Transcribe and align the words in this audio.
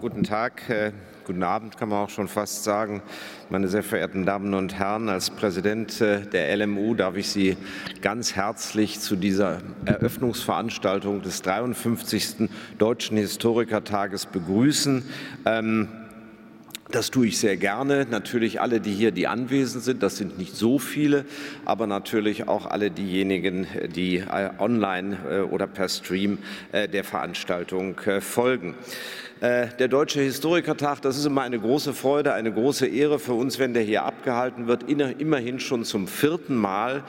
Guten 0.00 0.24
Tag, 0.24 0.68
äh, 0.68 0.90
guten 1.24 1.44
Abend 1.44 1.76
kann 1.76 1.90
man 1.90 1.98
auch 2.04 2.10
schon 2.10 2.26
fast 2.26 2.64
sagen. 2.64 3.02
Meine 3.50 3.68
sehr 3.68 3.84
verehrten 3.84 4.26
Damen 4.26 4.52
und 4.54 4.74
Herren, 4.74 5.08
als 5.08 5.30
Präsident 5.30 6.00
äh, 6.00 6.22
der 6.22 6.56
LMU 6.56 6.94
darf 6.94 7.16
ich 7.16 7.28
Sie 7.28 7.56
ganz 8.00 8.34
herzlich 8.34 8.98
zu 8.98 9.14
dieser 9.14 9.60
Eröffnungsveranstaltung 9.84 11.22
des 11.22 11.42
53. 11.42 12.48
Deutschen 12.78 13.16
Historikertages 13.16 14.26
begrüßen. 14.26 15.04
Ähm, 15.44 15.88
das 16.90 17.12
tue 17.12 17.28
ich 17.28 17.38
sehr 17.38 17.56
gerne. 17.56 18.08
Natürlich 18.10 18.60
alle, 18.60 18.80
die 18.80 18.92
hier, 18.92 19.12
die 19.12 19.28
anwesend 19.28 19.84
sind, 19.84 20.02
das 20.02 20.16
sind 20.16 20.38
nicht 20.38 20.56
so 20.56 20.80
viele, 20.80 21.24
aber 21.64 21.86
natürlich 21.86 22.48
auch 22.48 22.66
alle 22.66 22.90
diejenigen, 22.90 23.68
die 23.94 24.16
äh, 24.16 24.50
online 24.58 25.46
oder 25.52 25.68
per 25.68 25.88
Stream 25.88 26.38
der 26.72 27.04
Veranstaltung 27.04 27.94
folgen. 28.20 28.74
Der 29.42 29.88
Deutsche 29.88 30.20
Historikertag, 30.20 31.00
das 31.00 31.16
ist 31.16 31.24
immer 31.24 31.40
eine 31.40 31.58
große 31.58 31.94
Freude, 31.94 32.34
eine 32.34 32.52
große 32.52 32.86
Ehre 32.86 33.18
für 33.18 33.32
uns, 33.32 33.58
wenn 33.58 33.72
der 33.72 33.82
hier 33.82 34.04
abgehalten 34.04 34.66
wird. 34.66 34.82
Immerhin 34.82 35.60
schon 35.60 35.84
zum 35.86 36.08
vierten 36.08 36.54
Mal, 36.54 37.04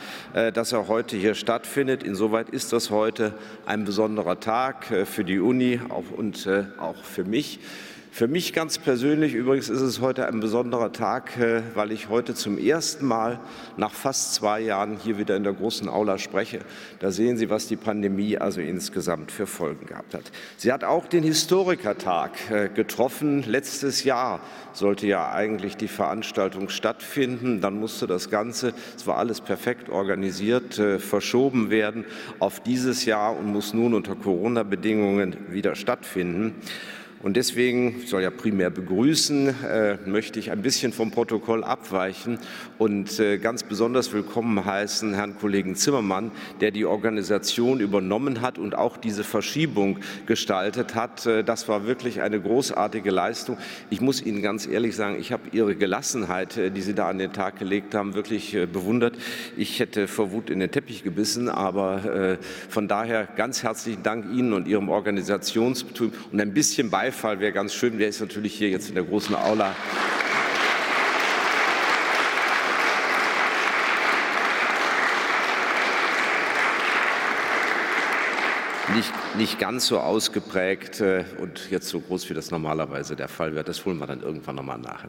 dass 0.54 0.72
er 0.72 0.88
heute 0.88 1.18
hier 1.18 1.36
stattfindet. 1.36 2.04
Insoweit 2.04 2.50
ist 2.50 2.72
das 2.72 2.90
heute 2.90 3.34
ein 3.66 3.84
besonderer 3.84 4.40
Tag 4.40 4.86
für 5.04 5.26
die 5.26 5.42
Uni 5.42 5.82
und 6.16 6.48
auch 6.80 7.04
für 7.04 7.26
mich. 7.26 7.60
Für 8.14 8.28
mich 8.28 8.52
ganz 8.52 8.78
persönlich 8.78 9.34
übrigens 9.34 9.70
ist 9.70 9.80
es 9.80 10.02
heute 10.02 10.28
ein 10.28 10.42
besonderer 10.42 10.92
Tag, 10.92 11.38
äh, 11.38 11.62
weil 11.76 11.94
ich 11.94 12.10
heute 12.10 12.36
zum 12.36 12.58
ersten 12.58 13.06
Mal 13.06 13.40
nach 13.78 13.94
fast 13.94 14.34
zwei 14.34 14.60
Jahren 14.60 14.98
hier 14.98 15.18
wieder 15.18 15.38
in 15.38 15.46
der 15.46 15.54
großen 15.54 15.88
Aula 15.88 16.18
spreche. 16.18 16.60
Da 17.00 17.12
sehen 17.12 17.38
Sie, 17.38 17.50
was 17.50 17.70
die 17.70 17.78
Pandemie 17.78 18.38
also 18.38 18.60
insgesamt 18.60 19.32
für 19.32 19.48
Folgen 19.48 19.86
gehabt 19.86 20.14
hat. 20.14 20.24
Sie 20.58 20.74
hat 20.74 20.84
auch 20.84 21.08
den 21.08 21.24
Historikertag 21.24 22.52
äh, 22.52 22.68
getroffen. 22.68 23.44
Letztes 23.44 24.04
Jahr 24.04 24.42
sollte 24.74 25.08
ja 25.08 25.32
eigentlich 25.32 25.78
die 25.78 25.88
Veranstaltung 25.88 26.68
stattfinden. 26.68 27.62
Dann 27.62 27.80
musste 27.80 28.08
das 28.08 28.30
Ganze, 28.30 28.74
es 28.94 29.08
war 29.08 29.20
alles 29.20 29.40
perfekt 29.40 29.88
organisiert, 29.88 30.78
äh, 30.80 31.00
verschoben 31.00 31.70
werden 31.70 32.04
auf 32.40 32.60
dieses 32.60 33.06
Jahr 33.06 33.38
und 33.38 33.46
muss 33.46 33.74
nun 33.74 33.94
unter 33.94 34.16
Corona-Bedingungen 34.18 35.38
wieder 35.50 35.76
stattfinden. 35.76 36.56
Und 37.24 37.38
deswegen, 37.38 38.02
ich 38.02 38.10
soll 38.10 38.24
ja 38.24 38.32
primär 38.32 38.72
begrüßen, 38.72 39.64
äh, 39.64 39.98
möchte 40.08 40.40
ich 40.40 40.50
ein 40.50 40.64
bisschen 40.64 40.92
vom 40.92 41.12
Protokoll 41.12 41.64
abweichen 41.64 42.40
und 42.80 43.20
äh, 43.20 43.38
ganz 43.38 43.62
besonders 43.62 44.12
willkommen 44.12 44.66
heißen 44.66 45.14
Herrn 45.14 45.38
Kollegen 45.38 45.76
Zimmermann, 45.76 46.32
der 46.62 46.72
die 46.72 46.86
Organisation 46.86 47.80
übernommen 47.80 48.42
hat 48.42 48.58
und 48.58 48.74
auch 48.74 48.98
diese 48.98 49.24
Verschiebung 49.24 50.00
gestaltet 50.26 50.96
hat. 50.96 51.28
Äh, 51.28 51.44
das 51.44 51.68
war 51.68 51.86
wirklich 51.86 52.22
eine 52.22 52.42
großartige 52.42 53.12
Leistung. 53.12 53.58
Ich 53.92 54.02
muss 54.02 54.20
Ihnen 54.20 54.42
ganz 54.42 54.66
ehrlich 54.66 54.96
sagen, 54.96 55.20
ich 55.20 55.32
habe 55.32 55.44
Ihre 55.52 55.76
Gelassenheit, 55.76 56.60
die 56.76 56.82
Sie 56.82 56.96
da 56.96 57.08
an 57.08 57.20
den 57.20 57.34
Tag 57.34 57.60
gelegt 57.60 57.94
haben, 57.94 58.16
wirklich 58.16 58.58
bewundert. 58.74 59.16
Ich 59.58 59.80
hätte 59.80 60.08
vor 60.08 60.32
Wut 60.32 60.50
in 60.50 60.60
den 60.60 60.72
Teppich 60.72 61.04
gebissen, 61.04 61.50
aber 61.50 62.38
von 62.70 62.88
daher 62.88 63.28
ganz 63.36 63.64
herzlichen 63.64 64.04
Dank 64.04 64.26
Ihnen 64.34 64.54
und 64.54 64.68
Ihrem 64.68 64.90
Organisationsbetrieb 64.90 66.14
und 66.32 66.42
ein 66.42 66.54
bisschen 66.54 66.90
Beifall 66.90 67.11
Beifall 67.12 67.42
wäre 67.42 67.52
ganz 67.52 67.74
schön. 67.74 67.98
Der 67.98 68.08
ist 68.08 68.22
natürlich 68.22 68.54
hier 68.54 68.70
jetzt 68.70 68.88
in 68.88 68.96
der 68.96 69.04
großen 69.04 69.36
Aula. 69.36 69.76
Nicht, 78.96 79.14
nicht 79.38 79.60
ganz 79.60 79.88
so 79.88 80.00
ausgeprägt 80.00 81.00
äh, 81.00 81.24
und 81.40 81.72
jetzt 81.72 81.88
so 81.88 82.02
groß, 82.02 82.30
wie 82.30 82.34
das 82.34 82.52
normalerweise 82.52 83.16
der 83.16 83.30
Fall 83.30 83.54
wäre. 83.54 83.64
Das 83.64 83.86
holen 83.86 83.98
wir 84.00 84.08
dann 84.08 84.22
irgendwann 84.22 84.56
nochmal 84.56 84.80
nach. 84.80 85.06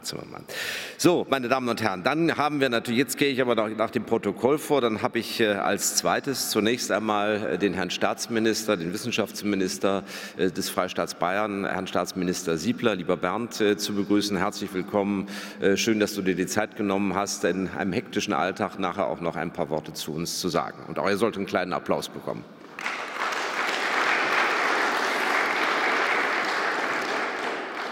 So, 0.98 1.26
meine 1.28 1.48
Damen 1.48 1.68
und 1.68 1.82
Herren, 1.82 2.04
dann 2.04 2.36
haben 2.36 2.60
wir 2.60 2.68
natürlich, 2.68 2.98
jetzt 2.98 3.18
gehe 3.18 3.30
ich 3.30 3.40
aber 3.40 3.56
nach, 3.56 3.70
nach 3.70 3.90
dem 3.90 4.04
Protokoll 4.04 4.58
vor, 4.58 4.80
dann 4.80 5.02
habe 5.02 5.18
ich 5.18 5.40
äh, 5.40 5.48
als 5.48 5.96
zweites 5.96 6.50
zunächst 6.50 6.92
einmal 6.92 7.54
äh, 7.54 7.58
den 7.58 7.74
Herrn 7.74 7.90
Staatsminister, 7.90 8.76
den 8.76 8.92
Wissenschaftsminister 8.92 10.04
des 10.38 10.70
Freistaats 10.70 11.14
Bayern, 11.14 11.64
Herrn 11.64 11.88
Staatsminister 11.88 12.56
Siebler, 12.58 12.94
lieber 12.94 13.16
Bernd, 13.16 13.54
zu 13.54 13.94
begrüßen. 13.94 14.36
Herzlich 14.36 14.72
willkommen. 14.72 15.28
Schön, 15.74 16.00
dass 16.00 16.14
du 16.14 16.22
dir 16.22 16.34
die 16.34 16.46
Zeit 16.46 16.76
genommen 16.76 17.14
hast, 17.14 17.44
in 17.44 17.68
einem 17.68 17.92
hektischen 17.92 18.32
Alltag 18.32 18.78
nachher 18.78 19.06
auch 19.06 19.20
noch 19.20 19.36
ein 19.36 19.52
paar 19.52 19.70
Worte 19.70 19.92
zu 19.92 20.12
uns 20.12 20.40
zu 20.40 20.48
sagen. 20.48 20.84
Und 20.88 20.98
auch 20.98 21.08
ihr 21.08 21.16
sollt 21.16 21.36
einen 21.36 21.46
kleinen 21.46 21.72
Applaus 21.72 22.08
bekommen. 22.08 22.44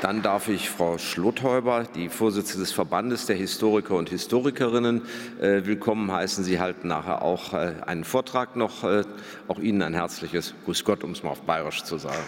Dann 0.01 0.23
darf 0.23 0.49
ich 0.49 0.71
Frau 0.71 0.97
Schlotthäuber, 0.97 1.85
die 1.95 2.09
Vorsitzende 2.09 2.65
des 2.65 2.73
Verbandes 2.73 3.27
der 3.27 3.37
Historiker 3.37 3.97
und 3.97 4.09
Historikerinnen, 4.09 5.03
äh, 5.41 5.67
willkommen 5.67 6.11
heißen. 6.11 6.43
Sie 6.43 6.59
halten 6.59 6.89
nachher 6.89 7.21
auch 7.21 7.53
äh, 7.53 7.75
einen 7.85 8.05
Vortrag 8.05 8.57
noch. 8.57 8.83
Äh, 8.83 9.05
auch 9.47 9.59
Ihnen 9.59 9.83
ein 9.83 9.93
herzliches 9.93 10.55
Grüß 10.65 10.85
Gott, 10.85 11.05
um 11.05 11.11
es 11.11 11.23
mal 11.23 11.31
auf 11.31 11.43
Bayerisch 11.43 11.85
zu 11.85 11.99
sagen. 11.99 12.25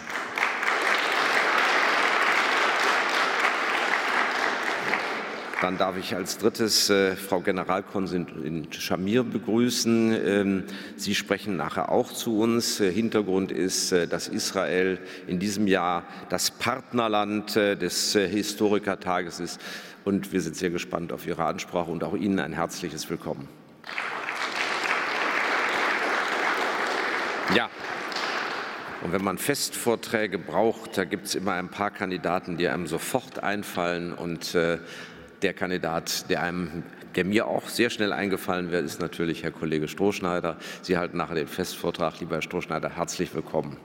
Dann 5.63 5.77
darf 5.77 5.95
ich 5.95 6.13
als 6.13 6.39
drittes 6.39 6.89
äh, 6.89 7.15
Frau 7.15 7.39
Generalkonsulin 7.39 8.67
Schamir 8.73 9.23
begrüßen. 9.23 10.11
Ähm, 10.11 10.63
Sie 10.97 11.15
sprechen 11.15 11.55
nachher 11.55 11.89
auch 11.89 12.11
zu 12.11 12.37
uns. 12.37 12.81
Äh, 12.81 12.91
Hintergrund 12.91 13.49
ist, 13.49 13.93
äh, 13.93 14.05
dass 14.05 14.27
Israel 14.27 14.99
in 15.25 15.39
diesem 15.39 15.67
Jahr 15.67 16.03
das 16.27 16.51
Partnerland 16.51 17.55
äh, 17.55 17.77
des 17.77 18.13
äh, 18.13 18.27
Historikertages 18.27 19.39
ist. 19.39 19.61
Und 20.03 20.33
wir 20.33 20.41
sind 20.41 20.57
sehr 20.57 20.69
gespannt 20.69 21.13
auf 21.13 21.25
Ihre 21.25 21.45
Ansprache 21.45 21.89
und 21.89 22.03
auch 22.03 22.13
Ihnen 22.13 22.39
ein 22.39 22.51
herzliches 22.51 23.09
Willkommen. 23.09 23.47
Ja. 27.55 27.69
Und 29.01 29.11
wenn 29.11 29.23
man 29.23 29.37
Festvorträge 29.37 30.39
braucht, 30.39 30.97
da 30.97 31.03
gibt 31.03 31.25
es 31.25 31.35
immer 31.35 31.53
ein 31.53 31.69
paar 31.69 31.91
Kandidaten, 31.91 32.57
die 32.57 32.69
einem 32.69 32.87
sofort 32.87 33.43
einfallen. 33.43 34.13
Und 34.13 34.55
äh, 34.55 34.79
der 35.43 35.53
Kandidat, 35.53 36.29
der 36.29 36.41
einem 36.41 36.83
der 37.15 37.25
mir 37.25 37.47
auch 37.47 37.69
sehr 37.69 37.91
schnell 37.91 38.11
eingefallen 38.11 38.71
wäre, 38.71 38.81
ist 38.81 38.99
natürlich 38.99 39.43
Herr 39.43 39.51
Kollege 39.51 39.87
Strohschneider. 39.87 40.57
Sie 40.81 40.97
halten 40.97 41.17
nachher 41.17 41.35
den 41.35 41.47
Festvortrag. 41.47 42.19
Lieber 42.19 42.35
Herr 42.35 42.41
Strohschneider, 42.41 42.89
herzlich 42.89 43.35
willkommen. 43.35 43.77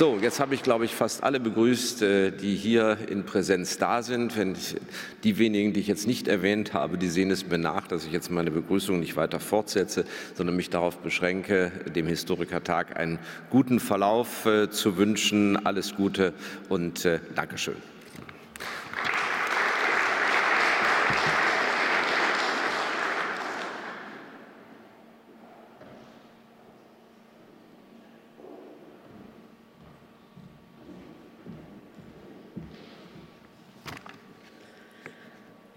So, 0.00 0.16
jetzt 0.18 0.40
habe 0.40 0.54
ich, 0.54 0.62
glaube 0.62 0.86
ich, 0.86 0.94
fast 0.94 1.22
alle 1.22 1.38
begrüßt, 1.40 2.00
äh, 2.00 2.30
die 2.30 2.56
hier 2.56 2.96
in 3.10 3.24
Präsenz 3.24 3.76
da 3.76 4.02
sind. 4.02 4.34
Wenn 4.34 4.52
ich, 4.52 4.76
die 5.24 5.36
wenigen, 5.36 5.74
die 5.74 5.80
ich 5.80 5.88
jetzt 5.88 6.06
nicht 6.06 6.26
erwähnt 6.26 6.72
habe, 6.72 6.96
die 6.96 7.08
sehen 7.08 7.30
es 7.30 7.46
mir 7.46 7.58
nach, 7.58 7.86
dass 7.86 8.06
ich 8.06 8.10
jetzt 8.10 8.30
meine 8.30 8.50
Begrüßung 8.50 8.98
nicht 8.98 9.16
weiter 9.16 9.40
fortsetze, 9.40 10.06
sondern 10.32 10.56
mich 10.56 10.70
darauf 10.70 10.96
beschränke, 11.00 11.70
dem 11.94 12.06
Historikertag 12.06 12.96
einen 12.98 13.18
guten 13.50 13.78
Verlauf 13.78 14.46
äh, 14.46 14.70
zu 14.70 14.96
wünschen. 14.96 15.66
Alles 15.66 15.94
Gute 15.94 16.32
und 16.70 17.04
äh, 17.04 17.18
Dankeschön. 17.34 17.76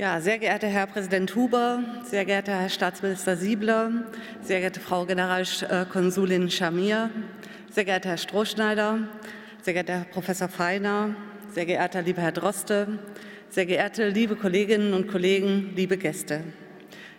Ja, 0.03 0.19
sehr 0.19 0.37
geehrter 0.37 0.67
Herr 0.67 0.85
Präsident 0.85 1.33
Huber, 1.33 1.81
sehr 2.03 2.25
geehrter 2.25 2.59
Herr 2.59 2.67
Staatsminister 2.67 3.37
Siebler, 3.37 4.03
sehr 4.41 4.59
geehrte 4.59 4.81
Frau 4.81 5.05
Generalkonsulin 5.05 6.51
Schamir, 6.51 7.09
sehr 7.69 7.85
geehrter 7.85 8.09
Herr 8.09 8.17
Strohschneider, 8.17 9.07
sehr 9.61 9.73
geehrter 9.73 9.99
Herr 9.99 10.03
Professor 10.03 10.49
Feiner, 10.49 11.15
sehr 11.53 11.65
geehrter 11.65 12.01
lieber 12.01 12.21
Herr 12.21 12.33
Droste, 12.33 12.99
sehr 13.49 13.65
geehrte 13.65 14.09
liebe 14.09 14.35
Kolleginnen 14.35 14.93
und 14.93 15.07
Kollegen, 15.07 15.71
liebe 15.73 15.95
Gäste. 15.95 16.41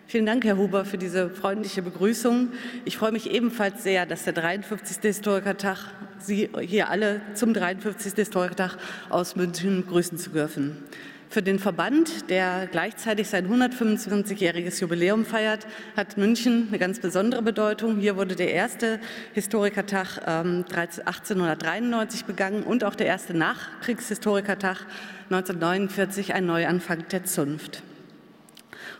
Vielen 0.05 0.27
Dank, 0.27 0.45
Herr 0.45 0.57
Huber, 0.57 0.85
für 0.85 0.99
diese 0.99 1.31
freundliche 1.31 1.81
Begrüßung. 1.81 2.49
Ich 2.85 2.97
freue 2.97 3.11
mich 3.11 3.31
ebenfalls 3.31 3.81
sehr, 3.81 4.05
dass 4.05 4.25
der 4.25 4.33
53. 4.33 4.97
Historikertag 5.01 5.91
Sie 6.19 6.51
hier 6.61 6.89
alle 6.89 7.21
zum 7.33 7.51
53. 7.51 8.13
Historikertag 8.13 8.77
aus 9.09 9.35
München 9.35 9.87
grüßen 9.87 10.19
zu 10.19 10.29
dürfen. 10.29 10.83
Für 11.29 11.41
den 11.41 11.59
Verband, 11.59 12.29
der 12.29 12.67
gleichzeitig 12.71 13.27
sein 13.27 13.47
125-jähriges 13.49 14.79
Jubiläum 14.79 15.25
feiert, 15.25 15.67
hat 15.97 16.17
München 16.17 16.67
eine 16.69 16.79
ganz 16.79 16.99
besondere 16.99 17.41
Bedeutung. 17.41 17.97
Hier 17.99 18.15
wurde 18.15 18.35
der 18.35 18.53
erste 18.53 18.99
Historikertag 19.33 20.21
ähm, 20.25 20.65
1893 20.69 22.25
begangen 22.25 22.63
und 22.63 22.83
auch 22.83 22.95
der 22.95 23.07
erste 23.07 23.33
Nachkriegshistorikertag 23.33 24.85
1949, 25.29 26.33
ein 26.33 26.45
Neuanfang 26.45 27.07
der 27.09 27.25
Zunft. 27.25 27.83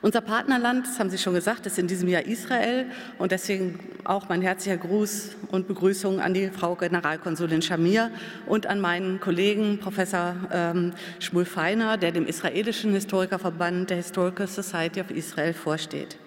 Unser 0.06 0.22
Partnerland, 0.22 0.86
das 0.86 1.00
haben 1.00 1.10
Sie 1.10 1.18
schon 1.18 1.34
gesagt, 1.34 1.66
ist 1.66 1.80
in 1.80 1.88
diesem 1.88 2.08
Jahr 2.08 2.28
Israel 2.28 2.86
und 3.18 3.32
deswegen 3.32 3.80
auch 4.04 4.30
mein 4.30 4.44
herzlicher 4.44 4.78
Gruß 4.78 5.32
und 5.50 5.68
Begrüßung 5.68 6.20
an 6.20 6.36
die 6.36 6.50
Frau 6.50 6.76
Generalkonsulin 6.76 7.64
Shamir 7.64 8.12
und 8.46 8.68
an 8.68 8.80
meinen 8.80 9.20
Kollegen 9.20 9.80
Professor 9.80 10.36
ähm, 10.52 10.94
Schmul 11.18 11.46
Feiner, 11.46 11.98
der 11.98 12.12
dem 12.12 12.28
israelischen 12.28 12.94
Historikerverband 12.94 13.90
der 13.90 13.98
Historical 13.98 14.46
Society 14.46 15.02
of 15.02 15.10
Israel 15.10 15.56
vorsteht. 15.56 16.18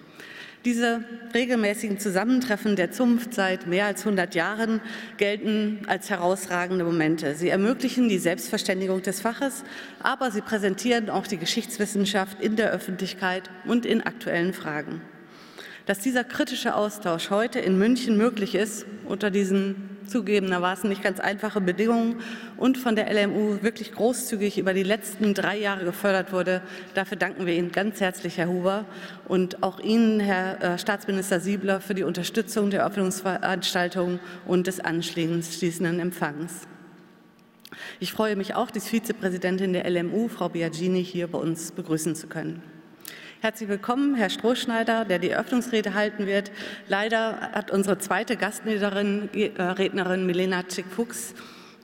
Diese 0.65 1.05
regelmäßigen 1.33 1.99
Zusammentreffen 1.99 2.75
der 2.75 2.91
Zunft 2.91 3.33
seit 3.33 3.65
mehr 3.65 3.85
als 3.85 4.01
100 4.01 4.35
Jahren 4.35 4.81
gelten 5.15 5.79
als 5.87 6.09
herausragende 6.09 6.83
Momente. 6.83 7.35
Sie 7.35 7.47
ermöglichen 7.47 8.09
die 8.09 8.17
Selbstverständigung 8.17 9.01
des 9.01 9.21
Faches, 9.21 9.63
aber 10.03 10.31
sie 10.31 10.41
präsentieren 10.41 11.09
auch 11.09 11.27
die 11.27 11.37
Geschichtswissenschaft 11.37 12.41
in 12.41 12.57
der 12.57 12.71
Öffentlichkeit 12.71 13.49
und 13.65 13.85
in 13.85 14.01
aktuellen 14.01 14.53
Fragen. 14.53 15.01
Dass 15.89 15.97
dieser 15.97 16.23
kritische 16.23 16.75
Austausch 16.75 17.31
heute 17.31 17.57
in 17.57 17.79
München 17.79 18.15
möglich 18.15 18.53
ist, 18.53 18.85
unter 19.07 19.31
diesen 19.31 19.89
zugegebenermaßen 20.05 20.87
nicht 20.87 21.01
ganz 21.01 21.19
einfachen 21.19 21.65
Bedingungen 21.65 22.21
und 22.57 22.77
von 22.77 22.95
der 22.95 23.11
LMU 23.11 23.63
wirklich 23.63 23.93
großzügig 23.93 24.59
über 24.59 24.75
die 24.75 24.83
letzten 24.83 25.33
drei 25.33 25.57
Jahre 25.57 25.85
gefördert 25.85 26.31
wurde, 26.31 26.61
dafür 26.93 27.17
danken 27.17 27.47
wir 27.47 27.55
Ihnen 27.55 27.71
ganz 27.71 27.99
herzlich, 28.01 28.37
Herr 28.37 28.49
Huber, 28.49 28.85
und 29.27 29.63
auch 29.63 29.79
Ihnen, 29.79 30.19
Herr 30.19 30.61
äh, 30.61 30.77
Staatsminister 30.77 31.39
Siebler, 31.39 31.81
für 31.81 31.95
die 31.95 32.03
Unterstützung 32.03 32.69
der 32.69 32.85
Öffnungsveranstaltung 32.85 34.19
und 34.45 34.67
des 34.67 34.81
anschließenden 34.81 35.99
Empfangs. 35.99 36.67
Ich 37.99 38.11
freue 38.11 38.35
mich 38.35 38.53
auch, 38.53 38.69
die 38.69 38.79
Vizepräsidentin 38.79 39.73
der 39.73 39.89
LMU, 39.89 40.27
Frau 40.27 40.49
Biagini, 40.49 41.03
hier 41.03 41.25
bei 41.25 41.39
uns 41.39 41.71
begrüßen 41.71 42.13
zu 42.13 42.27
können. 42.27 42.61
Herzlich 43.41 43.69
willkommen, 43.69 44.15
Herr 44.15 44.29
Strohschneider, 44.29 45.05
der 45.05 45.17
die 45.17 45.29
Eröffnungsrede 45.29 45.93
halten 45.93 46.27
wird. 46.27 46.51
Leider 46.89 47.39
hat 47.53 47.71
unsere 47.71 47.97
zweite 47.97 48.35
Gastrednerin, 48.35 49.29
äh, 49.33 49.61
Rednerin 49.61 50.25
Milena 50.25 50.63
Tschick-Fuchs, 50.63 51.35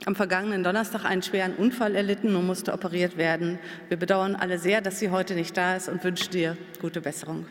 am 0.04 0.14
vergangenen 0.14 0.62
Donnerstag 0.62 1.06
einen 1.06 1.22
schweren 1.22 1.54
Unfall 1.54 1.96
erlitten 1.96 2.36
und 2.36 2.46
musste 2.46 2.74
operiert 2.74 3.16
werden. 3.16 3.58
Wir 3.88 3.96
bedauern 3.96 4.36
alle 4.36 4.58
sehr, 4.58 4.82
dass 4.82 4.98
sie 4.98 5.08
heute 5.08 5.34
nicht 5.34 5.56
da 5.56 5.76
ist 5.76 5.88
und 5.88 6.04
wünschen 6.04 6.30
dir 6.30 6.58
gute 6.78 7.00
Besserung. 7.00 7.46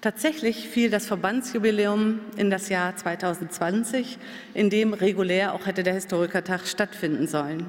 Tatsächlich 0.00 0.68
fiel 0.68 0.88
das 0.88 1.06
Verbandsjubiläum 1.06 2.20
in 2.36 2.48
das 2.48 2.68
Jahr 2.68 2.94
2020, 2.94 4.18
in 4.54 4.70
dem 4.70 4.94
regulär 4.94 5.52
auch 5.54 5.66
hätte 5.66 5.82
der 5.82 5.94
Historikertag 5.94 6.64
stattfinden 6.68 7.26
sollen. 7.26 7.66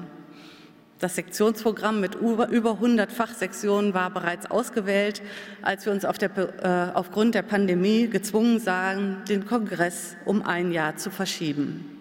Das 0.98 1.14
Sektionsprogramm 1.14 2.00
mit 2.00 2.14
über 2.14 2.48
100 2.48 3.12
Fachsektionen 3.12 3.92
war 3.92 4.08
bereits 4.08 4.50
ausgewählt, 4.50 5.20
als 5.60 5.84
wir 5.84 5.92
uns 5.92 6.06
auf 6.06 6.16
der, 6.16 6.30
äh, 6.32 6.96
aufgrund 6.96 7.34
der 7.34 7.42
Pandemie 7.42 8.08
gezwungen 8.08 8.58
sahen, 8.60 9.22
den 9.28 9.44
Kongress 9.44 10.16
um 10.24 10.40
ein 10.42 10.72
Jahr 10.72 10.96
zu 10.96 11.10
verschieben. 11.10 11.96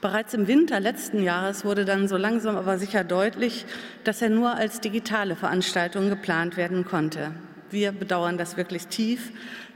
Bereits 0.00 0.32
im 0.32 0.46
Winter 0.46 0.80
letzten 0.80 1.22
Jahres 1.22 1.66
wurde 1.66 1.84
dann 1.84 2.08
so 2.08 2.16
langsam 2.16 2.56
aber 2.56 2.78
sicher 2.78 3.04
deutlich, 3.04 3.66
dass 4.04 4.22
er 4.22 4.30
nur 4.30 4.54
als 4.54 4.80
digitale 4.80 5.36
Veranstaltung 5.36 6.08
geplant 6.08 6.56
werden 6.56 6.86
konnte. 6.86 7.32
Wir 7.70 7.92
bedauern 7.92 8.38
das 8.38 8.56
wirklich 8.56 8.86
tief, 8.86 9.32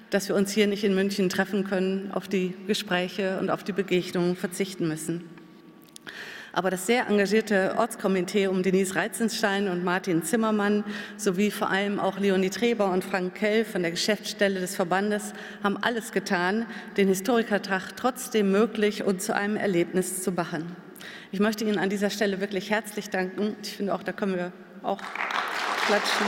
dass 0.09 0.29
wir 0.29 0.37
uns 0.37 0.53
hier 0.53 0.69
nicht 0.69 0.85
in 0.85 0.95
München 0.95 1.29
treffen 1.29 1.65
können, 1.65 2.13
auf 2.13 2.29
die 2.29 2.55
Gespräche 2.67 3.39
und 3.41 3.51
auf 3.51 3.63
die 3.63 3.73
Begegnungen 3.73 4.37
verzichten 4.37 4.89
müssen. 4.89 5.25
Aber 6.53 6.71
das 6.71 6.87
sehr 6.87 7.07
engagierte 7.07 7.75
Ortskomitee 7.79 8.47
um 8.47 8.63
Denise 8.63 8.95
Reizenstein 8.95 9.69
und 9.69 9.85
Martin 9.85 10.23
Zimmermann 10.23 10.85
sowie 11.17 11.51
vor 11.51 11.71
allem 11.71 11.99
auch 11.99 12.19
Leonie 12.19 12.51
Treber 12.51 12.91
und 12.91 13.05
Frank 13.05 13.35
Kell 13.35 13.65
von 13.65 13.83
der 13.83 13.91
Geschäftsstelle 13.91 14.61
des 14.61 14.77
Verbandes 14.77 15.33
haben 15.63 15.79
alles 15.79 16.13
getan, 16.13 16.67
den 16.97 17.09
Historikertag 17.09 17.97
trotzdem 17.97 18.51
möglich 18.51 19.03
und 19.03 19.23
zu 19.23 19.35
einem 19.35 19.57
Erlebnis 19.57 20.23
zu 20.23 20.33
machen. 20.33 20.77
Ich 21.31 21.41
möchte 21.41 21.65
Ihnen 21.65 21.79
an 21.79 21.89
dieser 21.89 22.11
Stelle 22.11 22.41
wirklich 22.41 22.71
herzlich 22.71 23.09
danken. 23.09 23.57
Ich 23.63 23.77
finde 23.77 23.95
auch, 23.95 24.03
da 24.03 24.13
können 24.13 24.37
wir 24.37 24.53
auch 24.83 25.01
klatschen. 25.87 26.27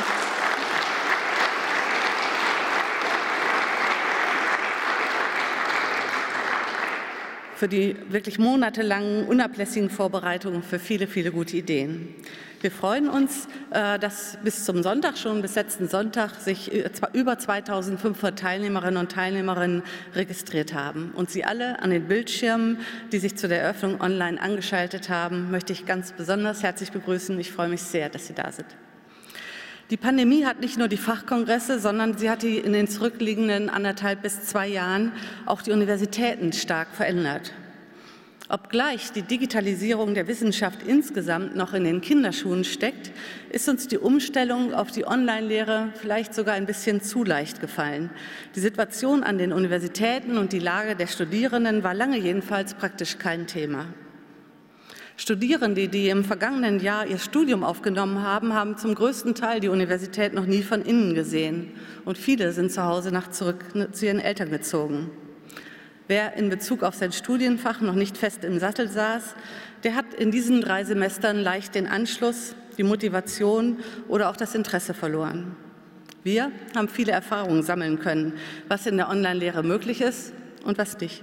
Für 7.56 7.68
die 7.68 7.96
wirklich 8.08 8.38
monatelangen, 8.38 9.26
unablässigen 9.26 9.90
Vorbereitungen 9.90 10.62
für 10.62 10.78
viele, 10.78 11.06
viele 11.06 11.32
gute 11.32 11.56
Ideen. 11.56 12.14
Wir 12.64 12.70
freuen 12.70 13.10
uns, 13.10 13.46
äh, 13.72 13.98
dass 13.98 14.38
bis 14.42 14.64
zum 14.64 14.82
Sonntag 14.82 15.18
schon, 15.18 15.42
bis 15.42 15.54
letzten 15.54 15.86
Sonntag, 15.86 16.36
sich 16.36 16.72
äh, 16.72 16.88
über 17.12 17.38
2500 17.38 18.38
Teilnehmerinnen 18.38 18.96
und 18.96 19.12
Teilnehmerinnen 19.12 19.82
registriert 20.14 20.72
haben. 20.72 21.12
Und 21.14 21.28
Sie 21.28 21.44
alle 21.44 21.82
an 21.82 21.90
den 21.90 22.08
Bildschirmen, 22.08 22.78
die 23.12 23.18
sich 23.18 23.36
zu 23.36 23.48
der 23.48 23.60
Eröffnung 23.60 24.00
online 24.00 24.40
angeschaltet 24.40 25.10
haben, 25.10 25.50
möchte 25.50 25.74
ich 25.74 25.84
ganz 25.84 26.12
besonders 26.12 26.62
herzlich 26.62 26.90
begrüßen. 26.90 27.38
Ich 27.38 27.52
freue 27.52 27.68
mich 27.68 27.82
sehr, 27.82 28.08
dass 28.08 28.28
Sie 28.28 28.34
da 28.34 28.50
sind. 28.50 28.74
Die 29.90 29.98
Pandemie 29.98 30.46
hat 30.46 30.60
nicht 30.60 30.78
nur 30.78 30.88
die 30.88 30.96
Fachkongresse, 30.96 31.78
sondern 31.78 32.16
sie 32.16 32.30
hat 32.30 32.42
die 32.42 32.58
in 32.58 32.72
den 32.72 32.88
zurückliegenden 32.88 33.68
anderthalb 33.68 34.22
bis 34.22 34.40
zwei 34.42 34.66
Jahren 34.66 35.12
auch 35.44 35.60
die 35.60 35.72
Universitäten 35.72 36.54
stark 36.54 36.88
verändert. 36.94 37.52
Obgleich 38.48 39.10
die 39.12 39.22
Digitalisierung 39.22 40.14
der 40.14 40.26
Wissenschaft 40.26 40.82
insgesamt 40.86 41.56
noch 41.56 41.74
in 41.74 41.84
den 41.84 42.00
Kinderschuhen 42.00 42.64
steckt, 42.64 43.10
ist 43.50 43.68
uns 43.68 43.88
die 43.88 43.98
Umstellung 43.98 44.72
auf 44.74 44.90
die 44.90 45.06
Online-Lehre 45.06 45.92
vielleicht 45.94 46.34
sogar 46.34 46.54
ein 46.54 46.66
bisschen 46.66 47.02
zu 47.02 47.24
leicht 47.24 47.60
gefallen. 47.60 48.10
Die 48.54 48.60
Situation 48.60 49.22
an 49.22 49.38
den 49.38 49.52
Universitäten 49.52 50.38
und 50.38 50.52
die 50.52 50.58
Lage 50.58 50.94
der 50.94 51.06
Studierenden 51.06 51.82
war 51.82 51.94
lange 51.94 52.18
jedenfalls 52.18 52.74
praktisch 52.74 53.18
kein 53.18 53.46
Thema. 53.46 53.86
Studierende, 55.16 55.88
die 55.88 56.08
im 56.08 56.24
vergangenen 56.24 56.80
Jahr 56.80 57.06
ihr 57.06 57.18
Studium 57.18 57.62
aufgenommen 57.62 58.22
haben, 58.22 58.52
haben 58.52 58.76
zum 58.76 58.96
größten 58.96 59.36
Teil 59.36 59.60
die 59.60 59.68
Universität 59.68 60.34
noch 60.34 60.46
nie 60.46 60.62
von 60.62 60.82
innen 60.82 61.14
gesehen. 61.14 61.70
Und 62.04 62.18
viele 62.18 62.52
sind 62.52 62.72
zu 62.72 62.82
Hause 62.82 63.12
nach 63.12 63.30
zurück 63.30 63.64
zu 63.92 64.06
ihren 64.06 64.18
Eltern 64.18 64.50
gezogen. 64.50 65.10
Wer 66.08 66.34
in 66.34 66.50
Bezug 66.50 66.82
auf 66.82 66.96
sein 66.96 67.12
Studienfach 67.12 67.80
noch 67.80 67.94
nicht 67.94 68.18
fest 68.18 68.44
im 68.44 68.58
Sattel 68.58 68.88
saß, 68.88 69.36
der 69.84 69.94
hat 69.94 70.12
in 70.14 70.32
diesen 70.32 70.60
drei 70.60 70.84
Semestern 70.84 71.38
leicht 71.38 71.76
den 71.76 71.86
Anschluss, 71.86 72.56
die 72.76 72.82
Motivation 72.82 73.78
oder 74.08 74.28
auch 74.30 74.36
das 74.36 74.54
Interesse 74.54 74.94
verloren. 74.94 75.56
Wir 76.24 76.50
haben 76.74 76.88
viele 76.88 77.12
Erfahrungen 77.12 77.62
sammeln 77.62 78.00
können, 78.00 78.34
was 78.66 78.86
in 78.86 78.96
der 78.96 79.08
Online-Lehre 79.08 79.62
möglich 79.62 80.00
ist 80.00 80.32
und 80.64 80.76
was 80.76 80.98
nicht. 80.98 81.22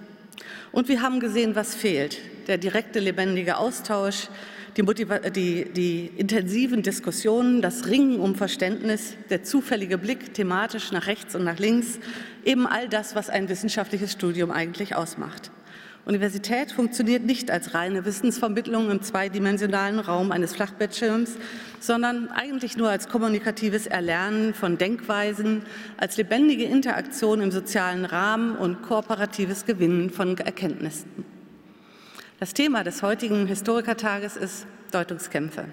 Und 0.72 0.88
wir 0.88 1.02
haben 1.02 1.20
gesehen, 1.20 1.56
was 1.56 1.76
fehlt. 1.76 2.18
Der 2.48 2.58
direkte, 2.58 3.00
lebendige 3.00 3.58
Austausch, 3.58 4.30
die, 4.78 4.84
die, 4.84 5.66
die, 5.74 6.12
intensiven 6.18 6.82
Diskussionen, 6.82 7.62
das 7.62 7.88
Ringen 7.88 8.20
um 8.20 8.36
Verständnis, 8.36 9.16
der 9.30 9.44
zufällige 9.44 9.98
Blick 9.98 10.34
thematisch 10.34 10.92
nach 10.92 11.08
rechts 11.08 11.36
und 11.36 11.44
nach 11.44 11.60
links, 11.60 12.00
eben 12.46 12.68
all 12.68 12.88
das, 12.88 13.16
was 13.16 13.30
ein 13.30 13.50
wissenschaftliches 13.50 14.14
Studium 14.14 14.50
eigentlich 14.50 14.96
ausmacht. 14.96 15.52
Universität 16.06 16.72
funktioniert 16.72 17.24
nicht 17.24 17.52
als 17.52 17.76
reine 17.76 18.06
Wissensvermittlung 18.06 18.90
im 18.90 19.02
zweidimensionalen 19.04 20.00
Raum 20.00 20.32
eines 20.32 20.56
Flachbettschirms, 20.56 21.38
sondern 21.80 22.30
eigentlich 22.30 22.76
nur 22.76 22.90
als 22.90 23.08
kommunikatives 23.08 23.86
Erlernen 23.86 24.56
von 24.56 24.80
Denkweisen, 24.80 25.64
als 25.98 26.18
lebendige 26.18 26.64
Interaktion 26.64 27.42
im 27.42 27.52
sozialen 27.52 28.06
Rahmen 28.06 28.56
und 28.56 28.82
kooperatives 28.82 29.66
Gewinnen 29.66 30.10
von 30.10 30.36
Erkenntnissen. 30.38 31.24
Das 32.40 32.56
Thema 32.56 32.84
des 32.84 33.04
heutigen 33.04 33.46
Historikertages 33.46 34.38
ist 34.38 34.66
Deutungskämpfe. 34.92 35.66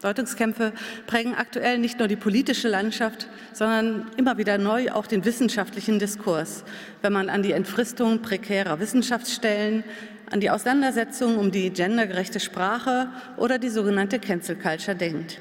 Deutungskämpfe 0.00 0.72
prägen 1.06 1.34
aktuell 1.34 1.78
nicht 1.78 1.98
nur 1.98 2.08
die 2.08 2.16
politische 2.16 2.68
Landschaft, 2.68 3.28
sondern 3.52 4.10
immer 4.16 4.38
wieder 4.38 4.56
neu 4.56 4.92
auch 4.92 5.06
den 5.06 5.24
wissenschaftlichen 5.24 5.98
Diskurs, 5.98 6.64
wenn 7.02 7.12
man 7.12 7.28
an 7.28 7.42
die 7.42 7.52
Entfristung 7.52 8.22
prekärer 8.22 8.80
Wissenschaftsstellen, 8.80 9.84
an 10.30 10.40
die 10.40 10.50
Auseinandersetzung 10.50 11.36
um 11.36 11.50
die 11.50 11.70
gendergerechte 11.70 12.40
Sprache 12.40 13.08
oder 13.36 13.58
die 13.58 13.68
sogenannte 13.68 14.18
Cancel 14.18 14.56
Culture 14.56 14.96
denkt. 14.96 15.40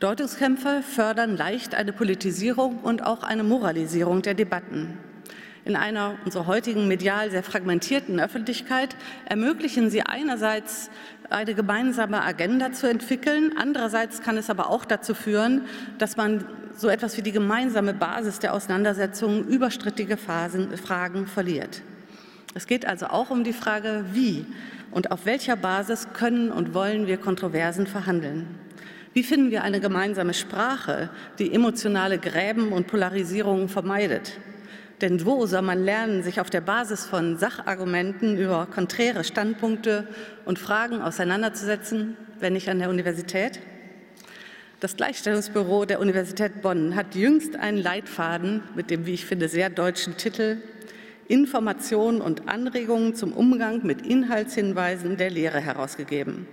Deutungskämpfe 0.00 0.82
fördern 0.82 1.36
leicht 1.36 1.74
eine 1.74 1.92
Politisierung 1.92 2.80
und 2.80 3.04
auch 3.04 3.22
eine 3.22 3.42
Moralisierung 3.42 4.22
der 4.22 4.34
Debatten. 4.34 4.98
In 5.66 5.74
einer 5.74 6.14
unserer 6.24 6.46
heutigen 6.46 6.86
medial 6.86 7.32
sehr 7.32 7.42
fragmentierten 7.42 8.20
Öffentlichkeit 8.20 8.94
ermöglichen 9.24 9.90
sie 9.90 10.02
einerseits 10.02 10.90
eine 11.28 11.54
gemeinsame 11.54 12.22
Agenda 12.22 12.70
zu 12.70 12.88
entwickeln. 12.88 13.52
Andererseits 13.58 14.22
kann 14.22 14.36
es 14.36 14.48
aber 14.48 14.70
auch 14.70 14.84
dazu 14.84 15.12
führen, 15.12 15.62
dass 15.98 16.16
man 16.16 16.44
so 16.76 16.88
etwas 16.88 17.16
wie 17.16 17.22
die 17.22 17.32
gemeinsame 17.32 17.94
Basis 17.94 18.38
der 18.38 18.54
Auseinandersetzung 18.54 19.42
über 19.42 19.72
strittige 19.72 20.16
Phasen, 20.16 20.76
Fragen 20.76 21.26
verliert. 21.26 21.82
Es 22.54 22.68
geht 22.68 22.86
also 22.86 23.06
auch 23.06 23.30
um 23.30 23.42
die 23.42 23.52
Frage, 23.52 24.04
wie 24.12 24.46
und 24.92 25.10
auf 25.10 25.26
welcher 25.26 25.56
Basis 25.56 26.12
können 26.12 26.52
und 26.52 26.74
wollen 26.74 27.08
wir 27.08 27.16
Kontroversen 27.16 27.88
verhandeln. 27.88 28.46
Wie 29.14 29.24
finden 29.24 29.50
wir 29.50 29.64
eine 29.64 29.80
gemeinsame 29.80 30.32
Sprache, 30.32 31.10
die 31.40 31.52
emotionale 31.52 32.18
Gräben 32.18 32.68
und 32.68 32.86
Polarisierungen 32.86 33.68
vermeidet? 33.68 34.38
Denn 35.00 35.26
wo 35.26 35.44
soll 35.44 35.62
man 35.62 35.84
lernen, 35.84 36.22
sich 36.22 36.40
auf 36.40 36.48
der 36.48 36.62
Basis 36.62 37.04
von 37.04 37.36
Sachargumenten 37.36 38.38
über 38.38 38.66
konträre 38.66 39.24
Standpunkte 39.24 40.08
und 40.46 40.58
Fragen 40.58 41.02
auseinanderzusetzen, 41.02 42.16
wenn 42.40 42.54
nicht 42.54 42.70
an 42.70 42.78
der 42.78 42.88
Universität? 42.88 43.60
Das 44.80 44.96
Gleichstellungsbüro 44.96 45.84
der 45.84 46.00
Universität 46.00 46.62
Bonn 46.62 46.94
hat 46.94 47.14
jüngst 47.14 47.56
einen 47.56 47.78
Leitfaden 47.78 48.62
mit 48.74 48.90
dem, 48.90 49.04
wie 49.04 49.14
ich 49.14 49.26
finde, 49.26 49.48
sehr 49.48 49.68
deutschen 49.68 50.16
Titel 50.16 50.58
Informationen 51.28 52.20
und 52.20 52.48
Anregungen 52.48 53.14
zum 53.14 53.32
Umgang 53.32 53.84
mit 53.84 54.06
Inhaltshinweisen 54.06 55.16
der 55.16 55.30
Lehre 55.30 55.60
herausgegeben. 55.60 56.46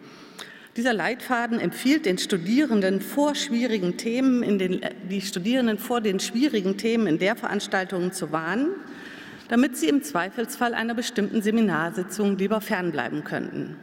Dieser 0.75 0.93
Leitfaden 0.93 1.59
empfiehlt 1.59 2.07
den 2.07 2.17
Studierenden 2.17 2.99
vor 2.99 3.35
schwierigen 3.35 3.95
Themen 3.97 4.41
in 4.41 4.57
den, 4.57 4.81
die 5.07 5.21
Studierenden 5.21 5.77
vor 5.77 6.01
den 6.01 6.19
schwierigen 6.19 6.77
Themen 6.77 7.05
in 7.05 7.19
der 7.19 7.35
Veranstaltung 7.35 8.11
zu 8.11 8.31
warnen, 8.31 8.69
damit 9.49 9.77
sie 9.77 9.87
im 9.87 10.01
Zweifelsfall 10.01 10.73
einer 10.73 10.95
bestimmten 10.95 11.43
Seminarsitzung 11.43 12.39
lieber 12.39 12.59
fernbleiben 12.59 13.23
könnten. 13.23 13.75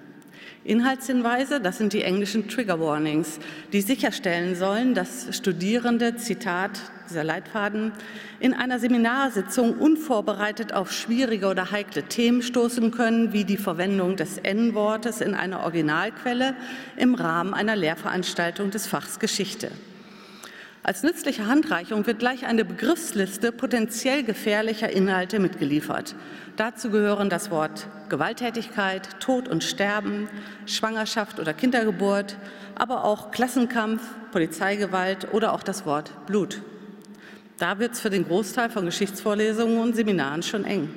Inhaltshinweise, 0.64 1.60
das 1.60 1.78
sind 1.78 1.92
die 1.92 2.02
englischen 2.02 2.48
Trigger 2.48 2.80
Warnings, 2.80 3.38
die 3.72 3.82
sicherstellen 3.82 4.56
sollen, 4.56 4.94
dass 4.94 5.28
Studierende, 5.36 6.16
Zitat 6.16 6.80
dieser 7.10 7.24
Leitfaden, 7.24 7.92
in 8.38 8.54
einer 8.54 8.78
Seminarsitzung 8.78 9.74
unvorbereitet 9.78 10.72
auf 10.72 10.92
schwierige 10.92 11.48
oder 11.48 11.70
heikle 11.70 12.04
Themen 12.04 12.42
stoßen 12.42 12.90
können, 12.90 13.32
wie 13.32 13.44
die 13.44 13.56
Verwendung 13.56 14.16
des 14.16 14.38
N-Wortes 14.38 15.20
in 15.20 15.34
einer 15.34 15.60
Originalquelle 15.60 16.54
im 16.96 17.14
Rahmen 17.14 17.52
einer 17.52 17.76
Lehrveranstaltung 17.76 18.70
des 18.70 18.86
Fachs 18.86 19.18
Geschichte. 19.18 19.70
Als 20.82 21.02
nützliche 21.02 21.46
Handreichung 21.46 22.06
wird 22.06 22.20
gleich 22.20 22.46
eine 22.46 22.64
Begriffsliste 22.64 23.52
potenziell 23.52 24.22
gefährlicher 24.22 24.90
Inhalte 24.90 25.38
mitgeliefert. 25.38 26.14
Dazu 26.56 26.90
gehören 26.90 27.28
das 27.28 27.50
Wort 27.50 27.86
Gewalttätigkeit, 28.08 29.20
Tod 29.20 29.46
und 29.46 29.62
Sterben, 29.62 30.28
Schwangerschaft 30.64 31.38
oder 31.38 31.52
Kindergeburt, 31.52 32.38
aber 32.76 33.04
auch 33.04 33.30
Klassenkampf, 33.30 34.02
Polizeigewalt 34.32 35.34
oder 35.34 35.52
auch 35.52 35.62
das 35.62 35.84
Wort 35.84 36.12
Blut. 36.26 36.62
Da 37.60 37.78
wird 37.78 37.92
es 37.92 38.00
für 38.00 38.08
den 38.08 38.26
Großteil 38.26 38.70
von 38.70 38.86
Geschichtsvorlesungen 38.86 39.80
und 39.80 39.94
Seminaren 39.94 40.42
schon 40.42 40.64
eng. 40.64 40.88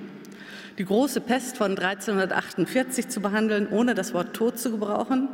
Die 0.77 0.86
große 0.86 1.20
Pest 1.20 1.58
von 1.58 1.77
1348 1.77 3.10
zu 3.10 3.20
behandeln, 3.20 3.67
ohne 3.70 3.96
das 3.96 4.13
Wort 4.13 4.34
Tod 4.34 4.58
zu 4.58 4.72
gebrauchen, 4.72 5.27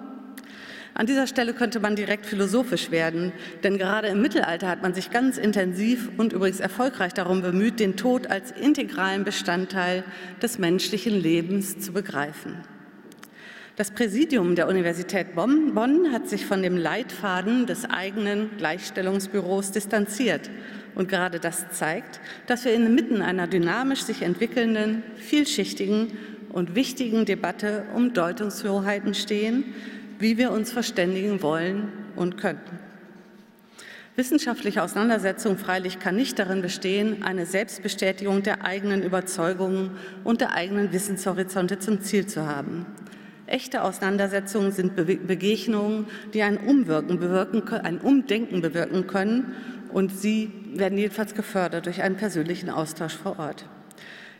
an 0.95 1.05
dieser 1.05 1.27
Stelle 1.27 1.53
könnte 1.53 1.79
man 1.79 1.95
direkt 1.95 2.25
philosophisch 2.25 2.89
werden, 2.89 3.31
denn 3.63 3.77
gerade 3.77 4.07
im 4.07 4.23
Mittelalter 4.23 4.67
hat 4.67 4.81
man 4.81 4.95
sich 4.95 5.11
ganz 5.11 5.37
intensiv 5.37 6.09
und 6.17 6.33
übrigens 6.33 6.59
erfolgreich 6.59 7.13
darum 7.13 7.43
bemüht, 7.43 7.79
den 7.79 7.95
Tod 7.95 8.25
als 8.25 8.49
integralen 8.49 9.23
Bestandteil 9.23 10.03
des 10.41 10.57
menschlichen 10.57 11.13
Lebens 11.13 11.79
zu 11.79 11.93
begreifen. 11.93 12.55
Das 13.79 13.91
Präsidium 13.91 14.55
der 14.55 14.67
Universität 14.67 15.35
Bonn 15.35 16.11
hat 16.11 16.27
sich 16.27 16.45
von 16.45 16.61
dem 16.61 16.75
Leitfaden 16.75 17.65
des 17.65 17.85
eigenen 17.85 18.57
Gleichstellungsbüros 18.57 19.71
distanziert. 19.71 20.49
Und 20.95 21.07
gerade 21.07 21.39
das 21.39 21.69
zeigt, 21.71 22.19
dass 22.47 22.65
wir 22.65 22.73
inmitten 22.73 23.21
einer 23.21 23.47
dynamisch 23.47 24.03
sich 24.03 24.21
entwickelnden, 24.21 25.03
vielschichtigen 25.17 26.17
und 26.51 26.75
wichtigen 26.75 27.25
Debatte 27.25 27.85
um 27.95 28.13
Deutungshoheiten 28.13 29.13
stehen, 29.13 29.63
wie 30.19 30.37
wir 30.37 30.51
uns 30.51 30.71
verständigen 30.71 31.41
wollen 31.41 31.89
und 32.15 32.37
könnten. 32.37 32.79
Wissenschaftliche 34.15 34.83
Auseinandersetzung 34.83 35.57
freilich 35.57 35.99
kann 35.99 36.17
nicht 36.17 36.37
darin 36.37 36.61
bestehen, 36.61 37.23
eine 37.23 37.45
Selbstbestätigung 37.45 38.43
der 38.43 38.65
eigenen 38.65 39.01
Überzeugungen 39.01 39.91
und 40.25 40.41
der 40.41 40.53
eigenen 40.53 40.91
Wissenshorizonte 40.91 41.79
zum 41.79 42.01
Ziel 42.01 42.27
zu 42.27 42.45
haben. 42.45 42.85
Echte 43.47 43.81
Auseinandersetzungen 43.81 44.73
sind 44.73 44.95
Begegnungen, 44.95 46.07
die 46.33 46.43
ein 46.43 46.57
Umwirken 46.57 47.19
bewirken, 47.19 47.63
ein 47.69 47.99
Umdenken 47.99 48.61
bewirken 48.61 49.07
können 49.07 49.55
und 49.91 50.15
sie 50.15 50.51
werden 50.73 50.97
jedenfalls 50.97 51.33
gefördert 51.33 51.85
durch 51.85 52.01
einen 52.01 52.15
persönlichen 52.15 52.69
Austausch 52.69 53.15
vor 53.15 53.39
Ort. 53.39 53.65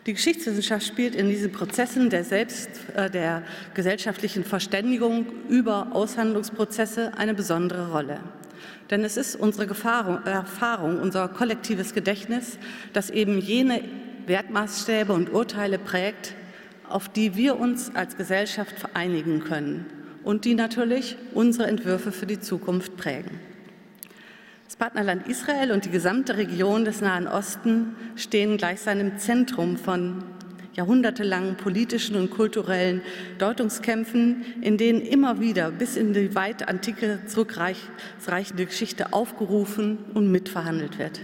Die 0.06 0.14
Geschichtswissenschaft 0.14 0.86
spielt 0.86 1.14
in 1.14 1.30
diesen 1.30 1.52
Prozessen 1.52 2.10
der 2.10 2.24
selbst 2.24 2.70
äh, 2.96 3.10
der 3.10 3.44
gesellschaftlichen 3.74 4.44
Verständigung 4.44 5.28
über 5.50 5.90
Aushandlungsprozesse 5.92 7.12
eine 7.18 7.34
besondere 7.34 7.92
Rolle. 7.92 8.20
Denn 8.90 9.04
es 9.04 9.18
ist 9.18 9.36
unsere 9.36 9.68
Gefahrung, 9.68 10.24
Erfahrung, 10.26 11.00
unser 11.00 11.28
kollektives 11.28 11.94
Gedächtnis, 11.94 12.58
das 12.94 13.10
eben 13.10 13.40
jene 13.40 13.84
Wertmaßstäbe 14.26 15.14
und 15.14 15.32
Urteile 15.32 15.78
prägt, 15.78 16.34
auf 16.88 17.10
die 17.10 17.36
wir 17.36 17.60
uns 17.60 17.94
als 17.96 18.18
Gesellschaft 18.18 18.80
vereinigen 18.80 19.42
können 19.42 19.86
und 20.24 20.46
die 20.46 20.56
natürlich 20.56 21.18
unsere 21.34 21.68
Entwürfe 21.68 22.12
für 22.12 22.26
die 22.26 22.40
Zukunft 22.40 22.98
prägen. 22.98 23.40
Partnerland 24.76 25.28
Israel 25.28 25.72
und 25.72 25.86
die 25.86 25.90
gesamte 25.90 26.38
Region 26.38 26.86
des 26.86 27.02
Nahen 27.02 27.28
Osten 27.28 27.96
stehen 28.16 28.58
gleichsam 28.58 29.00
im 29.00 29.18
Zentrum 29.18 29.78
von 29.78 30.24
jahrhundertelangen 30.74 31.58
politischen 31.58 32.16
und 32.16 32.30
kulturellen 32.30 33.02
Deutungskämpfen, 33.38 34.46
in 34.62 34.78
denen 34.78 35.02
immer 35.02 35.40
wieder 35.40 35.72
bis 35.72 35.98
in 35.98 36.14
die 36.14 36.36
weit 36.36 36.70
antike 36.70 37.20
zurückreichende 37.26 38.66
Geschichte 38.66 39.12
aufgerufen 39.12 39.98
und 40.14 40.32
mitverhandelt 40.32 41.00
wird. 41.00 41.20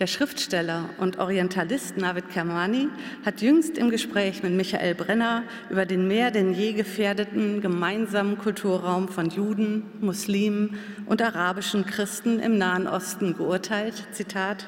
Der 0.00 0.08
Schriftsteller 0.08 0.90
und 0.98 1.20
Orientalist 1.20 1.96
Navid 1.98 2.28
Kermani 2.28 2.88
hat 3.24 3.42
jüngst 3.42 3.78
im 3.78 3.90
Gespräch 3.90 4.42
mit 4.42 4.52
Michael 4.52 4.96
Brenner 4.96 5.44
über 5.70 5.86
den 5.86 6.08
mehr 6.08 6.32
denn 6.32 6.52
je 6.52 6.72
gefährdeten 6.72 7.60
gemeinsamen 7.60 8.36
Kulturraum 8.36 9.06
von 9.06 9.30
Juden, 9.30 9.84
Muslimen 10.00 10.80
und 11.06 11.22
arabischen 11.22 11.86
Christen 11.86 12.40
im 12.40 12.58
Nahen 12.58 12.88
Osten 12.88 13.36
geurteilt. 13.36 14.08
Zitat 14.10 14.66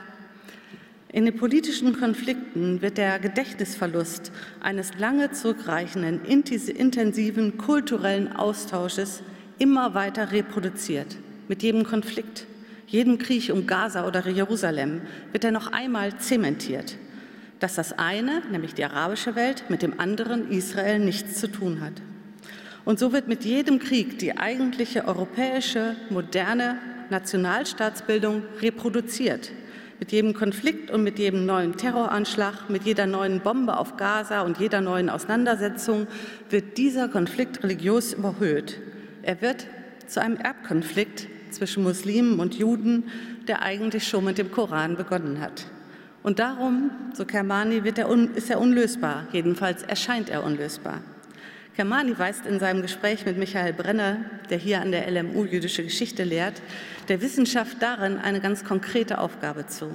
in 1.11 1.25
den 1.25 1.37
politischen 1.37 1.99
Konflikten 1.99 2.81
wird 2.81 2.97
der 2.97 3.19
Gedächtnisverlust 3.19 4.31
eines 4.61 4.97
lange 4.99 5.33
zurückreichenden, 5.33 6.25
intensiven 6.25 7.59
kulturellen 7.59 8.37
Austausches 8.37 9.23
immer 9.59 9.95
weiter 9.95 10.31
reproduziert, 10.31 11.17
mit 11.49 11.65
jedem 11.65 11.83
Konflikt 11.83 12.47
jedem 12.87 13.19
Krieg 13.19 13.51
um 13.53 13.67
Gaza 13.67 14.07
oder 14.07 14.27
Jerusalem 14.29 15.03
wird 15.33 15.45
er 15.45 15.53
noch 15.53 15.73
einmal 15.73 16.19
zementiert. 16.19 16.97
dass 17.59 17.75
das 17.77 17.99
eine, 17.99 18.43
nämlich 18.51 18.75
die 18.75 18.85
arabische 18.85 19.35
Welt, 19.35 19.65
mit 19.69 19.83
dem 19.83 19.99
anderen 19.99 20.51
Israel 20.51 20.99
nichts 20.99 21.41
zu 21.41 21.49
tun 21.51 21.81
hat. 21.81 21.95
Und 22.85 22.99
so 22.99 23.13
wird 23.13 23.29
mit 23.29 23.45
jedem 23.45 23.79
Krieg 23.79 24.19
die 24.19 24.37
eigentliche 24.37 25.07
europäische, 25.07 25.97
moderne 26.11 26.79
Nationalstaatsbildung 27.11 28.43
reproduziert. 28.61 29.53
Mit 29.99 30.13
jedem 30.13 30.35
Konflikt 30.35 30.91
und 30.91 31.03
mit 31.03 31.19
jedem 31.19 31.47
neuen 31.47 31.77
Terroranschlag, 31.77 32.69
mit 32.69 32.85
jeder 32.85 33.07
neuen 33.07 33.41
Bombe 33.41 33.79
auf 33.79 33.97
Gaza 33.97 34.43
und 34.43 34.59
jeder 34.59 34.83
neuen 34.83 35.09
Auseinandersetzung 35.09 36.07
wird 36.51 36.77
dieser 36.77 37.09
Konflikt 37.09 37.63
religiös 37.63 38.13
überhöht. 38.13 38.79
Er 39.23 39.41
wird 39.41 39.67
zu 40.07 40.21
einem 40.21 40.37
Erbkonflikt 40.37 41.29
zwischen 41.51 41.83
Muslimen 41.83 42.39
und 42.39 42.55
Juden, 42.55 43.05
der 43.49 43.63
eigentlich 43.63 44.07
schon 44.07 44.25
mit 44.25 44.39
dem 44.39 44.51
Koran 44.51 44.97
begonnen 44.97 45.41
hat. 45.41 45.67
Und 46.23 46.39
darum, 46.41 46.91
so 47.15 47.25
Kermani, 47.25 47.83
er 47.85 48.37
ist 48.37 48.51
er 48.51 48.61
unlösbar, 48.61 49.29
jedenfalls 49.33 49.83
erscheint 49.83 50.29
er 50.29 50.43
unlösbar. 50.43 51.01
Kermani 51.77 52.19
weist 52.19 52.47
in 52.47 52.59
seinem 52.59 52.83
Gespräch 52.83 53.27
mit 53.27 53.37
Michael 53.37 53.75
Brenner, 53.75 54.17
der 54.51 54.59
hier 54.59 54.81
an 54.81 54.93
der 54.93 55.11
LMU 55.11 55.45
jüdische 55.45 55.85
Geschichte 55.85 56.25
lehrt, 56.25 56.63
der 57.09 57.21
Wissenschaft 57.21 57.77
darin 57.81 58.17
eine 58.17 58.41
ganz 58.41 58.65
konkrete 58.65 59.19
Aufgabe 59.19 59.67
zu. 59.67 59.91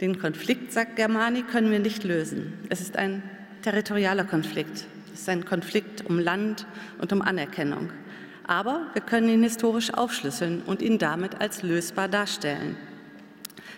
Den 0.00 0.18
Konflikt, 0.18 0.72
sagt 0.72 0.96
Germani, 0.96 1.42
können 1.42 1.70
wir 1.70 1.78
nicht 1.78 2.04
lösen. 2.04 2.54
Es 2.68 2.80
ist 2.80 2.96
ein 2.96 3.22
territorialer 3.62 4.24
Konflikt. 4.24 4.86
Es 5.14 5.20
ist 5.20 5.28
ein 5.28 5.44
Konflikt 5.44 6.04
um 6.06 6.18
Land 6.18 6.66
und 6.98 7.12
um 7.12 7.22
Anerkennung. 7.22 7.90
Aber 8.50 8.88
wir 8.94 9.02
können 9.02 9.28
ihn 9.28 9.44
historisch 9.44 9.94
aufschlüsseln 9.94 10.62
und 10.66 10.82
ihn 10.82 10.98
damit 10.98 11.40
als 11.40 11.62
lösbar 11.62 12.08
darstellen. 12.08 12.74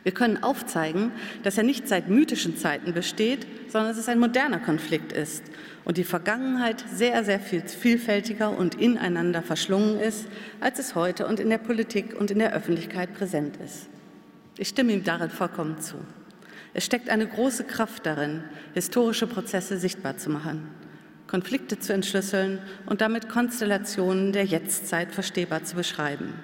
Wir 0.03 0.13
können 0.13 0.43
aufzeigen, 0.43 1.13
dass 1.43 1.59
er 1.59 1.63
nicht 1.63 1.87
seit 1.87 2.09
mythischen 2.09 2.57
Zeiten 2.57 2.95
besteht, 2.95 3.47
sondern 3.69 3.91
dass 3.91 3.99
es 3.99 4.09
ein 4.09 4.19
moderner 4.19 4.61
Konflikt 4.61 5.13
ist 5.13 5.43
und 5.85 5.99
die 5.99 6.05
Vergangenheit 6.05 6.83
sehr, 6.91 7.23
sehr 7.23 7.39
viel 7.39 7.61
vielfältiger 7.69 8.57
und 8.57 8.77
ineinander 8.77 9.43
verschlungen 9.43 10.01
ist, 10.01 10.27
als 10.61 10.79
es 10.79 10.95
heute 10.95 11.27
und 11.27 11.39
in 11.39 11.51
der 11.51 11.59
Politik 11.59 12.19
und 12.19 12.31
in 12.31 12.39
der 12.39 12.55
Öffentlichkeit 12.55 13.13
präsent 13.13 13.59
ist. 13.63 13.91
Ich 14.57 14.69
stimme 14.69 14.95
ihm 14.95 15.05
darin 15.05 15.29
vollkommen 15.29 15.83
zu. 15.83 15.97
Es 16.73 16.87
steckt 16.87 17.11
eine 17.11 17.27
große 17.27 17.65
Kraft 17.65 18.07
darin, 18.07 18.43
historische 18.73 19.27
Prozesse 19.27 19.77
sichtbar 19.77 20.17
zu 20.17 20.31
machen, 20.31 20.67
Konflikte 21.33 21.79
zu 21.79 21.95
entschlüsseln 21.95 22.59
und 22.85 23.01
damit 23.01 23.31
Konstellationen 23.31 24.33
der 24.33 24.45
Jetztzeit 24.45 25.13
verstehbar 25.13 25.65
zu 25.65 25.77
beschreiben. 25.77 26.35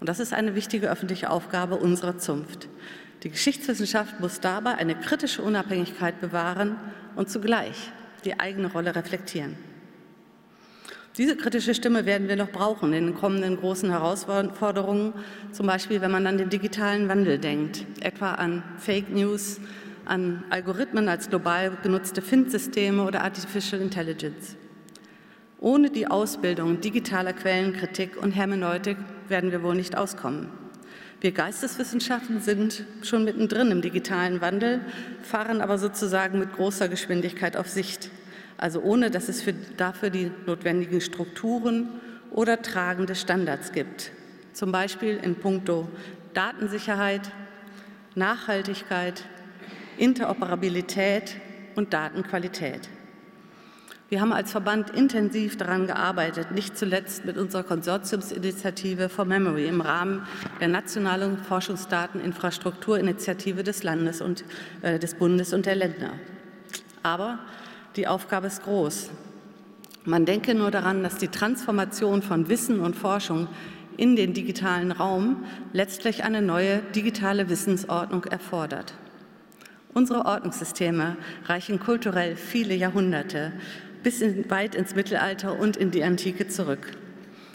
Und 0.00 0.08
das 0.10 0.20
ist 0.20 0.34
eine 0.34 0.54
wichtige 0.54 0.90
öffentliche 0.90 1.30
Aufgabe 1.30 1.76
unserer 1.76 2.18
Zunft. 2.18 2.68
Die 3.22 3.30
Geschichtswissenschaft 3.30 4.20
muss 4.20 4.40
dabei 4.40 4.74
eine 4.74 4.96
kritische 4.96 5.40
Unabhängigkeit 5.40 6.20
bewahren 6.20 6.76
und 7.16 7.30
zugleich 7.30 7.90
die 8.26 8.38
eigene 8.38 8.70
Rolle 8.70 8.94
reflektieren. 8.94 9.56
Diese 11.16 11.34
kritische 11.34 11.74
Stimme 11.74 12.04
werden 12.04 12.28
wir 12.28 12.36
noch 12.36 12.50
brauchen 12.50 12.92
in 12.92 13.06
den 13.06 13.14
kommenden 13.14 13.56
großen 13.56 13.88
Herausforderungen, 13.88 15.14
zum 15.52 15.66
Beispiel 15.66 16.02
wenn 16.02 16.10
man 16.10 16.26
an 16.26 16.36
den 16.36 16.50
digitalen 16.50 17.08
Wandel 17.08 17.38
denkt, 17.38 17.86
etwa 18.00 18.34
an 18.34 18.62
Fake 18.76 19.08
News, 19.08 19.58
an 20.04 20.44
Algorithmen 20.50 21.08
als 21.08 21.28
global 21.28 21.72
genutzte 21.82 22.22
FIND-Systeme 22.22 23.04
oder 23.04 23.22
Artificial 23.22 23.80
Intelligence. 23.80 24.56
Ohne 25.58 25.90
die 25.90 26.08
Ausbildung 26.08 26.80
digitaler 26.80 27.32
Quellenkritik 27.32 28.20
und 28.20 28.32
Hermeneutik 28.32 28.96
werden 29.28 29.52
wir 29.52 29.62
wohl 29.62 29.76
nicht 29.76 29.96
auskommen. 29.96 30.48
Wir 31.20 31.30
Geisteswissenschaften 31.30 32.40
sind 32.40 32.84
schon 33.02 33.22
mittendrin 33.22 33.70
im 33.70 33.80
digitalen 33.80 34.40
Wandel, 34.40 34.80
fahren 35.22 35.60
aber 35.60 35.78
sozusagen 35.78 36.40
mit 36.40 36.52
großer 36.52 36.88
Geschwindigkeit 36.88 37.56
auf 37.56 37.68
Sicht, 37.68 38.10
also 38.58 38.82
ohne 38.82 39.08
dass 39.08 39.28
es 39.28 39.40
für, 39.40 39.52
dafür 39.52 40.10
die 40.10 40.32
notwendigen 40.46 41.00
Strukturen 41.00 41.88
oder 42.32 42.60
tragende 42.60 43.14
Standards 43.14 43.70
gibt, 43.70 44.10
zum 44.52 44.72
Beispiel 44.72 45.20
in 45.22 45.36
puncto 45.36 45.86
Datensicherheit, 46.34 47.30
Nachhaltigkeit, 48.16 49.22
Interoperabilität 50.02 51.36
und 51.76 51.92
Datenqualität. 51.92 52.88
Wir 54.08 54.20
haben 54.20 54.32
als 54.32 54.50
Verband 54.50 54.90
intensiv 54.90 55.56
daran 55.56 55.86
gearbeitet, 55.86 56.50
nicht 56.50 56.76
zuletzt 56.76 57.24
mit 57.24 57.38
unserer 57.38 57.62
Konsortiumsinitiative 57.62 59.08
for 59.08 59.24
Memory 59.24 59.68
im 59.68 59.80
Rahmen 59.80 60.26
der 60.58 60.66
nationalen 60.66 61.38
Forschungsdateninfrastrukturinitiative 61.38 63.62
des 63.62 63.84
Landes 63.84 64.20
und 64.20 64.42
äh, 64.82 64.98
des 64.98 65.14
Bundes 65.14 65.52
und 65.52 65.66
der 65.66 65.76
Länder. 65.76 66.14
Aber 67.04 67.38
die 67.94 68.08
Aufgabe 68.08 68.48
ist 68.48 68.64
groß. 68.64 69.08
Man 70.04 70.26
denke 70.26 70.56
nur 70.56 70.72
daran, 70.72 71.04
dass 71.04 71.18
die 71.18 71.28
Transformation 71.28 72.22
von 72.22 72.48
Wissen 72.48 72.80
und 72.80 72.96
Forschung 72.96 73.46
in 73.96 74.16
den 74.16 74.34
digitalen 74.34 74.90
Raum 74.90 75.44
letztlich 75.72 76.24
eine 76.24 76.42
neue 76.42 76.78
digitale 76.92 77.48
Wissensordnung 77.48 78.24
erfordert. 78.24 78.94
Unsere 79.94 80.24
Ordnungssysteme 80.24 81.16
reichen 81.44 81.78
kulturell 81.78 82.36
viele 82.36 82.74
Jahrhunderte 82.74 83.52
bis 84.02 84.20
in, 84.20 84.50
weit 84.50 84.74
ins 84.74 84.94
Mittelalter 84.94 85.58
und 85.58 85.76
in 85.76 85.90
die 85.90 86.02
Antike 86.02 86.48
zurück. 86.48 86.96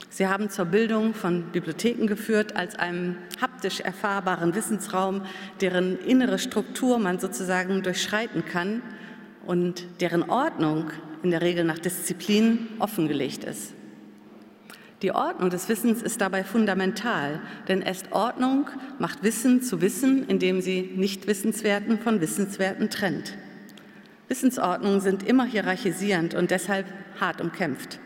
Sie 0.10 0.28
haben 0.28 0.50
zur 0.50 0.66
Bildung 0.66 1.14
von 1.14 1.52
Bibliotheken 1.52 2.08
geführt 2.08 2.56
als 2.56 2.76
einem 2.76 3.18
haptisch 3.42 3.82
erfahrbaren 3.82 4.56
Wissensraum, 4.56 5.24
deren 5.62 6.00
innere 6.00 6.40
Struktur 6.40 6.98
man 6.98 7.20
sozusagen 7.20 7.84
durchschreiten 7.84 8.46
kann 8.46 8.82
und 9.46 9.86
deren 10.00 10.30
Ordnung 10.30 10.92
in 11.24 11.32
der 11.32 11.42
Regel 11.42 11.64
nach 11.64 11.80
Disziplin 11.80 12.68
offengelegt 12.80 13.44
ist. 13.44 13.77
Die 15.04 15.12
Ordnung 15.12 15.52
des 15.52 15.70
Wissens 15.70 16.02
ist 16.02 16.22
dabei 16.22 16.44
fundamental, 16.44 17.40
denn 17.68 17.84
erst 17.84 18.12
Ordnung 18.12 18.68
macht 18.98 19.22
Wissen 19.22 19.62
zu 19.62 19.80
Wissen, 19.80 20.28
indem 20.28 20.60
sie 20.60 20.92
Nichtwissenswerten 20.96 22.00
von 22.00 22.20
Wissenswerten 22.20 22.90
trennt. 22.90 23.38
Wissensordnungen 24.28 25.00
sind 25.00 25.22
immer 25.22 25.46
hierarchisierend 25.46 26.34
und 26.34 26.50
deshalb 26.50 26.88
hart 27.20 27.42
umkämpft. 27.42 28.00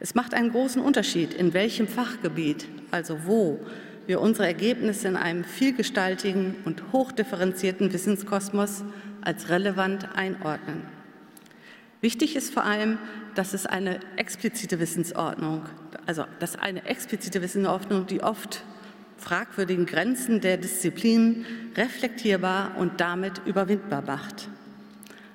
Es 0.00 0.14
macht 0.14 0.32
einen 0.32 0.50
großen 0.50 0.80
Unterschied, 0.80 1.34
in 1.34 1.52
welchem 1.52 1.86
Fachgebiet, 1.86 2.68
also 2.90 3.26
wo, 3.26 3.60
wir 4.06 4.20
unsere 4.20 4.46
Ergebnisse 4.46 5.08
in 5.08 5.16
einem 5.16 5.44
vielgestaltigen 5.44 6.56
und 6.64 6.92
hochdifferenzierten 6.92 7.92
Wissenskosmos 7.92 8.82
als 9.20 9.50
relevant 9.50 10.08
einordnen. 10.14 10.82
Wichtig 12.04 12.36
ist 12.36 12.52
vor 12.52 12.64
allem, 12.64 12.98
dass 13.34 13.54
es 13.54 13.64
eine 13.64 13.98
explizite 14.16 14.78
Wissensordnung, 14.78 15.62
also 16.04 16.26
dass 16.38 16.54
eine 16.54 16.84
explizite 16.84 17.40
Wissensordnung 17.40 18.06
die 18.06 18.22
oft 18.22 18.62
fragwürdigen 19.16 19.86
Grenzen 19.86 20.42
der 20.42 20.58
Disziplinen 20.58 21.46
reflektierbar 21.74 22.76
und 22.76 23.00
damit 23.00 23.40
überwindbar 23.46 24.02
macht. 24.02 24.50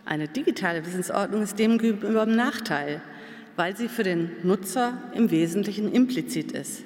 Eine 0.05 0.27
digitale 0.27 0.85
Wissensordnung 0.85 1.41
ist 1.41 1.57
demgegenüber 1.57 2.21
im 2.21 2.35
Nachteil, 2.35 3.01
weil 3.55 3.75
sie 3.75 3.87
für 3.87 4.03
den 4.03 4.29
Nutzer 4.43 5.01
im 5.15 5.31
Wesentlichen 5.31 5.91
implizit 5.91 6.51
ist. 6.51 6.83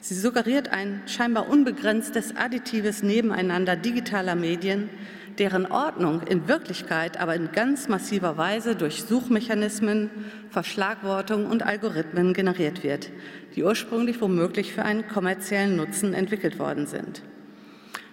Sie 0.00 0.14
suggeriert 0.14 0.68
ein 0.68 1.02
scheinbar 1.06 1.48
unbegrenztes 1.48 2.36
additives 2.36 3.02
Nebeneinander 3.02 3.74
digitaler 3.74 4.36
Medien, 4.36 4.90
deren 5.38 5.66
Ordnung 5.66 6.22
in 6.22 6.48
Wirklichkeit 6.48 7.20
aber 7.20 7.34
in 7.34 7.52
ganz 7.52 7.88
massiver 7.88 8.36
Weise 8.36 8.76
durch 8.76 9.04
Suchmechanismen, 9.04 10.10
Verschlagwortung 10.50 11.46
und 11.46 11.62
Algorithmen 11.62 12.34
generiert 12.34 12.82
wird, 12.82 13.10
die 13.54 13.64
ursprünglich 13.64 14.20
womöglich 14.20 14.72
für 14.72 14.84
einen 14.84 15.08
kommerziellen 15.08 15.76
Nutzen 15.76 16.14
entwickelt 16.14 16.58
worden 16.58 16.86
sind. 16.86 17.22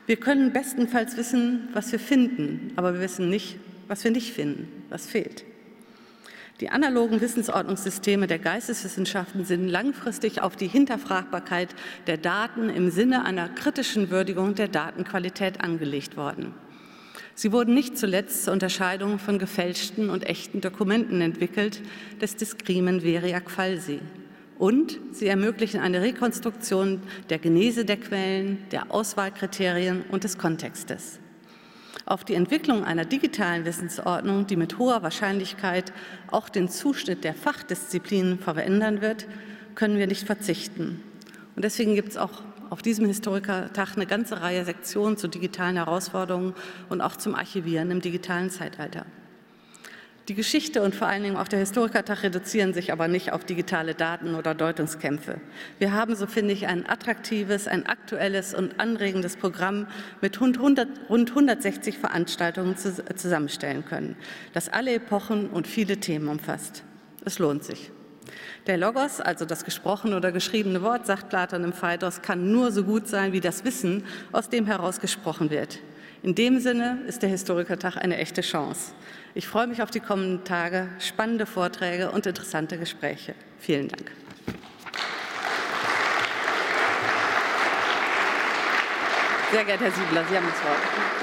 Wir 0.06 0.18
können 0.18 0.52
bestenfalls 0.52 1.16
wissen, 1.18 1.70
was 1.74 1.92
wir 1.92 2.00
finden, 2.00 2.74
aber 2.76 2.94
wir 2.96 3.02
wissen 3.02 3.30
nicht, 3.30 3.58
was 3.88 4.04
wir 4.04 4.12
nicht 4.12 4.34
finden, 4.34 4.84
was 4.90 5.06
fehlt. 5.06 5.46
Die 6.62 6.70
analogen 6.70 7.22
Wissensordnungssysteme 7.22 8.28
der 8.28 8.38
Geisteswissenschaften 8.38 9.46
sind 9.46 9.68
langfristig 9.68 10.42
auf 10.42 10.56
die 10.56 10.68
Hinterfragbarkeit 10.68 11.70
der 12.06 12.18
Daten 12.18 12.70
im 12.70 12.92
Sinne 12.92 13.26
einer 13.26 13.50
kritischen 13.50 14.12
Würdigung 14.12 14.54
der 14.54 14.68
Datenqualität 14.68 15.62
angelegt 15.62 16.18
worden. 16.18 16.54
Sie 17.42 17.52
wurden 17.52 17.74
nicht 17.74 17.98
zuletzt 17.98 18.44
zur 18.44 18.54
Unterscheidung 18.54 19.18
von 19.18 19.40
gefälschten 19.40 20.12
und 20.12 20.30
echten 20.30 20.62
Dokumenten 20.62 21.22
entwickelt, 21.22 21.82
des 22.22 22.36
Discrimen 22.36 23.02
Veriac 23.02 23.50
Falsi. 23.50 24.00
Und 24.60 25.00
sie 25.12 25.26
ermöglichen 25.26 25.80
eine 25.80 26.04
Rekonstruktion 26.04 27.02
der 27.32 27.40
Genese 27.40 27.84
der 27.84 27.98
Quellen, 27.98 28.60
der 28.70 28.94
Auswahlkriterien 28.94 30.04
und 30.12 30.24
des 30.24 30.38
Kontextes. 30.38 31.20
Auf 32.06 32.24
die 32.26 32.36
Entwicklung 32.36 32.84
einer 32.84 33.06
digitalen 33.06 33.66
Wissensordnung, 33.66 34.46
die 34.46 34.56
mit 34.56 34.78
hoher 34.78 35.02
Wahrscheinlichkeit 35.02 35.92
auch 36.30 36.48
den 36.48 36.70
Zuschnitt 36.70 37.24
der 37.24 37.34
Fachdisziplinen 37.34 38.38
verändern 38.38 39.02
wird, 39.02 39.26
können 39.74 39.98
wir 39.98 40.06
nicht 40.06 40.28
verzichten. 40.28 41.02
Und 41.56 41.66
deswegen 41.66 41.96
gibt 41.96 42.10
es 42.10 42.18
auch 42.18 42.44
auf 42.72 42.82
diesem 42.82 43.06
Historikertag 43.06 43.98
eine 43.98 44.08
ganze 44.08 44.42
Reihe 44.42 44.64
Sektionen 44.64 45.18
zu 45.18 45.28
digitalen 45.28 45.76
Herausforderungen 45.76 46.56
und 46.88 47.02
auch 47.02 47.18
zum 47.18 47.36
Archivieren 47.36 47.92
im 47.92 48.00
digitalen 48.00 48.50
Zeitalter. 48.50 49.06
Die 50.30 50.36
Geschichte 50.36 50.82
und 50.82 50.96
vor 50.96 51.08
allen 51.08 51.24
Dingen 51.24 51.36
auch 51.36 51.50
der 51.50 51.60
Historikertag 51.60 52.24
reduzieren 52.24 52.74
sich 52.74 52.94
aber 52.94 53.10
nicht 53.10 53.34
auf 53.34 53.44
digitale 53.44 53.94
Daten 53.94 54.36
oder 54.36 54.56
Deutungskämpfe. 54.56 55.42
Wir 55.80 55.92
haben, 55.92 56.16
so 56.16 56.28
finde 56.28 56.54
ich, 56.54 56.68
ein 56.68 56.88
attraktives, 56.88 57.68
ein 57.68 57.88
aktuelles 57.88 58.54
und 58.54 58.80
anregendes 58.80 59.36
Programm 59.36 59.88
mit 60.22 60.40
rund 60.40 60.58
160 60.58 61.98
Veranstaltungen 61.98 62.78
zusammenstellen 62.78 63.84
können, 63.84 64.16
das 64.54 64.70
alle 64.70 64.94
Epochen 64.94 65.50
und 65.50 65.68
viele 65.68 65.98
Themen 65.98 66.30
umfasst. 66.30 66.84
Es 67.26 67.38
lohnt 67.38 67.66
sich. 67.66 67.92
Der 68.68 68.78
Logos, 68.78 69.20
also 69.20 69.44
das 69.46 69.66
gesprochene 69.66 70.16
oder 70.16 70.32
geschriebene 70.32 70.84
Wort, 70.84 71.08
sagt 71.08 71.30
Platon 71.30 71.64
im 71.64 71.74
Phaedros, 71.74 72.22
kann 72.22 72.52
nur 72.52 72.72
so 72.72 72.84
gut 72.84 73.08
sein 73.08 73.34
wie 73.34 73.40
das 73.40 73.66
Wissen, 73.66 74.04
aus 74.32 74.50
dem 74.50 74.68
heraus 74.68 75.00
gesprochen 75.00 75.50
wird. 75.50 75.80
In 76.22 76.36
dem 76.36 76.60
Sinne 76.60 77.00
ist 77.08 77.24
der 77.24 77.30
Historikertag 77.30 77.98
eine 77.98 78.18
echte 78.18 78.42
Chance. 78.42 78.92
Ich 79.34 79.48
freue 79.48 79.66
mich 79.66 79.82
auf 79.82 79.90
die 79.90 80.00
kommenden 80.00 80.44
Tage, 80.44 80.90
spannende 81.00 81.48
Vorträge 81.48 82.12
und 82.12 82.28
interessante 82.28 82.78
Gespräche. 82.78 83.34
Vielen 83.58 83.88
Dank. 83.88 84.12
Sehr 89.52 89.66
geehrter 89.66 89.86
Herr 89.86 89.92
Siebler, 89.92 90.24
Sie 90.30 90.38
haben 90.38 90.46
das 90.48 90.64
Wort. 90.64 91.21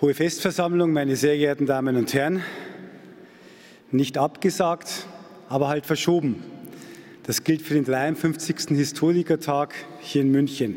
Hohe 0.00 0.14
Festversammlung, 0.14 0.94
meine 0.94 1.14
sehr 1.14 1.36
geehrten 1.36 1.66
Damen 1.66 1.94
und 1.96 2.14
Herren, 2.14 2.42
nicht 3.90 4.16
abgesagt, 4.16 5.06
aber 5.50 5.68
halt 5.68 5.84
verschoben. 5.84 6.42
Das 7.24 7.44
gilt 7.44 7.60
für 7.60 7.74
den 7.74 7.84
53. 7.84 8.68
Historikertag 8.70 9.74
hier 10.00 10.22
in 10.22 10.30
München. 10.30 10.76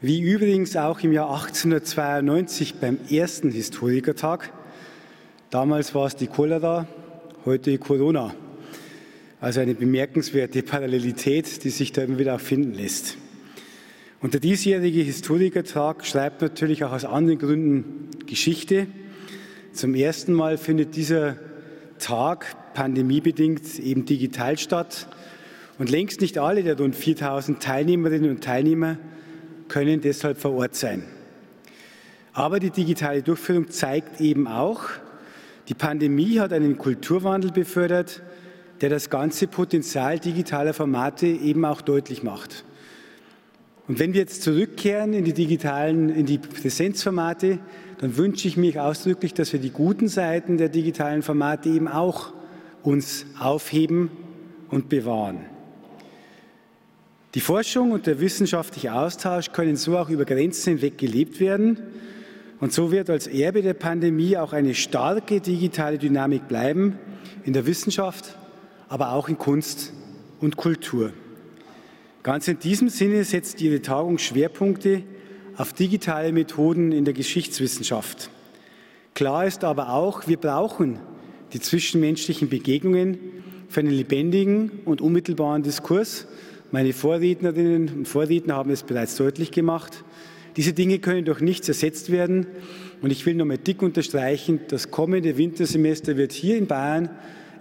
Wie 0.00 0.20
übrigens 0.20 0.74
auch 0.76 0.98
im 0.98 1.12
Jahr 1.12 1.30
1892 1.30 2.80
beim 2.80 2.98
ersten 3.08 3.52
Historikertag. 3.52 4.52
Damals 5.50 5.94
war 5.94 6.06
es 6.06 6.16
die 6.16 6.26
Cholera, 6.26 6.88
heute 7.44 7.70
die 7.70 7.78
Corona. 7.78 8.34
Also 9.40 9.60
eine 9.60 9.76
bemerkenswerte 9.76 10.64
Parallelität, 10.64 11.62
die 11.62 11.70
sich 11.70 11.92
da 11.92 12.02
immer 12.02 12.18
wieder 12.18 12.34
auch 12.34 12.40
finden 12.40 12.74
lässt. 12.74 13.16
Und 14.20 14.34
der 14.34 14.40
diesjährige 14.40 15.00
Historikertag 15.00 16.04
schreibt 16.04 16.42
natürlich 16.42 16.82
auch 16.82 16.90
aus 16.90 17.04
anderen 17.04 17.38
Gründen 17.38 18.08
Geschichte. 18.26 18.88
Zum 19.72 19.94
ersten 19.94 20.32
Mal 20.32 20.58
findet 20.58 20.96
dieser 20.96 21.36
Tag 22.00 22.74
pandemiebedingt 22.74 23.78
eben 23.78 24.06
digital 24.06 24.58
statt. 24.58 25.06
Und 25.78 25.88
längst 25.88 26.20
nicht 26.20 26.36
alle 26.36 26.64
der 26.64 26.76
rund 26.76 26.96
4000 26.96 27.62
Teilnehmerinnen 27.62 28.30
und 28.30 28.42
Teilnehmer 28.42 28.98
können 29.68 30.00
deshalb 30.00 30.38
vor 30.38 30.52
Ort 30.54 30.74
sein. 30.74 31.04
Aber 32.32 32.58
die 32.58 32.70
digitale 32.70 33.22
Durchführung 33.22 33.70
zeigt 33.70 34.20
eben 34.20 34.48
auch, 34.48 34.82
die 35.68 35.74
Pandemie 35.74 36.40
hat 36.40 36.52
einen 36.52 36.76
Kulturwandel 36.76 37.52
befördert, 37.52 38.22
der 38.80 38.90
das 38.90 39.10
ganze 39.10 39.46
Potenzial 39.46 40.18
digitaler 40.18 40.74
Formate 40.74 41.28
eben 41.28 41.64
auch 41.64 41.82
deutlich 41.82 42.24
macht. 42.24 42.64
Und 43.88 43.98
wenn 43.98 44.12
wir 44.12 44.20
jetzt 44.20 44.42
zurückkehren 44.42 45.14
in 45.14 45.24
die 45.24 45.32
digitalen, 45.32 46.10
in 46.10 46.26
die 46.26 46.36
Präsenzformate, 46.36 47.58
dann 47.98 48.16
wünsche 48.18 48.46
ich 48.46 48.58
mich 48.58 48.78
ausdrücklich, 48.78 49.32
dass 49.32 49.52
wir 49.54 49.60
die 49.60 49.70
guten 49.70 50.08
Seiten 50.08 50.58
der 50.58 50.68
digitalen 50.68 51.22
Formate 51.22 51.70
eben 51.70 51.88
auch 51.88 52.34
uns 52.82 53.24
aufheben 53.40 54.10
und 54.68 54.90
bewahren. 54.90 55.40
Die 57.34 57.40
Forschung 57.40 57.92
und 57.92 58.06
der 58.06 58.20
wissenschaftliche 58.20 58.92
Austausch 58.92 59.52
können 59.52 59.76
so 59.76 59.96
auch 59.96 60.10
über 60.10 60.26
Grenzen 60.26 60.74
hinweg 60.74 60.98
gelebt 60.98 61.40
werden. 61.40 61.78
Und 62.60 62.72
so 62.72 62.92
wird 62.92 63.08
als 63.08 63.26
Erbe 63.26 63.62
der 63.62 63.74
Pandemie 63.74 64.36
auch 64.36 64.52
eine 64.52 64.74
starke 64.74 65.40
digitale 65.40 65.98
Dynamik 65.98 66.46
bleiben 66.46 66.98
in 67.44 67.54
der 67.54 67.66
Wissenschaft, 67.66 68.36
aber 68.88 69.12
auch 69.12 69.28
in 69.28 69.38
Kunst 69.38 69.92
und 70.40 70.56
Kultur. 70.56 71.12
Ganz 72.24 72.48
in 72.48 72.58
diesem 72.58 72.88
Sinne 72.88 73.22
setzt 73.22 73.60
Ihre 73.60 73.80
Tagung 73.80 74.18
Schwerpunkte 74.18 75.02
auf 75.56 75.72
digitale 75.72 76.32
Methoden 76.32 76.90
in 76.90 77.04
der 77.04 77.14
Geschichtswissenschaft. 77.14 78.30
Klar 79.14 79.46
ist 79.46 79.62
aber 79.62 79.92
auch, 79.92 80.26
wir 80.26 80.36
brauchen 80.36 80.98
die 81.52 81.60
zwischenmenschlichen 81.60 82.48
Begegnungen 82.48 83.18
für 83.68 83.80
einen 83.80 83.90
lebendigen 83.90 84.80
und 84.84 85.00
unmittelbaren 85.00 85.62
Diskurs. 85.62 86.26
Meine 86.72 86.92
Vorrednerinnen 86.92 87.88
und 87.98 88.08
Vorredner 88.08 88.56
haben 88.56 88.70
es 88.70 88.82
bereits 88.82 89.16
deutlich 89.16 89.52
gemacht. 89.52 90.04
Diese 90.56 90.72
Dinge 90.72 90.98
können 90.98 91.24
durch 91.24 91.40
nichts 91.40 91.68
ersetzt 91.68 92.10
werden. 92.10 92.46
Und 93.00 93.12
ich 93.12 93.24
will 93.26 93.34
nochmal 93.34 93.58
dick 93.58 93.80
unterstreichen, 93.80 94.60
das 94.68 94.90
kommende 94.90 95.36
Wintersemester 95.38 96.16
wird 96.16 96.32
hier 96.32 96.58
in 96.58 96.66
Bayern 96.66 97.10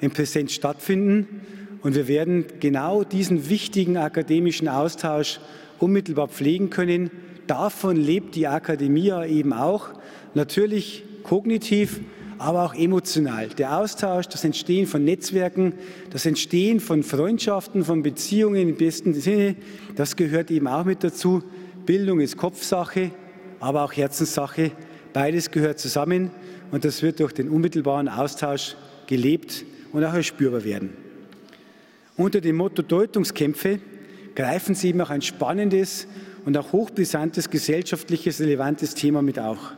in 0.02 0.10
Präsenz 0.10 0.54
stattfinden. 0.54 1.41
Und 1.82 1.96
wir 1.96 2.08
werden 2.08 2.46
genau 2.60 3.04
diesen 3.04 3.50
wichtigen 3.50 3.98
akademischen 3.98 4.68
Austausch 4.68 5.40
unmittelbar 5.80 6.28
pflegen 6.28 6.70
können. 6.70 7.12
Davon 7.46 7.96
lebt 7.96 8.36
die 8.36 8.48
Akademie 8.48 9.12
eben 9.28 9.54
auch. 9.54 9.90
Natürlich 10.34 11.04
kognitiv, 11.24 12.00
aber 12.40 12.66
auch 12.66 12.74
emotional. 12.74 13.48
Der 13.50 13.78
Austausch, 13.78 14.28
das 14.28 14.44
Entstehen 14.44 14.88
von 14.88 15.04
Netzwerken, 15.04 15.74
das 16.10 16.26
Entstehen 16.26 16.80
von 16.80 17.04
Freundschaften, 17.04 17.84
von 17.84 18.04
Beziehungen 18.04 18.70
im 18.70 18.76
besten 18.76 19.13
Sinne, 19.13 19.56
das 19.96 20.16
gehört 20.16 20.52
eben 20.52 20.68
auch 20.68 20.86
mit 20.86 21.04
dazu. 21.04 21.44
Bildung 21.86 22.20
ist 22.20 22.38
Kopfsache, 22.38 23.12
aber 23.60 23.84
auch 23.84 23.94
Herzenssache. 23.94 24.72
Beides 25.13 25.52
gehört 25.52 25.80
zusammen 25.80 26.32
und 26.72 26.86
das 26.86 27.02
wird 27.02 27.20
durch 27.20 27.34
den 27.34 27.50
unmittelbaren 27.50 28.10
Austausch 28.10 28.76
gelebt 29.08 29.66
und 29.94 30.04
auch 30.04 30.22
spürbar 30.22 30.63
werden. 30.63 31.07
Unter 32.18 32.42
dem 32.42 32.56
Motto 32.56 32.82
Deutungskämpfe 32.82 33.80
greifen 34.34 34.74
Sie 34.74 34.90
eben 34.90 35.02
auch 35.02 35.12
ein 35.12 35.22
spannendes 35.22 36.08
und 36.46 36.58
auch 36.58 36.74
hochbrisantes 36.74 37.50
gesellschaftliches 37.50 38.40
relevantes 38.40 38.96
Thema 38.96 39.22
mit 39.22 39.38
auch. 39.38 39.74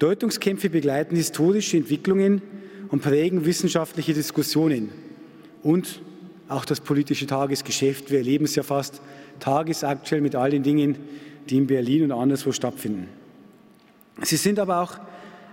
Deutungskämpfe 0.00 0.70
begleiten 0.70 1.14
historische 1.14 1.76
Entwicklungen 1.76 2.42
und 2.88 3.00
prägen 3.00 3.44
wissenschaftliche 3.46 4.12
Diskussionen 4.12 4.90
und 5.62 6.00
auch 6.48 6.64
das 6.64 6.80
politische 6.80 7.26
Tagesgeschäft. 7.26 8.10
Wir 8.10 8.18
erleben 8.18 8.44
es 8.44 8.56
ja 8.56 8.64
fast 8.64 9.00
tagesaktuell 9.38 10.20
mit 10.20 10.34
all 10.34 10.50
den 10.50 10.64
Dingen, 10.64 10.96
die 11.48 11.58
in 11.58 11.68
Berlin 11.68 12.04
und 12.04 12.12
anderswo 12.12 12.50
stattfinden. 12.50 13.08
Sie 14.22 14.36
sind 14.36 14.58
aber 14.58 14.80
auch 14.80 14.98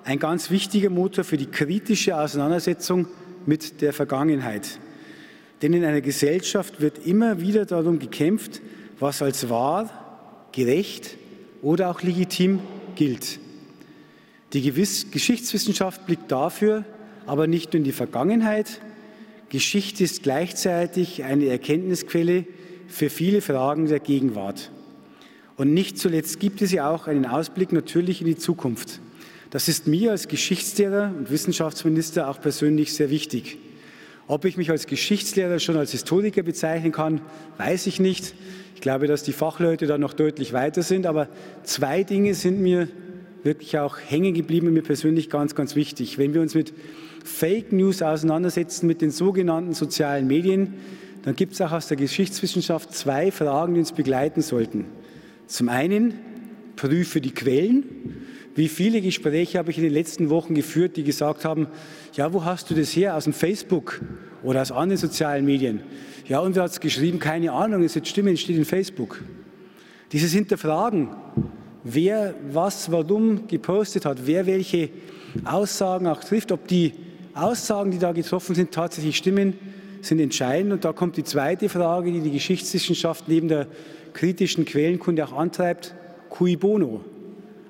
ein 0.06 0.18
ganz 0.18 0.50
wichtiger 0.50 0.90
Motor 0.90 1.24
für 1.24 1.38
die 1.38 1.46
kritische 1.46 2.18
Auseinandersetzung 2.18 3.08
mit 3.46 3.82
der 3.82 3.94
Vergangenheit. 3.94 4.80
Denn 5.64 5.74
in 5.74 5.84
einer 5.84 6.02
Gesellschaft 6.02 6.80
wird 6.80 7.08
immer 7.08 7.42
wieder 7.42 7.66
darum 7.66 7.98
gekämpft, 7.98 8.62
was 9.00 9.24
als 9.24 9.50
wahr, 9.50 10.50
gerecht 10.52 11.18
oder 11.64 11.90
auch 11.90 12.04
legitim 12.04 12.60
gilt. 12.96 13.40
Die 14.54 14.62
Gewiss 14.62 15.10
Geschichtswissenschaft 15.10 16.06
blickt 16.06 16.32
dafür 16.32 16.86
aber 17.26 17.48
nicht 17.48 17.74
nur 17.74 17.80
in 17.80 17.84
die 17.84 17.92
Vergangenheit. 17.92 18.82
Geschichte 19.50 20.04
ist 20.04 20.24
gleichzeitig 20.24 21.24
eine 21.24 21.48
Erkenntnisquelle 21.48 22.46
für 22.88 23.10
viele 23.10 23.42
Fragen 23.42 23.88
der 23.88 24.00
Gegenwart. 24.00 24.72
Und 25.56 25.74
nicht 25.74 25.98
zuletzt 26.00 26.40
gibt 26.40 26.62
es 26.62 26.72
ja 26.72 26.90
auch 26.90 27.08
einen 27.08 27.26
Ausblick 27.26 27.72
natürlich 27.72 28.22
in 28.22 28.28
die 28.28 28.38
Zukunft. 28.38 29.00
Das 29.52 29.68
ist 29.68 29.88
mir 29.88 30.12
als 30.12 30.28
Geschichtslehrer 30.28 31.14
und 31.16 31.30
Wissenschaftsminister 31.30 32.28
auch 32.28 32.42
persönlich 32.42 32.94
sehr 32.94 33.12
wichtig. 33.12 33.58
Ob 34.28 34.46
ich 34.46 34.56
mich 34.56 34.70
als 34.72 34.88
Geschichtslehrer 34.88 35.60
schon 35.60 35.76
als 35.76 35.92
Historiker 35.92 36.44
bezeichnen 36.44 36.92
kann, 36.92 37.22
weiß 37.58 37.88
ich 37.88 38.00
nicht. 38.00 38.34
Ich 38.76 38.82
glaube, 38.82 39.08
dass 39.08 39.24
die 39.24 39.34
Fachleute 39.34 39.86
da 39.86 39.98
noch 39.98 40.14
deutlich 40.14 40.54
weiter 40.54 40.82
sind. 40.82 41.06
Aber 41.06 41.28
zwei 41.64 42.04
Dinge 42.04 42.34
sind 42.34 42.62
mir 42.62 42.88
wirklich 43.44 43.78
auch 43.78 43.98
hängen 44.00 44.34
geblieben 44.34 44.68
und 44.68 44.74
mir 44.74 44.82
persönlich 44.82 45.30
ganz, 45.30 45.56
ganz 45.56 45.76
wichtig. 45.76 46.18
Wenn 46.18 46.34
wir 46.34 46.42
uns 46.42 46.56
mit 46.56 46.74
Fake 47.26 47.74
News 47.74 48.02
auseinandersetzen, 48.02 48.88
mit 48.88 49.02
den 49.02 49.12
sogenannten 49.12 49.74
sozialen 49.74 50.28
Medien, 50.28 50.76
dann 51.24 51.36
gibt 51.36 51.54
es 51.54 51.62
auch 51.62 51.72
aus 51.72 51.88
der 51.88 51.98
Geschichtswissenschaft 51.98 52.94
zwei 52.94 53.32
Fragen, 53.32 53.74
die 53.74 53.80
uns 53.80 53.92
begleiten 53.92 54.42
sollten. 54.42 54.86
Zum 55.48 55.70
einen, 55.70 56.14
prüfe 56.76 57.22
die 57.22 57.34
Quellen. 57.34 57.84
Wie 58.56 58.68
viele 58.68 59.02
Gespräche 59.02 59.58
habe 59.58 59.72
ich 59.72 59.78
in 59.78 59.84
den 59.84 59.94
letzten 59.94 60.30
Wochen 60.30 60.54
geführt, 60.54 60.96
die 60.96 61.04
gesagt 61.04 61.44
haben, 61.44 61.68
ja, 62.14 62.32
wo 62.34 62.46
hast 62.46 62.70
du 62.70 62.76
das 62.76 62.96
her? 62.96 63.16
Aus 63.16 63.24
dem 63.24 63.34
Facebook 63.34 64.02
oder 64.44 64.62
aus 64.62 64.72
anderen 64.72 64.98
sozialen 64.98 65.44
Medien? 65.44 65.82
Ja, 66.28 66.40
und 66.40 66.56
wer 66.56 66.64
hat 66.64 66.72
es 66.72 66.80
geschrieben? 66.80 67.20
Keine 67.20 67.52
Ahnung, 67.52 67.84
es 67.84 67.96
wird 67.96 68.08
stimmen, 68.08 68.34
es 68.34 68.42
steht 68.42 68.58
in 68.58 68.66
Facebook. 68.66 69.24
Dieses 70.12 70.32
Hinterfragen, 70.34 71.10
wer 71.84 72.36
was, 72.52 72.92
warum 72.92 73.48
gepostet 73.48 74.06
hat, 74.06 74.28
wer 74.28 74.46
welche 74.46 74.90
Aussagen 75.44 76.06
auch 76.06 76.24
trifft, 76.24 76.52
ob 76.52 76.68
die 76.68 76.94
Aussagen, 77.34 77.90
die 77.90 77.98
da 77.98 78.12
getroffen 78.12 78.54
sind, 78.54 78.72
tatsächlich 78.72 79.18
stimmen, 79.18 79.56
sind 80.02 80.20
entscheidend. 80.20 80.74
Und 80.74 80.86
da 80.86 80.94
kommt 80.94 81.18
die 81.18 81.24
zweite 81.24 81.70
Frage, 81.70 82.12
die 82.12 82.20
die 82.20 82.32
Geschichtswissenschaft 82.32 83.28
neben 83.28 83.48
der 83.48 83.68
kritischen 84.14 84.66
Quellenkunde 84.66 85.26
auch 85.26 85.34
antreibt, 85.34 85.96
cui 86.30 86.56
bono? 86.56 87.04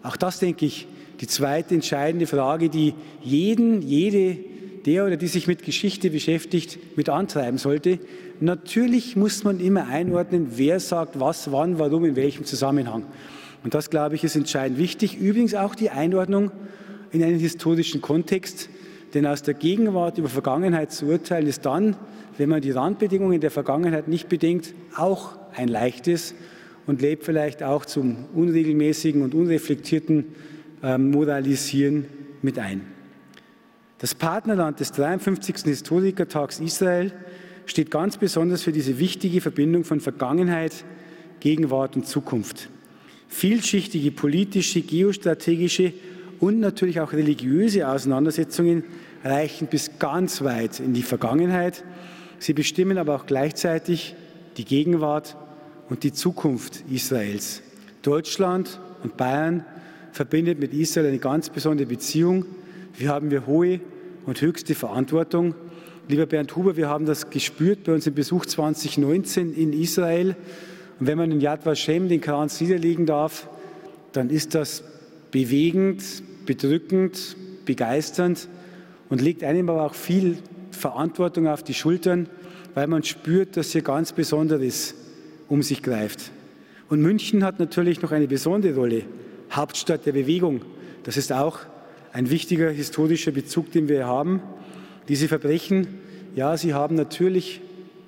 Auch 0.03 0.17
das, 0.17 0.39
denke 0.39 0.65
ich, 0.65 0.87
die 1.21 1.27
zweite 1.27 1.73
entscheidende 1.73 2.27
Frage, 2.27 2.69
die 2.69 2.93
jeden, 3.21 3.81
jede, 3.81 4.37
der 4.85 5.05
oder 5.05 5.15
die 5.15 5.27
sich 5.27 5.47
mit 5.47 5.63
Geschichte 5.63 6.09
beschäftigt, 6.09 6.77
mit 6.97 7.07
antreiben 7.07 7.57
sollte. 7.57 7.99
Natürlich 8.41 9.15
muss 9.15 9.45
man 9.45 9.61
immer 9.61 9.87
einordnen, 9.87 10.47
wer 10.55 10.81
sagt 10.81 11.19
was, 11.19 11.51
wann, 11.51 11.79
warum, 11.79 12.03
in 12.03 12.17
welchem 12.17 12.43
Zusammenhang. 12.43 13.05
Und 13.63 13.73
das, 13.73 13.89
glaube 13.89 14.15
ich, 14.15 14.25
ist 14.25 14.35
entscheidend 14.35 14.77
wichtig. 14.77 15.17
Übrigens 15.17 15.55
auch 15.55 15.75
die 15.75 15.89
Einordnung 15.89 16.51
in 17.11 17.23
einen 17.23 17.39
historischen 17.39 18.01
Kontext. 18.01 18.69
Denn 19.13 19.25
aus 19.25 19.43
der 19.43 19.53
Gegenwart 19.53 20.17
über 20.17 20.27
Vergangenheit 20.27 20.91
zu 20.91 21.05
urteilen, 21.05 21.47
ist 21.47 21.65
dann, 21.65 21.95
wenn 22.37 22.49
man 22.49 22.61
die 22.61 22.71
Randbedingungen 22.71 23.39
der 23.39 23.51
Vergangenheit 23.51 24.07
nicht 24.07 24.27
bedenkt, 24.27 24.73
auch 24.97 25.37
ein 25.55 25.67
leichtes 25.69 26.33
und 26.85 27.01
lebt 27.01 27.23
vielleicht 27.23 27.63
auch 27.63 27.85
zum 27.85 28.25
unregelmäßigen 28.33 29.21
und 29.21 29.33
unreflektierten 29.33 30.25
ähm, 30.83 31.11
Moralisieren 31.11 32.05
mit 32.41 32.59
ein. 32.59 32.81
Das 33.99 34.13
Partnerland 34.13 34.79
des 34.79 34.91
53. 34.91 35.63
Historikertags 35.63 36.59
Israel 36.59 37.13
steht 37.65 37.89
ganz 37.89 38.17
besonders 38.17 38.63
für 38.63 38.73
diese 38.73 38.99
wichtige 38.99 39.39
Verbindung 39.39 39.85
von 39.85 40.01
Vergangenheit, 40.01 40.83
Gegenwart 41.39 41.95
und 41.95 42.05
Zukunft. 42.05 42.69
Vielschichtige 43.29 44.11
politische, 44.11 44.81
geostrategische 44.81 45.93
und 46.39 46.59
natürlich 46.59 46.99
auch 46.99 47.13
religiöse 47.13 47.87
Auseinandersetzungen 47.87 48.83
reichen 49.23 49.67
bis 49.67 49.97
ganz 49.99 50.41
weit 50.43 50.81
in 50.81 50.93
die 50.93 51.03
Vergangenheit. 51.03 51.83
Sie 52.39 52.53
bestimmen 52.53 52.97
aber 52.97 53.15
auch 53.15 53.25
gleichzeitig 53.25 54.15
die 54.57 54.65
Gegenwart 54.65 55.37
und 55.89 56.03
die 56.03 56.13
Zukunft 56.13 56.83
Israels. 56.89 57.61
Deutschland 58.01 58.79
und 59.03 59.17
Bayern 59.17 59.65
verbindet 60.11 60.59
mit 60.59 60.73
Israel 60.73 61.07
eine 61.07 61.19
ganz 61.19 61.49
besondere 61.49 61.87
Beziehung. 61.87 62.45
Wir 62.97 63.09
haben 63.09 63.31
wir 63.31 63.47
hohe 63.47 63.79
und 64.25 64.41
höchste 64.41 64.75
Verantwortung. 64.75 65.55
Lieber 66.07 66.25
Bernd 66.25 66.55
Huber, 66.55 66.75
wir 66.75 66.89
haben 66.89 67.05
das 67.05 67.29
gespürt 67.29 67.85
bei 67.85 67.93
unserem 67.93 68.15
Besuch 68.15 68.45
2019 68.45 69.53
in 69.53 69.73
Israel. 69.73 70.35
Und 70.99 71.07
wenn 71.07 71.17
man 71.17 71.31
in 71.31 71.41
Yad 71.41 71.65
Vashem 71.65 72.09
den 72.09 72.21
Kranz 72.21 72.59
niederlegen 72.61 73.05
darf, 73.05 73.49
dann 74.11 74.29
ist 74.29 74.53
das 74.53 74.83
bewegend, 75.31 76.03
bedrückend, 76.45 77.35
begeisternd 77.65 78.47
und 79.09 79.21
legt 79.21 79.43
einem 79.43 79.69
aber 79.69 79.83
auch 79.83 79.95
viel 79.95 80.37
Verantwortung 80.71 81.47
auf 81.47 81.63
die 81.63 81.73
Schultern, 81.73 82.27
weil 82.73 82.87
man 82.87 83.03
spürt, 83.03 83.57
dass 83.57 83.71
hier 83.71 83.81
ganz 83.81 84.11
Besonderes 84.11 84.95
um 85.53 85.61
sich 85.61 85.83
greift. 85.83 86.31
Und 86.89 87.03
München 87.03 87.43
hat 87.43 87.59
natürlich 87.59 88.01
noch 88.01 88.11
eine 88.11 88.27
besondere 88.27 88.73
Rolle, 88.73 89.03
Hauptstadt 89.51 90.03
der 90.07 90.13
Bewegung. 90.13 90.61
Das 91.03 91.15
ist 91.15 91.31
auch 91.31 91.59
ein 92.11 92.31
wichtiger 92.31 92.71
historischer 92.71 93.29
Bezug, 93.29 93.71
den 93.71 93.87
wir 93.87 94.07
haben. 94.07 94.41
Diese 95.09 95.27
Verbrechen, 95.27 95.99
ja, 96.35 96.57
sie 96.57 96.73
haben 96.73 96.95
natürlich, 96.95 97.61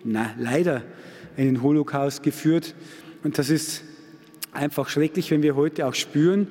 na, 0.04 0.34
leider 0.40 0.82
einen 1.38 1.62
Holocaust 1.62 2.24
geführt. 2.24 2.74
Und 3.24 3.38
das 3.38 3.52
ist 3.52 3.84
einfach 4.52 4.90
schrecklich, 4.90 5.30
wenn 5.30 5.44
wir 5.44 5.56
heute 5.56 5.86
auch 5.86 5.94
spüren, 5.94 6.48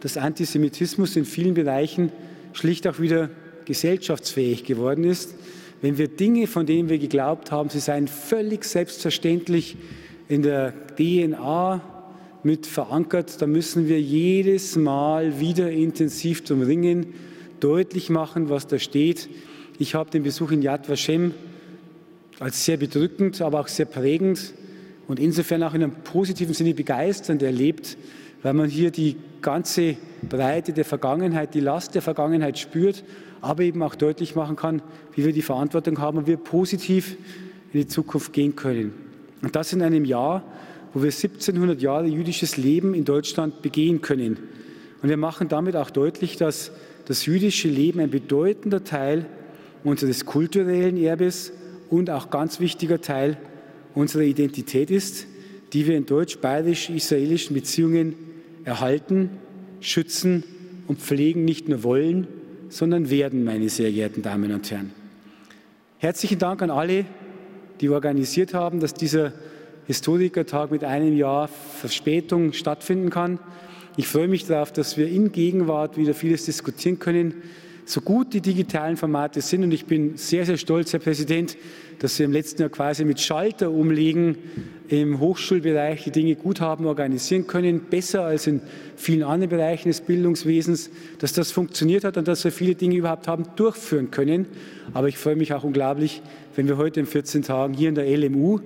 dass 0.00 0.16
Antisemitismus 0.16 1.16
in 1.16 1.26
vielen 1.26 1.52
Bereichen 1.52 2.12
schlicht 2.54 2.86
auch 2.86 2.98
wieder 2.98 3.28
gesellschaftsfähig 3.66 4.64
geworden 4.64 5.04
ist. 5.04 5.34
Wenn 5.82 5.98
wir 5.98 6.08
Dinge, 6.08 6.46
von 6.46 6.64
denen 6.64 6.88
wir 6.88 6.98
geglaubt 6.98 7.52
haben, 7.52 7.68
sie 7.68 7.80
seien 7.80 8.08
völlig 8.08 8.64
selbstverständlich 8.64 9.76
in 10.30 10.42
der 10.42 10.72
DNA 10.96 11.82
mit 12.44 12.64
verankert, 12.64 13.42
da 13.42 13.48
müssen 13.48 13.88
wir 13.88 14.00
jedes 14.00 14.76
Mal 14.76 15.40
wieder 15.40 15.72
intensiv 15.72 16.44
zum 16.44 16.62
Ringen 16.62 17.14
deutlich 17.58 18.10
machen, 18.10 18.48
was 18.48 18.68
da 18.68 18.78
steht. 18.78 19.28
Ich 19.80 19.96
habe 19.96 20.08
den 20.10 20.22
Besuch 20.22 20.52
in 20.52 20.62
Yad 20.62 20.88
Vashem 20.88 21.34
als 22.38 22.64
sehr 22.64 22.76
bedrückend, 22.76 23.42
aber 23.42 23.58
auch 23.58 23.66
sehr 23.66 23.86
prägend 23.86 24.54
und 25.08 25.18
insofern 25.18 25.64
auch 25.64 25.74
in 25.74 25.82
einem 25.82 25.94
positiven 26.04 26.54
Sinne 26.54 26.74
begeisternd 26.74 27.42
erlebt, 27.42 27.98
weil 28.44 28.54
man 28.54 28.70
hier 28.70 28.92
die 28.92 29.16
ganze 29.42 29.96
Breite 30.28 30.72
der 30.72 30.84
Vergangenheit, 30.84 31.54
die 31.54 31.60
Last 31.60 31.96
der 31.96 32.02
Vergangenheit 32.02 32.56
spürt, 32.56 33.02
aber 33.40 33.64
eben 33.64 33.82
auch 33.82 33.96
deutlich 33.96 34.36
machen 34.36 34.54
kann, 34.54 34.80
wie 35.16 35.24
wir 35.24 35.32
die 35.32 35.42
Verantwortung 35.42 35.98
haben 35.98 36.18
und 36.18 36.28
wir 36.28 36.36
positiv 36.36 37.16
in 37.72 37.80
die 37.80 37.88
Zukunft 37.88 38.32
gehen 38.32 38.54
können. 38.54 39.09
Und 39.42 39.56
das 39.56 39.72
in 39.72 39.82
einem 39.82 40.04
Jahr, 40.04 40.42
wo 40.92 41.00
wir 41.00 41.10
1700 41.10 41.80
Jahre 41.80 42.06
jüdisches 42.06 42.56
Leben 42.56 42.94
in 42.94 43.04
Deutschland 43.04 43.62
begehen 43.62 44.00
können. 44.00 44.38
Und 45.02 45.08
wir 45.08 45.16
machen 45.16 45.48
damit 45.48 45.76
auch 45.76 45.90
deutlich, 45.90 46.36
dass 46.36 46.72
das 47.06 47.26
jüdische 47.26 47.68
Leben 47.68 48.00
ein 48.00 48.10
bedeutender 48.10 48.84
Teil 48.84 49.26
unseres 49.82 50.26
kulturellen 50.26 50.96
Erbes 50.96 51.52
und 51.88 52.10
auch 52.10 52.30
ganz 52.30 52.60
wichtiger 52.60 53.00
Teil 53.00 53.36
unserer 53.94 54.22
Identität 54.22 54.90
ist, 54.90 55.26
die 55.72 55.86
wir 55.86 55.96
in 55.96 56.06
deutsch-bayerisch-israelischen 56.06 57.54
Beziehungen 57.54 58.14
erhalten, 58.64 59.30
schützen 59.80 60.44
und 60.86 61.00
pflegen 61.00 61.44
nicht 61.44 61.68
nur 61.68 61.82
wollen, 61.82 62.26
sondern 62.68 63.10
werden, 63.10 63.44
meine 63.44 63.68
sehr 63.68 63.90
geehrten 63.90 64.22
Damen 64.22 64.52
und 64.52 64.70
Herren. 64.70 64.92
Herzlichen 65.98 66.38
Dank 66.38 66.62
an 66.62 66.70
alle, 66.70 67.04
die 67.80 67.88
organisiert 67.88 68.54
haben, 68.54 68.80
dass 68.80 68.94
dieser 68.94 69.32
Historikertag 69.86 70.70
mit 70.70 70.84
einem 70.84 71.16
Jahr 71.16 71.48
Verspätung 71.48 72.52
stattfinden 72.52 73.10
kann. 73.10 73.38
Ich 73.96 74.06
freue 74.06 74.28
mich 74.28 74.46
darauf, 74.46 74.72
dass 74.72 74.96
wir 74.96 75.08
in 75.08 75.32
Gegenwart 75.32 75.96
wieder 75.96 76.14
vieles 76.14 76.44
diskutieren 76.44 76.98
können 76.98 77.42
so 77.90 78.00
gut 78.00 78.32
die 78.32 78.40
digitalen 78.40 78.96
Formate 78.96 79.40
sind, 79.40 79.64
und 79.64 79.72
ich 79.72 79.84
bin 79.84 80.16
sehr, 80.16 80.46
sehr 80.46 80.56
stolz, 80.56 80.92
Herr 80.92 81.00
Präsident, 81.00 81.56
dass 81.98 82.18
wir 82.18 82.26
im 82.26 82.32
letzten 82.32 82.62
Jahr 82.62 82.70
quasi 82.70 83.04
mit 83.04 83.20
Schalter 83.20 83.70
umlegen 83.70 84.38
im 84.88 85.20
Hochschulbereich 85.20 86.04
die 86.04 86.10
Dinge 86.10 86.36
gut 86.36 86.60
haben 86.60 86.86
organisieren 86.86 87.46
können, 87.46 87.82
besser 87.90 88.22
als 88.22 88.46
in 88.46 88.60
vielen 88.96 89.22
anderen 89.22 89.50
Bereichen 89.50 89.88
des 89.88 90.00
Bildungswesens, 90.00 90.90
dass 91.18 91.32
das 91.32 91.50
funktioniert 91.50 92.04
hat 92.04 92.16
und 92.16 92.28
dass 92.28 92.44
wir 92.44 92.52
viele 92.52 92.74
Dinge 92.74 92.96
überhaupt 92.96 93.28
haben 93.28 93.44
durchführen 93.56 94.10
können. 94.10 94.46
Aber 94.94 95.08
ich 95.08 95.18
freue 95.18 95.36
mich 95.36 95.52
auch 95.52 95.64
unglaublich, 95.64 96.22
wenn 96.56 96.68
wir 96.68 96.76
heute 96.76 97.00
in 97.00 97.06
14 97.06 97.42
Tagen 97.42 97.74
hier 97.74 97.88
in 97.88 97.94
der 97.96 98.06
LMU 98.06 98.60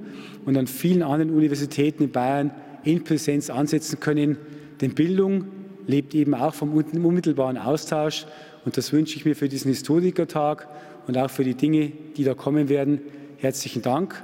und 0.44 0.56
an 0.56 0.66
vielen 0.66 1.02
anderen 1.02 1.30
Universitäten 1.30 2.04
in 2.04 2.10
Bayern 2.10 2.50
in 2.84 3.04
Präsenz 3.04 3.50
ansetzen 3.50 4.00
können. 4.00 4.36
Denn 4.80 4.94
Bildung 4.94 5.46
lebt 5.86 6.14
eben 6.14 6.34
auch 6.34 6.54
vom 6.54 6.74
unmittelbaren 6.74 7.58
Austausch 7.58 8.26
und 8.64 8.76
das 8.76 8.92
wünsche 8.92 9.16
ich 9.16 9.24
mir 9.24 9.36
für 9.36 9.48
diesen 9.48 9.70
Historikertag 9.70 10.68
und 11.06 11.18
auch 11.18 11.30
für 11.30 11.44
die 11.44 11.54
Dinge, 11.54 11.92
die 12.16 12.24
da 12.24 12.34
kommen 12.34 12.68
werden. 12.68 13.00
Herzlichen 13.38 13.82
Dank. 13.82 14.22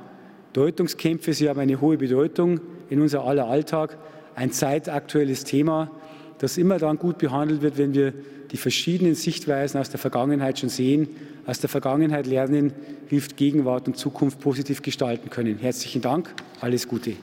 Deutungskämpfe, 0.53 1.33
sie 1.33 1.49
haben 1.49 1.61
eine 1.61 1.81
hohe 1.81 1.99
Bedeutung 1.99 2.61
in 2.89 3.01
unser 3.01 3.25
aller 3.25 3.47
Alltag. 3.47 3.99
Ein 4.35 4.53
zeitaktuelles 4.53 5.45
Thema, 5.45 5.91
das 6.39 6.59
immer 6.59 6.79
dann 6.79 6.99
gut 6.99 7.19
behandelt 7.19 7.63
wird, 7.63 7.79
wenn 7.79 7.95
wir 7.95 8.15
die 8.51 8.57
verschiedenen 8.57 9.15
Sichtweisen 9.15 9.79
aus 9.79 9.91
der 9.91 10.01
Vergangenheit 10.01 10.59
schon 10.59 10.71
sehen, 10.71 11.09
aus 11.47 11.61
der 11.61 11.69
Vergangenheit 11.69 12.27
lernen, 12.27 12.73
hilft 13.09 13.37
Gegenwart 13.37 13.87
und 13.87 13.97
Zukunft 13.97 14.41
positiv 14.41 14.83
gestalten 14.83 15.31
können. 15.31 15.59
Herzlichen 15.59 16.03
Dank, 16.03 16.35
alles 16.61 16.89
Gute. 16.89 17.15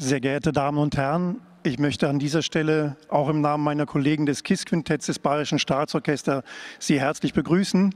Sehr 0.00 0.20
geehrte 0.20 0.52
Damen 0.52 0.78
und 0.78 0.96
Herren, 0.96 1.40
Ich 1.64 1.80
möchte 1.80 2.08
an 2.08 2.20
dieser 2.20 2.42
Stelle 2.42 2.96
auch 3.08 3.28
im 3.28 3.40
Namen 3.40 3.64
meiner 3.64 3.84
Kollegen 3.84 4.26
des 4.26 4.44
KISS-Quintetts 4.44 5.06
des 5.06 5.18
Bayerischen 5.18 5.58
Staatsorchesters 5.58 6.44
Sie 6.78 7.00
herzlich 7.00 7.32
begrüßen. 7.32 7.92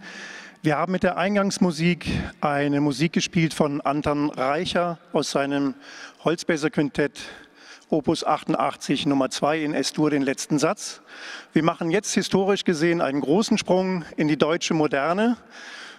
Wir 0.62 0.78
haben 0.78 0.90
mit 0.90 1.04
der 1.04 1.16
Eingangsmusik 1.16 2.08
eine 2.40 2.80
Musik 2.80 3.12
gespielt 3.12 3.54
von 3.54 3.80
Anton 3.80 4.30
Reicher 4.30 4.98
aus 5.12 5.30
seinem 5.30 5.74
Holzbläser-Quintett 6.24 7.20
Opus 7.88 8.24
88 8.24 9.06
Nummer 9.06 9.30
2 9.30 9.62
in 9.62 9.72
S-Dur, 9.72 10.10
den 10.10 10.22
letzten 10.22 10.58
Satz. 10.58 11.02
Wir 11.52 11.62
machen 11.62 11.92
jetzt 11.92 12.12
historisch 12.14 12.64
gesehen 12.64 13.00
einen 13.00 13.20
großen 13.20 13.58
Sprung 13.58 14.04
in 14.16 14.26
die 14.26 14.36
deutsche 14.36 14.74
Moderne 14.74 15.36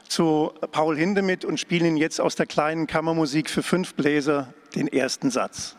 zu 0.10 0.52
Paul 0.74 0.98
Hindemith 0.98 1.46
und 1.46 1.62
spielen 1.62 1.96
jetzt 1.96 2.20
aus 2.20 2.36
der 2.36 2.46
kleinen 2.46 2.88
Kammermusik 2.88 3.50
für 3.50 3.64
fünf 3.64 3.94
Bläser 3.94 4.54
den 4.76 4.90
ersten 4.90 5.32
Satz. 5.32 5.78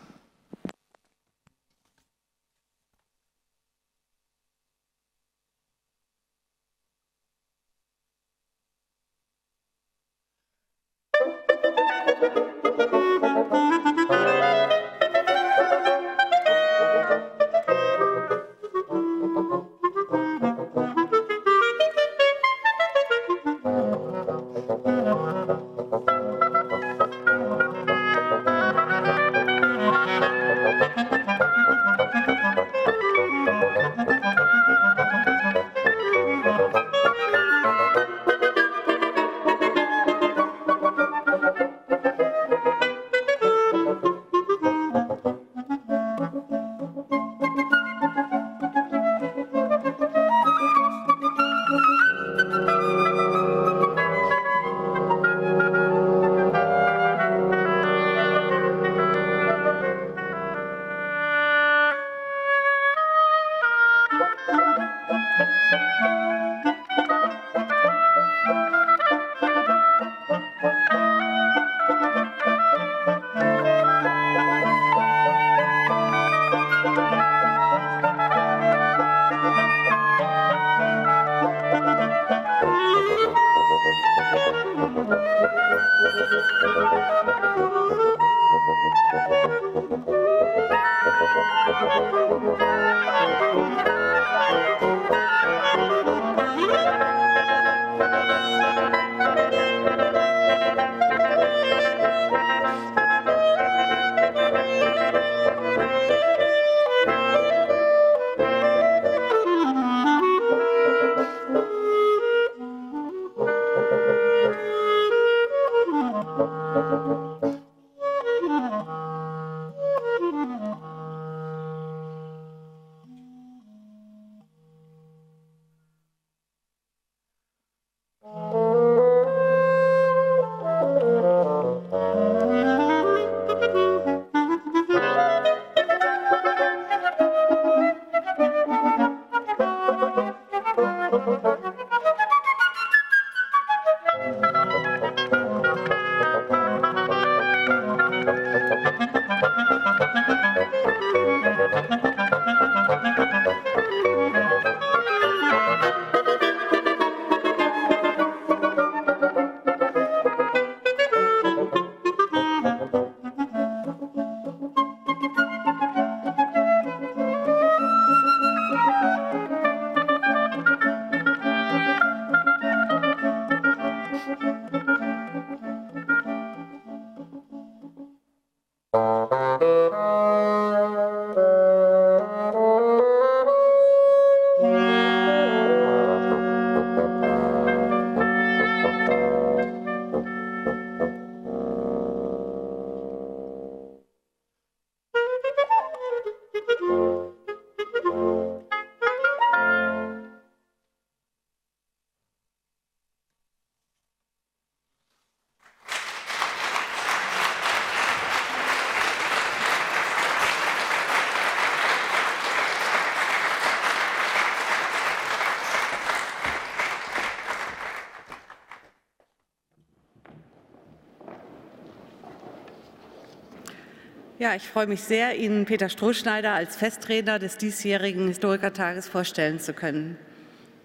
Ja, 224.45 224.55
ich 224.55 224.69
freue 224.69 224.87
mich 224.87 225.01
sehr, 225.01 225.39
Ihnen 225.39 225.65
Peter 225.65 225.89
Strohschneider 225.89 226.53
als 226.53 226.77
Festredner 226.77 227.39
des 227.39 227.57
diesjährigen 227.57 228.29
Historikertages 228.29 229.09
vorstellen 229.09 229.59
zu 229.59 229.73
können. 229.73 230.19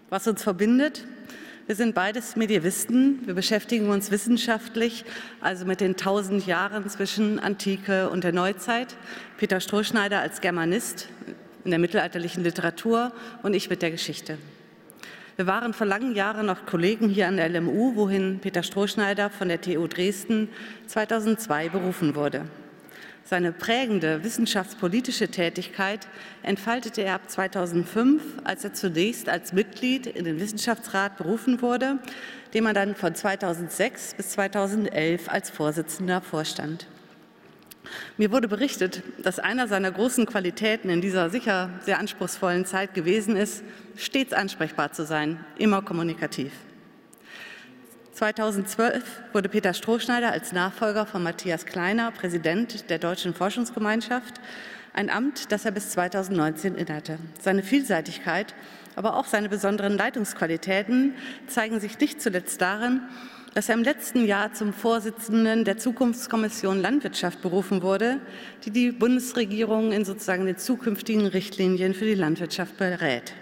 Was 0.07 0.30
uns 0.30 0.41
verbindet? 0.41 1.05
Wir 1.68 1.76
sind 1.76 1.93
beides 1.93 2.38
Medievisten. 2.38 3.20
Wir 3.26 3.34
beschäftigen 3.34 3.89
uns 3.89 4.12
wissenschaftlich, 4.12 5.03
also 5.41 5.66
mit 5.66 5.82
den 5.82 5.97
tausend 5.97 6.47
Jahren 6.47 6.88
zwischen 6.88 7.38
Antike 7.38 8.10
und 8.10 8.24
der 8.24 8.32
Neuzeit. 8.32 8.95
Peter 9.36 9.60
Strohschneider 9.60 10.22
als 10.22 10.39
Germanist 10.39 11.10
in 11.66 11.72
der 11.72 11.82
mittelalterlichen 11.82 12.45
Literatur 12.45 13.12
und 13.43 13.53
ich 13.53 13.70
mit 13.70 13.82
der 13.82 13.91
Geschichte. 13.91 14.38
Wir 15.36 15.47
waren 15.47 15.74
vor 15.74 15.86
langen 15.86 16.16
Jahren 16.16 16.45
noch 16.45 16.66
Kollegen 16.66 17.10
hier 17.10 17.28
an 17.28 17.36
der 17.36 17.49
LMU, 17.49 17.97
wohin 17.97 18.39
Peter 18.39 18.64
Strohschneider 18.64 19.30
von 19.30 19.49
der 19.49 19.60
TU 19.60 19.86
Dresden 19.88 20.47
2002 20.88 21.68
berufen 21.68 22.16
wurde. 22.16 22.45
Seine 23.30 23.51
prägende 23.51 24.23
wissenschaftspolitische 24.23 25.27
Tätigkeit 25.27 26.07
entfaltete 26.41 27.03
er 27.03 27.13
ab 27.13 27.30
2005, 27.30 28.23
als 28.43 28.63
er 28.63 28.73
zunächst 28.73 29.30
als 29.30 29.53
Mitglied 29.53 30.07
in 30.07 30.25
den 30.25 30.39
Wissenschaftsrat 30.39 31.15
berufen 31.17 31.61
wurde, 31.61 31.99
dem 32.55 32.65
er 32.65 32.73
dann 32.73 32.95
von 32.95 33.13
2006 33.13 34.15
bis 34.15 34.30
2011 34.30 35.30
als 35.30 35.51
Vorsitzender 35.51 36.21
vorstand. 36.21 36.88
Mir 38.17 38.32
wurde 38.32 38.47
berichtet, 38.47 39.03
dass 39.21 39.38
einer 39.38 39.67
seiner 39.67 39.91
großen 39.91 40.25
Qualitäten 40.25 40.89
in 40.89 40.99
dieser 40.99 41.30
sicher 41.30 41.69
sehr 41.82 41.99
anspruchsvollen 41.99 42.65
Zeit 42.65 42.95
gewesen 42.95 43.36
ist, 43.36 43.63
stets 43.95 44.34
ansprechbar 44.34 44.91
zu 44.91 45.05
sein, 45.05 45.45
immer 45.59 45.84
kommunikativ. 45.84 46.51
2012 48.20 49.01
wurde 49.32 49.47
Peter 49.47 49.74
Strohschneider 49.74 50.34
als 50.34 50.51
Nachfolger 50.51 51.05
von 51.05 51.24
Matthias 51.24 51.65
Kleiner 51.65 52.11
Präsident 52.11 52.89
der 52.89 52.99
Deutschen 52.99 53.34
Forschungsgemeinschaft, 53.34 54.41
ein 54.91 55.09
Amt, 55.09 55.53
das 55.53 55.63
er 55.63 55.72
bis 55.72 55.91
2019 55.91 56.76
innehatte. 56.76 57.17
Seine 57.39 57.63
Vielseitigkeit, 57.63 58.55
aber 58.97 59.15
auch 59.15 59.24
seine 59.24 59.47
besonderen 59.47 59.97
Leitungsqualitäten 59.97 61.13
zeigen 61.47 61.80
sich 61.80 61.97
nicht 61.97 62.22
zuletzt 62.22 62.59
darin, 62.59 63.03
dass 63.53 63.70
er 63.70 63.76
im 63.76 63.84
letzten 63.84 64.26
Jahr 64.26 64.51
zum 64.51 64.74
Vorsitzenden 64.74 65.63
der 65.63 65.78
Zukunftskommission 65.78 66.82
Landwirtschaft 66.82 67.41
berufen 67.41 67.82
wurde, 67.84 68.20
die 68.65 68.72
die 68.72 68.91
Bundesregierung 68.91 69.93
in 69.93 70.03
sozusagen 70.03 70.45
den 70.45 70.57
zukünftigen 70.57 71.26
Richtlinien 71.26 71.93
für 71.93 72.03
die 72.03 72.15
Landwirtschaft 72.15 72.76
berät. 72.76 73.34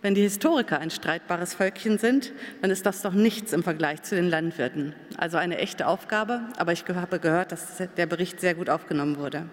Wenn 0.00 0.14
die 0.14 0.22
Historiker 0.22 0.78
ein 0.78 0.90
streitbares 0.90 1.54
Völkchen 1.54 1.98
sind, 1.98 2.32
dann 2.62 2.70
ist 2.70 2.86
das 2.86 3.02
doch 3.02 3.12
nichts 3.12 3.52
im 3.52 3.64
Vergleich 3.64 4.02
zu 4.02 4.14
den 4.14 4.30
Landwirten. 4.30 4.94
Also 5.16 5.38
eine 5.38 5.58
echte 5.58 5.88
Aufgabe, 5.88 6.42
aber 6.56 6.72
ich 6.72 6.84
habe 6.86 7.18
gehört, 7.18 7.50
dass 7.50 7.82
der 7.96 8.06
Bericht 8.06 8.40
sehr 8.40 8.54
gut 8.54 8.70
aufgenommen 8.70 9.16
wurde. 9.16 9.46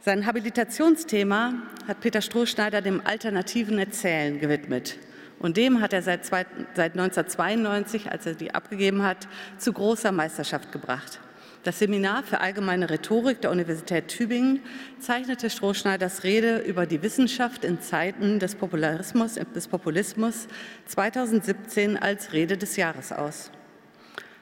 Sein 0.00 0.24
Habilitationsthema 0.24 1.54
hat 1.86 2.00
Peter 2.00 2.22
Strohschneider 2.22 2.80
dem 2.80 3.02
alternativen 3.06 3.78
Erzählen 3.78 4.38
gewidmet. 4.38 4.98
Und 5.38 5.58
dem 5.58 5.82
hat 5.82 5.92
er 5.92 6.00
seit, 6.00 6.24
seit 6.24 6.48
1992, 6.76 8.10
als 8.10 8.24
er 8.24 8.34
die 8.34 8.54
abgegeben 8.54 9.02
hat, 9.02 9.28
zu 9.58 9.72
großer 9.72 10.12
Meisterschaft 10.12 10.72
gebracht. 10.72 11.20
Das 11.64 11.78
Seminar 11.78 12.22
für 12.24 12.40
allgemeine 12.40 12.90
Rhetorik 12.90 13.40
der 13.40 13.50
Universität 13.50 14.08
Tübingen 14.08 14.60
zeichnete 15.00 15.48
Strohschneiders 15.48 16.22
Rede 16.22 16.58
über 16.58 16.84
die 16.84 17.02
Wissenschaft 17.02 17.64
in 17.64 17.80
Zeiten 17.80 18.38
des, 18.38 18.54
Popularismus, 18.54 19.36
des 19.54 19.66
Populismus 19.66 20.46
2017 20.84 21.96
als 21.96 22.34
Rede 22.34 22.58
des 22.58 22.76
Jahres 22.76 23.12
aus. 23.12 23.50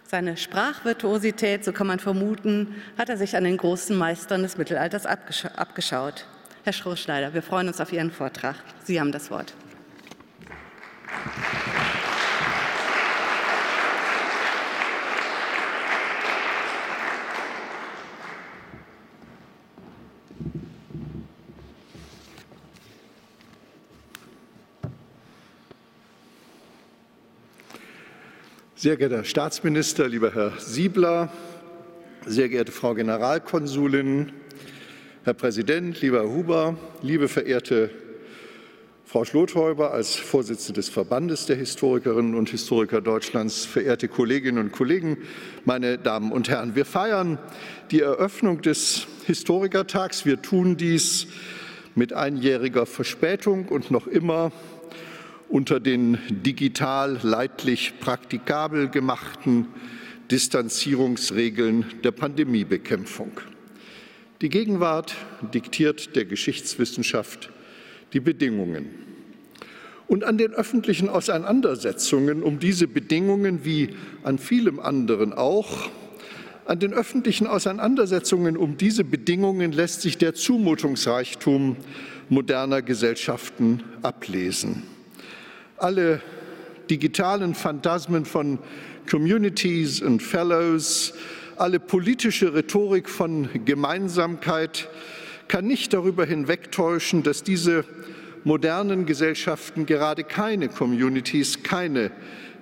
Seine 0.03 0.37
Sprachvirtuosität, 0.37 1.65
so 1.65 1.73
kann 1.73 1.87
man 1.87 2.01
vermuten, 2.01 2.75
hat 2.99 3.09
er 3.09 3.17
sich 3.17 3.37
an 3.37 3.45
den 3.45 3.57
großen 3.57 3.97
Meistern 3.97 4.43
des 4.43 4.59
Mittelalters 4.59 5.07
abgeschaut. 5.07 6.27
Herr 6.65 6.73
Strohschneider, 6.73 7.35
wir 7.35 7.43
freuen 7.43 7.69
uns 7.69 7.81
auf 7.81 7.93
Ihren 7.93 8.11
Vortrag. 8.11 8.57
Sie 8.83 8.99
haben 8.99 9.13
das 9.13 9.31
Wort. 9.31 9.55
Sehr 28.83 28.97
geehrter 28.97 29.19
Herr 29.19 29.25
Staatsminister, 29.25 30.09
lieber 30.09 30.35
Herr 30.35 30.55
Siebler, 30.59 31.33
sehr 32.27 32.49
geehrte 32.49 32.73
Frau 32.73 32.95
Generalkonsulin, 32.95 34.33
Herr 35.23 35.35
Präsident, 35.35 36.01
lieber 36.01 36.23
Herr 36.23 36.29
Huber, 36.29 36.77
liebe 37.01 37.29
verehrte 37.29 37.91
Frau 39.05 39.25
Schlothäuber 39.25 39.93
als 39.93 40.17
Vorsitzende 40.17 40.81
des 40.81 40.89
Verbandes 40.89 41.47
der 41.47 41.55
Historikerinnen 41.55 42.35
und 42.35 42.51
Historiker 42.51 43.01
Deutschlands, 43.01 43.65
verehrte 43.67 44.09
Kolleginnen 44.09 44.59
und 44.59 44.73
Kollegen, 44.73 45.19
meine 45.65 45.97
Damen 45.97 46.33
und 46.33 46.49
Herren, 46.49 46.75
wir 46.75 46.85
feiern 46.85 47.39
die 47.93 48.01
Eröffnung 48.01 48.63
des 48.63 49.07
Historikertags. 49.27 50.27
Wir 50.27 50.43
tun 50.43 50.77
dies 50.77 51.29
mit 51.95 52.15
einjähriger 52.15 52.87
Verspätung 52.87 53.69
und 53.69 53.93
noch 53.93 54.09
immer 54.09 54.51
unter 55.53 55.81
den 55.81 56.17
digital 56.31 57.21
leidlich 57.23 58.01
praktikabel 58.01 58.89
gemachten 58.89 59.67
Distanzierungsregeln 60.31 61.85
der 62.03 62.11
Pandemiebekämpfung. 62.11 63.33
Die 64.41 64.49
Gegenwart 64.49 65.15
diktiert 65.53 66.17
der 66.17 66.25
Geschichtswissenschaft 66.25 67.51
die 68.15 68.21
Bedingungen. 68.21 68.87
Und 70.07 70.25
an 70.25 70.39
den 70.39 70.53
öffentlichen 70.53 71.11
Auseinandersetzungen 71.11 72.43
um 72.43 72.59
diese 72.59 72.89
Bedingungen, 72.89 73.63
wie 73.63 73.91
an 74.23 74.39
vielem 74.39 74.81
anderen 74.81 75.35
auch, 75.35 75.91
an 76.65 76.79
den 76.79 76.95
öffentlichen 76.95 77.47
Auseinandersetzungen 77.47 78.57
um 78.57 78.79
diese 78.79 79.05
Bedingungen 79.05 79.73
lässt 79.73 80.01
sich 80.01 80.17
der 80.17 80.33
Zumutungsreichtum 80.33 81.77
moderner 82.31 82.81
Gesellschaften 82.81 83.83
ablesen 84.01 84.85
alle 85.83 86.21
digitalen 86.91 87.55
Phantasmen 87.55 88.25
von 88.25 88.59
Communities 89.11 90.01
und 90.01 90.23
Fellows, 90.23 91.15
alle 91.57 91.81
politische 91.81 92.55
Rhetorik 92.55 93.09
von 93.09 93.49
Gemeinsamkeit 93.65 94.89
kann 95.49 95.67
nicht 95.67 95.93
darüber 95.93 96.25
hinwegtäuschen, 96.25 97.23
dass 97.23 97.43
diese 97.43 97.85
modernen 98.45 99.07
Gesellschaften 99.07 99.85
gerade 99.87 100.25
keine 100.25 100.69
Communities, 100.69 101.63
keine 101.63 102.11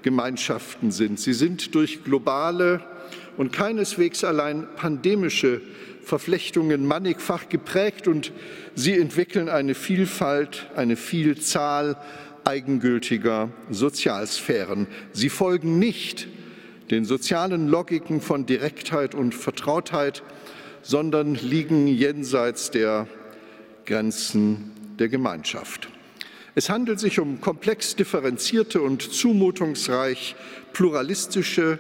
Gemeinschaften 0.03 0.91
sind. 0.91 1.21
Sie 1.21 1.35
sind 1.35 1.75
durch 1.75 2.03
globale 2.05 2.81
und 3.37 3.53
keineswegs 3.53 4.25
allein 4.25 4.66
pandemische 4.77 5.61
Verflechtungen 6.03 6.87
mannigfach 6.87 7.49
geprägt 7.49 8.09
und 8.09 8.33
sie 8.75 8.99
entwickeln 8.99 9.49
eine 9.49 9.75
Vielfalt, 9.75 10.66
eine 10.75 10.97
Vielzahl 10.97 11.97
eigengültiger 12.51 13.48
Sozialsphären. 13.70 14.88
Sie 15.12 15.28
folgen 15.28 15.78
nicht 15.78 16.26
den 16.90 17.05
sozialen 17.05 17.68
Logiken 17.68 18.20
von 18.20 18.44
Direktheit 18.44 19.14
und 19.14 19.36
Vertrautheit, 19.36 20.24
sondern 20.82 21.36
liegen 21.36 21.86
jenseits 21.86 22.72
der 22.72 23.07
Grenzen 23.86 24.72
der 24.98 25.09
Gemeinschaft. 25.09 25.90
Es 26.57 26.68
handelt 26.68 26.98
sich 26.98 27.20
um 27.20 27.40
komplex 27.40 27.94
differenzierte 27.94 28.82
und 28.82 29.01
zumutungsreich 29.01 30.34
pluralistische, 30.72 31.78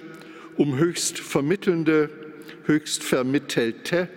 um 0.56 0.78
höchst 0.78 1.18
vermittelnde, 1.18 2.10
höchst 2.66 3.02
vermittelte 3.02 4.08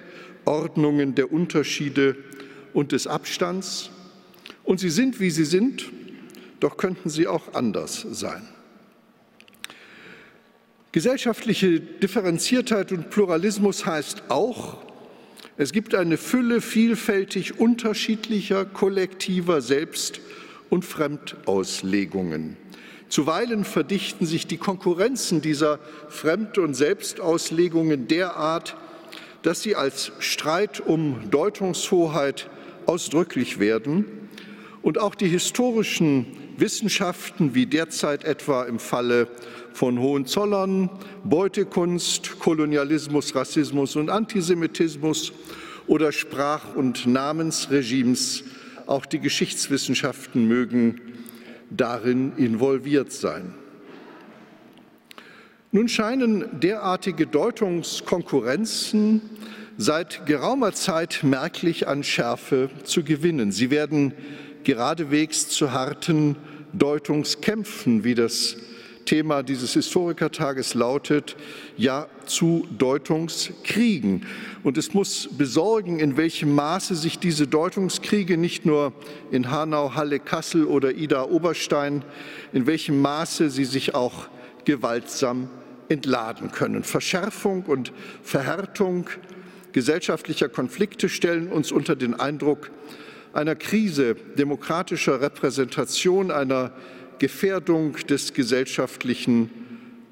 Ordnungen 0.46 1.16
der 1.16 1.32
Unterschiede 1.32 2.16
und 2.76 2.92
des 2.92 3.08
Abstands. 3.08 3.90
Und 4.64 4.80
sie 4.80 4.92
sind, 4.92 5.20
wie 5.20 5.32
sie 5.32 5.46
sind, 5.46 5.92
doch 6.64 6.78
könnten 6.78 7.10
sie 7.10 7.28
auch 7.28 7.54
anders 7.54 8.06
sein. 8.12 8.48
Gesellschaftliche 10.94 11.82
Differenziertheit 11.82 12.92
und 12.94 13.10
Pluralismus 13.10 13.86
heißt 13.86 14.24
auch, 14.30 14.78
es 15.58 15.74
gibt 15.74 15.94
eine 15.94 16.18
Fülle 16.18 16.62
vielfältig 16.62 17.60
unterschiedlicher 17.60 18.64
kollektiver 18.64 19.62
Selbst- 19.62 20.22
und 20.70 20.86
Fremdauslegungen. 20.86 22.56
Zuweilen 23.10 23.66
verdichten 23.66 24.26
sich 24.26 24.48
die 24.48 24.58
Konkurrenzen 24.58 25.42
dieser 25.42 25.80
Fremd- 26.08 26.58
und 26.58 26.76
Selbstauslegungen 26.76 28.08
derart, 28.08 28.78
dass 29.42 29.62
sie 29.62 29.76
als 29.76 30.14
Streit 30.20 30.80
um 30.80 31.30
Deutungshoheit 31.30 32.50
ausdrücklich 32.86 33.60
werden 33.60 34.06
und 34.82 34.98
auch 34.98 35.16
die 35.16 35.28
historischen 35.28 36.26
Wissenschaften 36.64 37.56
wie 37.56 37.66
derzeit 37.66 38.24
etwa 38.24 38.64
im 38.64 38.80
Falle 38.80 39.28
von 39.74 40.00
Hohenzollern, 40.00 40.90
Beutekunst, 41.26 42.40
Kolonialismus, 42.40 43.36
Rassismus 43.36 43.98
und 43.98 44.10
Antisemitismus 44.10 45.34
oder 45.88 46.14
Sprach- 46.14 46.74
und 46.74 47.06
Namensregimes, 47.06 48.46
auch 48.86 49.06
die 49.06 49.20
Geschichtswissenschaften 49.20 50.48
mögen 50.48 51.02
darin 51.70 52.32
involviert 52.38 53.12
sein. 53.12 53.54
Nun 55.74 55.90
scheinen 55.90 56.62
derartige 56.62 57.28
Deutungskonkurrenzen 57.28 59.22
seit 59.78 60.26
geraumer 60.26 60.72
Zeit 60.72 61.24
merklich 61.24 61.90
an 61.90 62.06
Schärfe 62.06 62.70
zu 62.86 63.04
gewinnen. 63.04 63.52
Sie 63.52 63.70
werden 63.70 64.14
geradewegs 64.64 65.50
zu 65.50 65.74
harten 65.74 66.38
Deutungskämpfen, 66.74 68.04
wie 68.04 68.16
das 68.16 68.58
Thema 69.06 69.44
dieses 69.44 69.74
Historikertages 69.74 70.74
lautet, 70.74 71.36
ja 71.78 72.08
zu 72.26 72.68
Deutungskriegen. 72.78 74.26
Und 74.64 74.78
es 74.78 74.94
muss 74.94 75.30
besorgen, 75.38 76.00
in 76.00 76.18
welchem 76.18 76.56
Maße 76.56 76.96
sich 76.96 77.20
diese 77.20 77.48
Deutungskriege 77.48 78.38
nicht 78.38 78.66
nur 78.66 78.94
in 79.32 79.52
Hanau, 79.52 79.96
Halle, 79.96 80.20
Kassel 80.20 80.66
oder 80.66 80.94
Ida 80.94 81.26
Oberstein, 81.26 82.04
in 82.54 82.66
welchem 82.66 83.02
Maße 83.02 83.50
sie 83.50 83.66
sich 83.66 83.94
auch 83.94 84.28
gewaltsam 84.66 85.50
entladen 85.90 86.52
können. 86.52 86.84
Verschärfung 86.84 87.64
und 87.64 87.92
Verhärtung 88.24 89.10
gesellschaftlicher 89.74 90.50
Konflikte 90.50 91.10
stellen 91.10 91.50
uns 91.50 91.72
unter 91.72 91.96
den 91.96 92.14
Eindruck 92.14 92.72
einer 93.34 93.56
Krise 93.56 94.16
demokratischer 94.38 95.20
Repräsentation, 95.20 96.32
einer 96.32 96.72
Gefährdung 97.20 97.94
des 98.08 98.34
gesellschaftlichen 98.34 99.50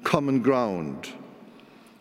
Common 0.02 0.42
Ground. 0.42 1.14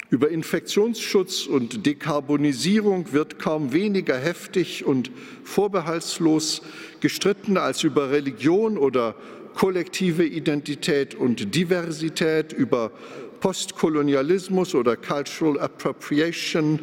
Über 0.09 0.29
Infektionsschutz 0.29 1.45
und 1.45 1.85
Dekarbonisierung 1.85 3.13
wird 3.13 3.39
kaum 3.39 3.71
weniger 3.71 4.17
heftig 4.17 4.83
und 4.83 5.09
vorbehaltslos 5.43 6.63
gestritten 6.99 7.55
als 7.55 7.83
über 7.83 8.11
Religion 8.11 8.77
oder 8.77 9.15
kollektive 9.53 10.25
Identität 10.25 11.15
und 11.15 11.55
Diversität, 11.55 12.51
über 12.51 12.91
Postkolonialismus 13.39 14.75
oder 14.75 14.97
Cultural 14.97 15.59
Appropriation 15.59 16.79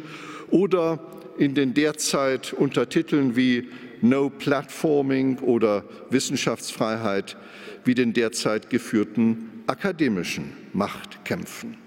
oder 0.49 0.99
in 1.37 1.53
den 1.53 1.73
derzeit 1.73 2.53
unter 2.53 2.89
Titeln 2.89 3.35
wie 3.35 3.67
No 4.01 4.29
Platforming 4.29 5.39
oder 5.39 5.83
Wissenschaftsfreiheit 6.09 7.37
wie 7.85 7.95
den 7.95 8.13
derzeit 8.13 8.69
geführten 8.69 9.63
akademischen 9.67 10.53
Machtkämpfen. 10.73 11.77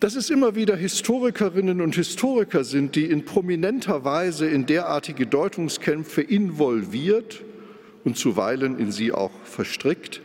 Dass 0.00 0.14
es 0.14 0.28
immer 0.28 0.54
wieder 0.54 0.76
Historikerinnen 0.76 1.80
und 1.80 1.94
Historiker 1.94 2.64
sind, 2.64 2.96
die 2.96 3.06
in 3.06 3.24
prominenter 3.24 4.04
Weise 4.04 4.46
in 4.46 4.66
derartige 4.66 5.26
Deutungskämpfe 5.26 6.20
involviert 6.20 7.42
und 8.04 8.18
zuweilen 8.18 8.78
in 8.78 8.92
sie 8.92 9.12
auch 9.12 9.32
verstrickt 9.44 10.20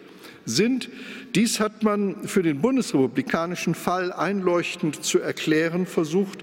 sind, 0.45 0.89
dies 1.35 1.59
hat 1.59 1.83
man 1.83 2.27
für 2.27 2.43
den 2.43 2.61
bundesrepublikanischen 2.61 3.75
Fall 3.75 4.11
einleuchtend 4.11 5.03
zu 5.03 5.19
erklären 5.19 5.85
versucht 5.85 6.39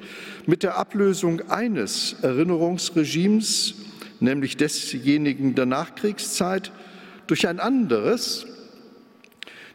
mit 0.47 0.63
der 0.63 0.79
Ablösung 0.79 1.43
eines 1.51 2.17
Erinnerungsregimes, 2.23 3.75
nämlich 4.21 4.57
desjenigen 4.57 5.55
der 5.55 5.67
Nachkriegszeit, 5.67 6.73
durch 7.27 7.47
ein 7.47 7.61
anderes, 7.61 8.47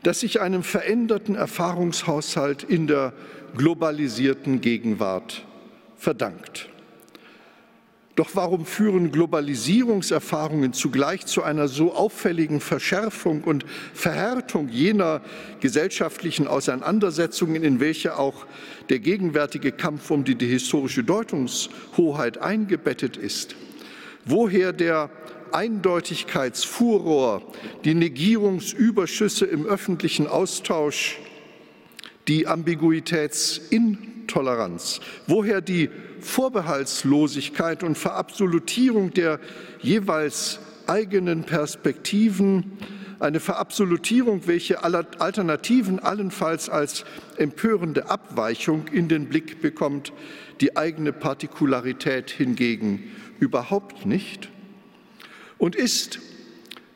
das 0.01 0.21
sich 0.21 0.41
einem 0.41 0.63
veränderten 0.63 1.35
Erfahrungshaushalt 1.35 2.63
in 2.63 2.87
der 2.87 3.13
globalisierten 3.55 4.61
Gegenwart 4.61 5.45
verdankt. 5.95 6.69
Doch 8.15 8.35
warum 8.35 8.67
führen 8.67 9.11
Globalisierungserfahrungen 9.11 10.73
zugleich 10.73 11.25
zu 11.25 11.41
einer 11.41 11.67
so 11.67 11.95
auffälligen 11.95 12.59
Verschärfung 12.59 13.43
und 13.43 13.65
Verhärtung 13.95 14.69
jener 14.69 15.21
gesellschaftlichen 15.61 16.45
Auseinandersetzungen, 16.45 17.63
in 17.63 17.79
welche 17.79 18.19
auch 18.19 18.45
der 18.89 18.99
gegenwärtige 18.99 19.71
Kampf 19.71 20.11
um 20.11 20.25
die 20.25 20.35
historische 20.45 21.03
Deutungshoheit 21.03 22.37
eingebettet 22.37 23.17
ist? 23.17 23.55
Woher 24.25 24.73
der 24.73 25.09
Eindeutigkeitsfuror, 25.51 27.41
die 27.83 27.95
Negierungsüberschüsse 27.95 29.45
im 29.45 29.65
öffentlichen 29.65 30.27
Austausch, 30.27 31.17
die 32.27 32.45
Ambiguitätsintoleranz? 32.45 35.01
Woher 35.25 35.61
die 35.61 35.89
Vorbehaltslosigkeit 36.23 37.83
und 37.83 37.97
Verabsolutierung 37.97 39.13
der 39.13 39.39
jeweils 39.81 40.59
eigenen 40.87 41.43
Perspektiven? 41.43 42.77
Eine 43.19 43.39
Verabsolutierung, 43.39 44.47
welche 44.47 44.83
Alternativen 44.83 45.99
allenfalls 45.99 46.69
als 46.69 47.05
empörende 47.37 48.09
Abweichung 48.09 48.87
in 48.89 49.07
den 49.07 49.29
Blick 49.29 49.61
bekommt, 49.61 50.11
die 50.59 50.75
eigene 50.75 51.13
Partikularität 51.13 52.31
hingegen 52.31 53.03
überhaupt 53.39 54.05
nicht? 54.05 54.49
Und 55.57 55.75
ist 55.75 56.19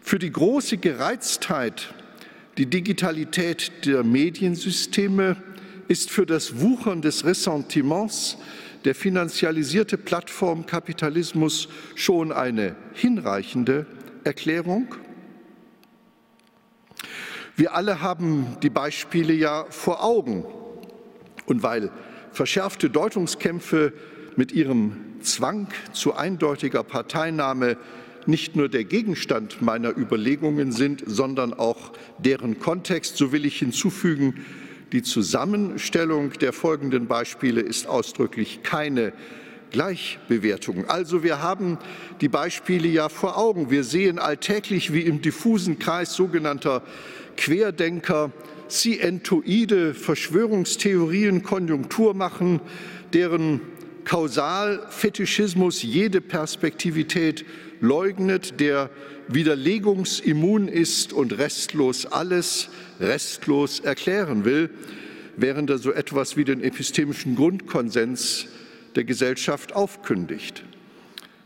für 0.01 0.19
die 0.19 0.32
große 0.32 0.78
Gereiztheit 0.78 1.93
die 2.57 2.65
Digitalität 2.65 3.86
der 3.86 4.03
Mediensysteme 4.03 5.38
ist 5.88 6.09
für 6.09 6.25
das 6.25 6.59
Wuchern 6.59 7.01
des 7.01 7.23
Ressentiments 7.23 8.38
der 8.88 8.95
finanzialisierte 8.95 9.97
Plattformkapitalismus 9.97 11.67
schon 11.95 12.31
eine 12.31 12.77
hinreichende 12.93 13.85
Erklärung? 14.23 14.95
Wir 17.57 17.75
alle 17.75 17.99
haben 17.99 18.55
die 18.63 18.69
Beispiele 18.69 19.33
ja 19.33 19.65
vor 19.71 20.05
Augen. 20.05 20.45
Und 21.47 21.63
weil 21.63 21.91
verschärfte 22.31 22.89
Deutungskämpfe 22.89 23.91
mit 24.38 24.53
ihrem 24.53 24.95
Zwang 25.19 25.67
zu 25.91 26.15
eindeutiger 26.15 26.83
Parteinahme 26.83 27.75
nicht 28.25 28.55
nur 28.55 28.69
der 28.69 28.85
Gegenstand 28.85 29.61
meiner 29.61 29.97
Überlegungen 29.97 30.71
sind, 30.71 31.03
sondern 31.05 31.53
auch 31.53 31.91
deren 32.19 32.57
Kontext, 32.59 33.17
so 33.17 33.33
will 33.33 33.45
ich 33.45 33.59
hinzufügen, 33.59 34.45
die 34.91 35.03
Zusammenstellung 35.03 36.31
der 36.33 36.53
folgenden 36.53 37.07
Beispiele 37.07 37.61
ist 37.61 37.88
ausdrücklich 37.88 38.61
keine 38.63 39.13
Gleichbewertung. 39.71 40.85
Also 40.89 41.23
wir 41.23 41.41
haben 41.41 41.77
die 42.21 42.29
Beispiele 42.29 42.88
ja 42.88 43.09
vor 43.09 43.38
Augen. 43.38 43.69
Wir 43.69 43.83
sehen 43.83 44.17
alltäglich, 44.17 44.93
wie 44.93 45.01
im 45.01 45.21
diffusen 45.21 45.77
Kreis 45.77 46.13
sogenannter 46.13 46.83
Querdenker 47.35 48.31
scientoide 48.69 49.93
Verschwörungstheorien 49.93 51.43
Konjunktur 51.43 52.13
machen, 52.13 52.61
deren 53.13 53.61
Kausalfetischismus 54.05 55.83
jede 55.83 56.21
Perspektivität 56.21 57.45
leugnet, 57.82 58.59
der 58.59 58.89
widerlegungsimmun 59.28 60.67
ist 60.67 61.13
und 61.13 61.38
restlos 61.38 62.05
alles 62.05 62.69
restlos 62.99 63.80
erklären 63.80 64.45
will, 64.45 64.69
während 65.36 65.69
er 65.69 65.78
so 65.78 65.91
etwas 65.91 66.38
wie 66.38 66.45
den 66.45 66.63
epistemischen 66.63 67.36
Grundkonsens 67.36 68.47
der 68.95 69.03
Gesellschaft 69.03 69.75
aufkündigt. 69.75 70.63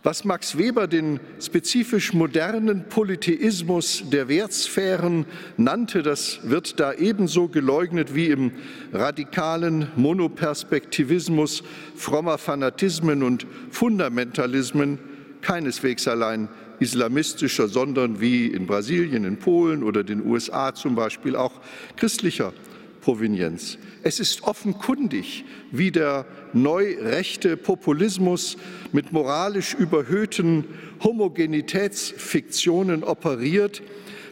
Was 0.03 0.25
Max 0.25 0.57
Weber 0.57 0.87
den 0.87 1.19
spezifisch 1.39 2.11
modernen 2.13 2.89
Polytheismus 2.89 4.03
der 4.11 4.27
Wertsphären 4.27 5.27
nannte, 5.57 6.01
das 6.01 6.39
wird 6.41 6.79
da 6.79 6.93
ebenso 6.93 7.49
geleugnet 7.49 8.15
wie 8.15 8.27
im 8.27 8.51
radikalen 8.93 9.89
Monoperspektivismus 9.95 11.61
frommer 11.95 12.39
Fanatismen 12.39 13.21
und 13.21 13.45
Fundamentalismen 13.69 14.97
keineswegs 15.41 16.07
allein 16.07 16.49
islamistischer, 16.79 17.67
sondern 17.67 18.21
wie 18.21 18.47
in 18.47 18.65
Brasilien, 18.65 19.23
in 19.23 19.37
Polen 19.37 19.83
oder 19.83 20.03
den 20.03 20.25
USA 20.25 20.73
zum 20.73 20.95
Beispiel 20.95 21.35
auch 21.35 21.53
christlicher 21.95 22.53
Provenienz. 23.01 23.77
Es 24.03 24.19
ist 24.19 24.43
offenkundig, 24.43 25.43
wie 25.71 25.91
der 25.91 26.25
neurechte 26.53 27.57
Populismus 27.57 28.57
mit 28.91 29.11
moralisch 29.11 29.73
überhöhten 29.73 30.65
Homogenitätsfiktionen 31.03 33.03
operiert, 33.03 33.81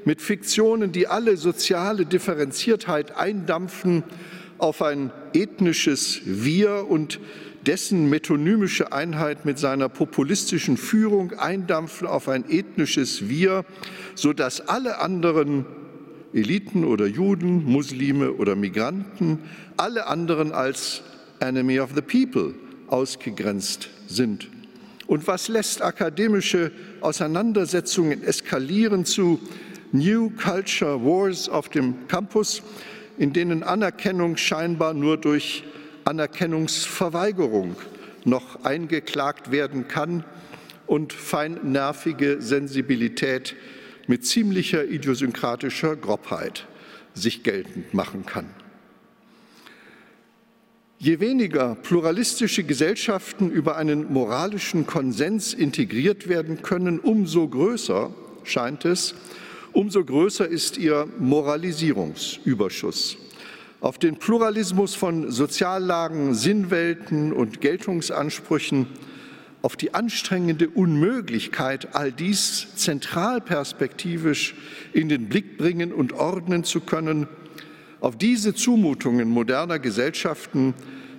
mit 0.06 0.22
Fiktionen, 0.22 0.92
die 0.92 1.08
alle 1.08 1.38
soziale 1.38 2.06
Differenziertheit 2.06 3.18
eindampfen 3.18 4.04
auf 4.58 4.82
ein 4.82 5.12
ethnisches 5.34 6.22
Wir 6.26 6.90
und 6.90 7.20
dessen 7.66 8.10
metonymische 8.10 8.92
Einheit 8.92 9.46
mit 9.46 9.60
seiner 9.60 9.90
populistischen 9.90 10.78
Führung 10.78 11.34
eindampfen 11.34 12.08
auf 12.08 12.30
ein 12.30 12.50
ethnisches 12.50 13.30
Wir, 13.30 13.66
sodass 14.16 14.62
alle 14.62 15.00
anderen 15.00 15.66
Eliten 16.34 16.86
oder 16.86 17.08
Juden, 17.08 17.66
Muslime 17.66 18.34
oder 18.34 18.56
Migranten, 18.56 19.40
alle 19.78 20.08
anderen 20.08 20.52
als 20.52 21.02
Enemy 21.40 21.80
of 21.80 21.92
the 21.96 22.02
People 22.02 22.54
ausgegrenzt 22.88 23.90
sind. 24.08 24.50
Und 25.08 25.26
was 25.28 25.48
lässt 25.48 25.82
akademische 25.82 26.72
Auseinandersetzungen 27.02 28.24
eskalieren 28.24 29.06
zu 29.06 29.40
New 29.92 30.30
Culture 30.30 31.04
Wars 31.04 31.50
auf 31.50 31.70
dem 31.70 32.08
Campus, 32.08 32.62
in 33.18 33.34
denen 33.34 33.64
Anerkennung 33.64 34.38
scheinbar 34.38 34.94
nur 34.94 35.18
durch 35.18 35.64
Anerkennungsverweigerung 36.10 37.76
noch 38.26 38.66
eingeklagt 38.66 39.52
werden 39.52 39.88
kann 39.88 40.24
und 40.88 41.14
feinnervige 41.14 42.42
Sensibilität 42.42 43.56
mit 44.08 44.26
ziemlicher 44.26 44.86
idiosynkratischer 44.86 45.96
Grobheit 45.96 46.66
sich 47.14 47.44
geltend 47.44 47.94
machen 47.94 48.26
kann. 48.26 48.48
Je 50.98 51.20
weniger 51.20 51.76
pluralistische 51.76 52.64
Gesellschaften 52.64 53.52
über 53.52 53.78
einen 53.78 54.12
moralischen 54.12 54.88
Konsens 54.88 55.54
integriert 55.54 56.28
werden 56.28 56.64
können, 56.64 57.00
umso 57.00 57.48
größer 57.48 58.12
scheint 58.44 58.84
es, 58.84 59.14
umso 59.74 60.04
größer 60.04 60.48
ist 60.48 60.78
ihr 60.78 61.08
Moralisierungsüberschuss. 61.20 63.18
Auf 63.82 63.98
den 63.98 64.18
Pluralismus 64.18 64.96
von 64.96 65.32
Soziallagen, 65.32 66.34
Sinnwelten 66.34 67.32
und 67.32 67.62
Geltungsansprüchen, 67.62 68.88
auf 69.62 69.76
die 69.76 69.94
anstrengende 69.94 70.70
Unmöglichkeit, 70.70 71.96
all 71.96 72.12
dies 72.12 72.76
zentralperspektivisch 72.76 74.56
in 74.94 75.10
den 75.10 75.28
Blick 75.28 75.58
bringen 75.58 75.92
und 75.92 76.14
ordnen 76.14 76.64
zu 76.64 76.80
können, 76.82 77.28
auf 78.00 78.18
diese 78.18 78.54
Zumutungen 78.54 79.30
moderner 79.30 79.80
Gesellschaften 79.80 80.74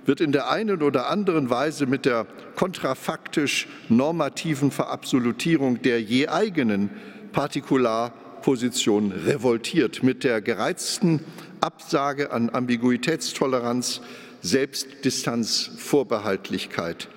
wird 0.05 0.21
in 0.21 0.31
der 0.31 0.49
einen 0.49 0.81
oder 0.81 1.09
anderen 1.11 1.51
Weise 1.51 1.85
mit 1.85 2.05
der 2.05 2.25
kontrafaktisch 2.55 3.67
normativen 3.89 4.71
Verabsolutierung 4.71 5.83
der 5.83 6.01
je 6.01 6.27
eigenen 6.27 6.89
Partikularposition 7.31 9.11
revoltiert, 9.11 10.01
mit 10.01 10.23
der 10.23 10.41
gereizten 10.41 11.19
Absage 11.61 12.31
an 12.31 12.49
Ambiguitätstoleranz, 12.49 14.01
Selbstdistanz, 14.41 15.71
Vorbehaltlichkeit 15.77 17.07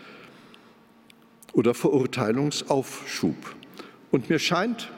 oder 1.52 1.74
Verurteilungsaufschub. 1.74 3.36
Und 4.10 4.28
mir 4.28 4.38
scheint, 4.38 4.90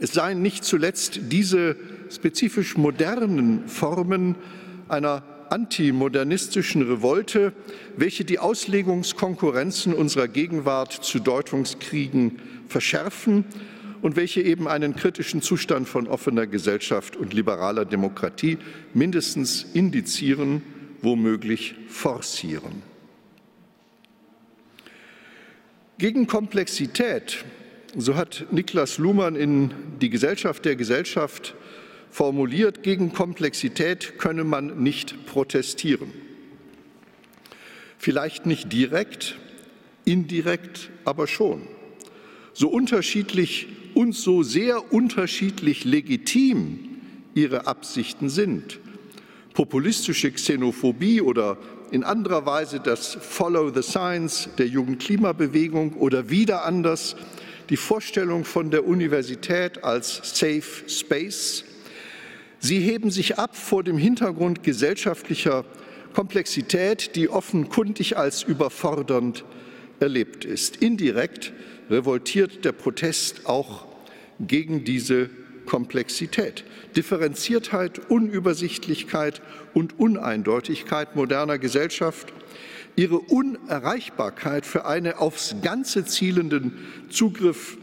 es 0.00 0.12
seien 0.12 0.42
nicht 0.42 0.64
zuletzt 0.64 1.20
diese 1.30 1.76
spezifisch 2.10 2.76
modernen 2.76 3.68
Formen 3.68 4.36
einer 4.88 5.22
antimodernistischen 5.50 6.82
Revolte, 6.82 7.52
welche 7.96 8.24
die 8.24 8.38
Auslegungskonkurrenzen 8.38 9.92
unserer 9.92 10.28
Gegenwart 10.28 10.92
zu 10.92 11.18
Deutungskriegen 11.18 12.38
verschärfen 12.68 13.44
und 14.02 14.16
welche 14.16 14.42
eben 14.42 14.68
einen 14.68 14.94
kritischen 14.94 15.42
Zustand 15.42 15.88
von 15.88 16.06
offener 16.06 16.46
Gesellschaft 16.46 17.16
und 17.16 17.34
liberaler 17.34 17.84
Demokratie 17.84 18.58
mindestens 18.94 19.66
indizieren, 19.74 20.62
womöglich 21.02 21.74
forcieren. 21.88 22.82
Gegen 25.98 26.26
Komplexität, 26.26 27.44
so 27.96 28.14
hat 28.14 28.46
Niklas 28.52 28.98
Luhmann 28.98 29.34
in 29.34 29.72
Die 30.00 30.10
Gesellschaft 30.10 30.64
der 30.64 30.76
Gesellschaft 30.76 31.54
formuliert, 32.10 32.82
gegen 32.82 33.12
Komplexität 33.12 34.18
könne 34.18 34.44
man 34.44 34.82
nicht 34.82 35.26
protestieren. 35.26 36.12
Vielleicht 37.98 38.46
nicht 38.46 38.72
direkt, 38.72 39.38
indirekt 40.04 40.90
aber 41.04 41.26
schon. 41.26 41.62
So 42.52 42.68
unterschiedlich 42.68 43.66
und 43.98 44.14
so 44.14 44.44
sehr 44.44 44.92
unterschiedlich 44.92 45.84
legitim 45.84 46.78
ihre 47.34 47.66
Absichten 47.66 48.28
sind. 48.28 48.78
Populistische 49.54 50.30
Xenophobie 50.30 51.20
oder 51.20 51.58
in 51.90 52.04
anderer 52.04 52.46
Weise 52.46 52.78
das 52.78 53.18
Follow 53.20 53.74
the 53.74 53.82
Science 53.82 54.50
der 54.56 54.68
Jugendklimabewegung 54.68 55.94
oder 55.94 56.30
wieder 56.30 56.64
anders 56.64 57.16
die 57.70 57.76
Vorstellung 57.76 58.44
von 58.44 58.70
der 58.70 58.86
Universität 58.86 59.82
als 59.82 60.20
Safe 60.22 60.88
Space. 60.88 61.64
Sie 62.60 62.78
heben 62.78 63.10
sich 63.10 63.36
ab 63.36 63.56
vor 63.56 63.82
dem 63.82 63.98
Hintergrund 63.98 64.62
gesellschaftlicher 64.62 65.64
Komplexität, 66.12 67.16
die 67.16 67.28
offenkundig 67.28 68.16
als 68.16 68.44
überfordernd 68.44 69.44
erlebt 69.98 70.44
ist. 70.44 70.76
Indirekt 70.76 71.52
revoltiert 71.90 72.64
der 72.64 72.70
Protest 72.72 73.46
auch 73.46 73.87
gegen 74.40 74.84
diese 74.84 75.30
Komplexität. 75.66 76.64
Differenziertheit, 76.96 78.10
Unübersichtlichkeit 78.10 79.42
und 79.74 79.98
Uneindeutigkeit 79.98 81.14
moderner 81.14 81.58
Gesellschaft, 81.58 82.32
ihre 82.96 83.18
Unerreichbarkeit 83.18 84.66
für 84.66 84.86
einen 84.86 85.12
aufs 85.12 85.56
Ganze 85.62 86.04
zielenden 86.04 86.78
Zugriff. 87.10 87.76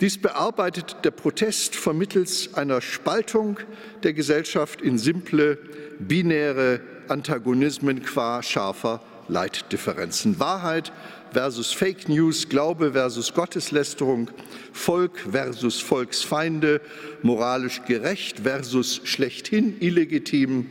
Dies 0.00 0.18
bearbeitet 0.18 0.96
der 1.04 1.10
Protest 1.10 1.76
vermittels 1.76 2.54
einer 2.54 2.80
Spaltung 2.80 3.58
der 4.02 4.12
Gesellschaft 4.14 4.80
in 4.80 4.98
simple, 4.98 5.58
binäre 5.98 6.80
Antagonismen 7.08 8.02
qua 8.02 8.42
scharfer 8.42 9.02
Leitdifferenzen. 9.28 10.40
Wahrheit 10.40 10.92
versus 11.32 11.72
Fake 11.72 12.08
News, 12.08 12.48
Glaube 12.48 12.92
versus 12.92 13.32
Gotteslästerung, 13.32 14.30
Volk 14.72 15.18
versus 15.30 15.80
Volksfeinde, 15.80 16.80
moralisch 17.22 17.82
gerecht 17.86 18.40
versus 18.40 19.00
schlechthin 19.04 19.76
illegitim, 19.80 20.66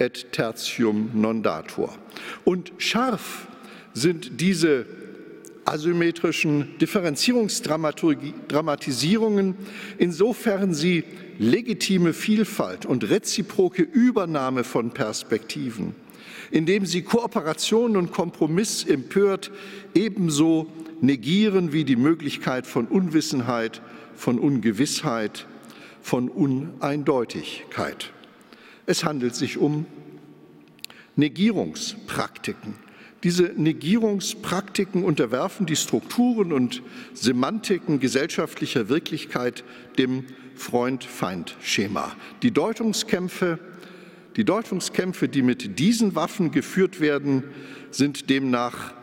et 0.00 0.32
tertium 0.32 1.10
non 1.14 1.42
datur. 1.42 1.90
Und 2.44 2.72
scharf 2.78 3.46
sind 3.92 4.40
diese 4.40 4.86
asymmetrischen 5.66 6.78
Differenzierungsdramatisierungen, 6.78 9.56
insofern 9.98 10.72
sie 10.74 11.04
legitime 11.38 12.14
Vielfalt 12.14 12.86
und 12.86 13.08
reziproke 13.08 13.82
Übernahme 13.82 14.64
von 14.64 14.90
Perspektiven 14.90 15.94
indem 16.50 16.86
sie 16.86 17.02
Kooperation 17.02 17.96
und 17.96 18.12
Kompromiss 18.12 18.84
empört 18.84 19.50
ebenso 19.94 20.66
negieren 21.00 21.72
wie 21.72 21.84
die 21.84 21.96
Möglichkeit 21.96 22.66
von 22.66 22.86
Unwissenheit, 22.86 23.80
von 24.14 24.38
Ungewissheit, 24.38 25.46
von 26.02 26.28
Uneindeutigkeit. 26.28 28.12
Es 28.86 29.04
handelt 29.04 29.34
sich 29.34 29.58
um 29.58 29.86
Negierungspraktiken. 31.16 32.74
Diese 33.22 33.52
Negierungspraktiken 33.54 35.04
unterwerfen 35.04 35.66
die 35.66 35.76
Strukturen 35.76 36.52
und 36.52 36.82
Semantiken 37.12 38.00
gesellschaftlicher 38.00 38.88
Wirklichkeit 38.88 39.62
dem 39.98 40.24
Freund-Feind-Schema. 40.54 42.16
Die 42.42 42.50
Deutungskämpfe 42.50 43.58
die 44.36 44.44
Deutungskämpfe, 44.44 45.28
die 45.28 45.42
mit 45.42 45.78
diesen 45.78 46.14
Waffen 46.14 46.50
geführt 46.50 47.00
werden, 47.00 47.44
sind 47.90 48.30
demnach 48.30 48.94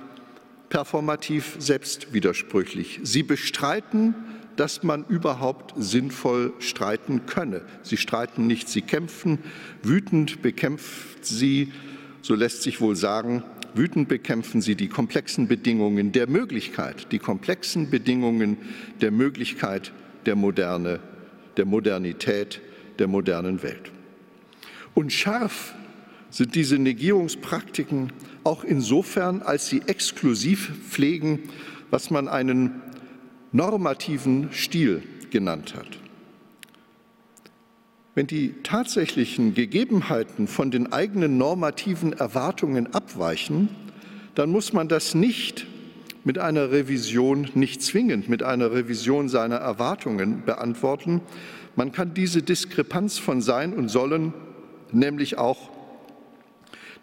performativ 0.69 1.55
selbstwidersprüchlich. 1.59 2.99
Sie 3.03 3.23
bestreiten, 3.23 4.15
dass 4.55 4.83
man 4.83 5.05
überhaupt 5.07 5.73
sinnvoll 5.77 6.53
streiten 6.59 7.25
könne. 7.25 7.61
Sie 7.83 7.97
streiten 7.97 8.47
nicht, 8.47 8.67
sie 8.67 8.81
kämpfen. 8.81 9.39
Wütend 9.83 10.41
bekämpft 10.41 11.25
sie, 11.25 11.71
so 12.21 12.35
lässt 12.35 12.63
sich 12.63 12.81
wohl 12.81 12.95
sagen, 12.95 13.43
wütend 13.75 14.07
bekämpfen 14.07 14.61
sie 14.61 14.75
die 14.75 14.87
komplexen 14.87 15.47
Bedingungen 15.47 16.11
der 16.11 16.27
Möglichkeit, 16.27 17.11
die 17.11 17.19
komplexen 17.19 17.89
Bedingungen 17.89 18.57
der 19.01 19.11
Möglichkeit 19.11 19.93
der 20.25 20.35
Moderne, 20.35 20.99
der 21.55 21.65
Modernität, 21.65 22.59
der 22.97 23.07
modernen 23.07 23.61
Welt. 23.61 23.91
Und 24.97 25.13
scharf 25.13 25.75
sind 26.31 26.55
diese 26.55 26.79
Negierungspraktiken 26.79 28.11
auch 28.43 28.63
insofern, 28.63 29.43
als 29.43 29.67
sie 29.67 29.83
exklusiv 29.85 30.71
pflegen, 30.89 31.37
was 31.91 32.09
man 32.09 32.27
einen 32.27 32.81
normativen 33.51 34.49
Stil 34.51 35.03
genannt 35.29 35.75
hat. 35.75 35.85
Wenn 38.15 38.25
die 38.25 38.55
tatsächlichen 38.63 39.53
Gegebenheiten 39.53 40.47
von 40.47 40.71
den 40.71 40.91
eigenen 40.91 41.37
normativen 41.37 42.13
Erwartungen 42.13 42.91
abweichen, 42.95 43.69
dann 44.33 44.49
muss 44.49 44.73
man 44.73 44.87
das 44.87 45.13
nicht 45.13 45.67
mit 46.23 46.39
einer 46.39 46.71
Revision, 46.71 47.49
nicht 47.53 47.83
zwingend 47.83 48.29
mit 48.29 48.41
einer 48.41 48.71
Revision 48.71 49.29
seiner 49.29 49.57
Erwartungen 49.57 50.41
beantworten. 50.43 51.21
Man 51.75 51.91
kann 51.91 52.15
diese 52.15 52.41
Diskrepanz 52.41 53.19
von 53.19 53.41
Sein 53.41 53.73
und 53.73 53.89
Sollen 53.89 54.33
nämlich 54.91 55.37
auch 55.37 55.69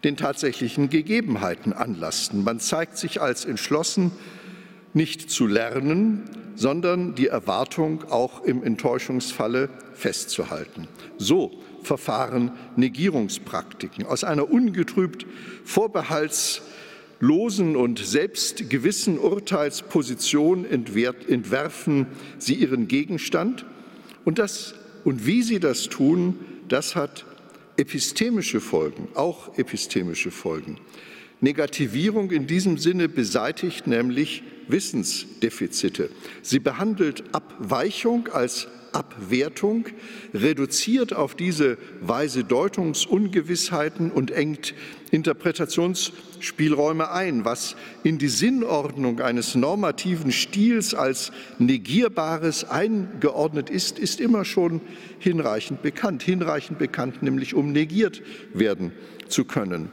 den 0.03 0.17
tatsächlichen 0.17 0.89
Gegebenheiten 0.89 1.71
anlasten. 1.73 2.43
Man 2.43 2.59
zeigt 2.59 2.97
sich 2.97 3.21
als 3.21 3.45
entschlossen, 3.45 4.11
nicht 4.93 5.31
zu 5.31 5.47
lernen, 5.47 6.29
sondern 6.55 7.15
die 7.15 7.27
Erwartung 7.27 8.03
auch 8.09 8.43
im 8.43 8.61
Enttäuschungsfalle 8.63 9.69
festzuhalten. 9.93 10.87
So 11.17 11.51
verfahren 11.83 12.51
Negierungspraktiken. 12.75 14.05
Aus 14.05 14.23
einer 14.23 14.49
ungetrübt 14.49 15.25
vorbehaltslosen 15.65 17.75
und 17.75 17.99
selbstgewissen 17.99 19.19
Urteilsposition 19.19 20.65
entwerfen 20.65 22.07
sie 22.37 22.53
ihren 22.55 22.87
Gegenstand. 22.87 23.65
Und, 24.23 24.39
das, 24.39 24.75
und 25.03 25.25
wie 25.25 25.41
sie 25.41 25.59
das 25.59 25.89
tun, 25.89 26.39
das 26.69 26.95
hat 26.95 27.25
epistemische 27.77 28.61
Folgen, 28.61 29.07
auch 29.15 29.57
epistemische 29.57 30.31
Folgen. 30.31 30.79
Negativierung 31.41 32.31
in 32.31 32.47
diesem 32.47 32.77
Sinne 32.77 33.09
beseitigt 33.09 33.87
nämlich 33.87 34.43
Wissensdefizite. 34.67 36.09
Sie 36.41 36.59
behandelt 36.59 37.23
Abweichung 37.33 38.29
als 38.29 38.67
Abwertung, 38.95 39.85
reduziert 40.33 41.13
auf 41.13 41.35
diese 41.35 41.77
Weise 42.01 42.43
Deutungsungewissheiten 42.43 44.11
und 44.11 44.31
engt 44.31 44.73
Interpretationsspielräume 45.11 47.11
ein, 47.11 47.45
was 47.45 47.75
in 48.03 48.17
die 48.17 48.27
Sinnordnung 48.27 49.21
eines 49.21 49.55
normativen 49.55 50.31
Stils 50.31 50.93
als 50.93 51.31
Negierbares 51.59 52.65
eingeordnet 52.65 53.69
ist, 53.69 53.99
ist 53.99 54.19
immer 54.19 54.45
schon 54.45 54.81
hinreichend 55.19 55.81
bekannt. 55.81 56.23
Hinreichend 56.23 56.79
bekannt, 56.79 57.23
nämlich 57.23 57.53
um 57.53 57.71
negiert 57.71 58.21
werden 58.53 58.91
zu 59.27 59.45
können. 59.45 59.89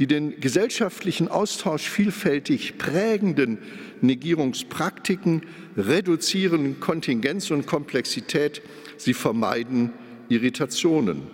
Die 0.00 0.06
den 0.06 0.40
gesellschaftlichen 0.40 1.28
Austausch 1.28 1.86
vielfältig 1.86 2.78
prägenden 2.78 3.58
Negierungspraktiken 4.00 5.42
reduzieren 5.76 6.80
Kontingenz 6.80 7.50
und 7.50 7.66
Komplexität, 7.66 8.62
sie 8.96 9.12
vermeiden 9.12 9.92
Irritationen. 10.30 11.24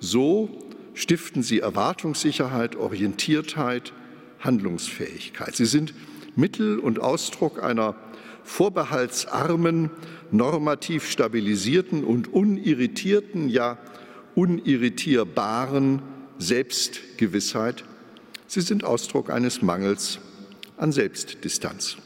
So 0.00 0.48
stiften 0.94 1.42
sie 1.42 1.60
Erwartungssicherheit, 1.60 2.74
Orientiertheit, 2.74 3.92
Handlungsfähigkeit. 4.40 5.54
Sie 5.54 5.66
sind 5.66 5.92
Mittel 6.36 6.78
und 6.78 6.98
Ausdruck 7.02 7.62
einer 7.62 7.96
vorbehaltsarmen, 8.44 9.90
normativ 10.30 11.10
stabilisierten 11.10 12.02
und 12.02 12.32
unirritierten, 12.32 13.50
ja 13.50 13.76
unirritierbaren 14.34 16.00
Selbstgewissheit. 16.38 17.84
Sie 18.46 18.60
sind 18.60 18.84
Ausdruck 18.84 19.30
eines 19.30 19.62
Mangels 19.62 20.18
an 20.76 20.92
Selbstdistanz. 20.92 21.96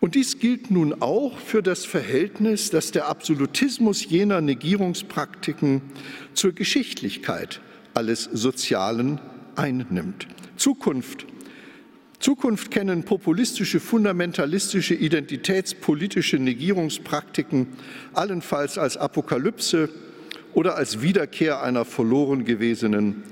Und 0.00 0.16
dies 0.16 0.38
gilt 0.38 0.70
nun 0.70 1.00
auch 1.00 1.38
für 1.38 1.62
das 1.62 1.86
Verhältnis, 1.86 2.68
das 2.68 2.90
der 2.90 3.08
Absolutismus 3.08 4.04
jener 4.04 4.42
Negierungspraktiken 4.42 5.80
zur 6.34 6.52
Geschichtlichkeit 6.52 7.62
alles 7.94 8.24
Sozialen 8.24 9.20
einnimmt. 9.56 10.26
Zukunft. 10.56 11.26
Zukunft 12.18 12.70
kennen 12.70 13.04
populistische, 13.04 13.80
fundamentalistische, 13.80 14.94
identitätspolitische 14.94 16.38
Negierungspraktiken 16.38 17.68
allenfalls 18.12 18.78
als 18.78 18.96
Apokalypse 18.96 19.88
oder 20.52 20.76
als 20.76 21.02
Wiederkehr 21.02 21.62
einer 21.62 21.84
verloren 21.84 22.44
gewesenen 22.44 23.22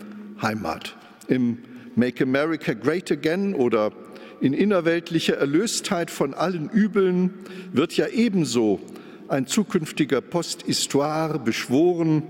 Heimat. 0.40 0.96
Im 1.28 1.58
Make 1.94 2.24
America 2.24 2.72
Great 2.72 3.10
Again 3.12 3.54
oder 3.54 3.92
in 4.40 4.54
innerweltlicher 4.54 5.36
Erlöstheit 5.36 6.10
von 6.10 6.34
allen 6.34 6.68
Übeln 6.68 7.34
wird 7.72 7.96
ja 7.96 8.08
ebenso 8.08 8.80
ein 9.28 9.46
zukünftiger 9.46 10.20
Post-Histoire 10.20 11.38
beschworen 11.38 12.22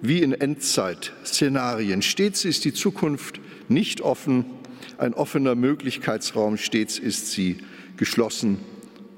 wie 0.00 0.22
in 0.22 0.32
Endzeitszenarien. 0.32 2.02
Stets 2.02 2.44
ist 2.44 2.64
die 2.64 2.72
Zukunft 2.72 3.40
nicht 3.68 4.00
offen, 4.00 4.44
ein 4.96 5.14
offener 5.14 5.54
Möglichkeitsraum, 5.54 6.56
stets 6.56 6.98
ist 6.98 7.32
sie 7.32 7.58
geschlossen 7.96 8.58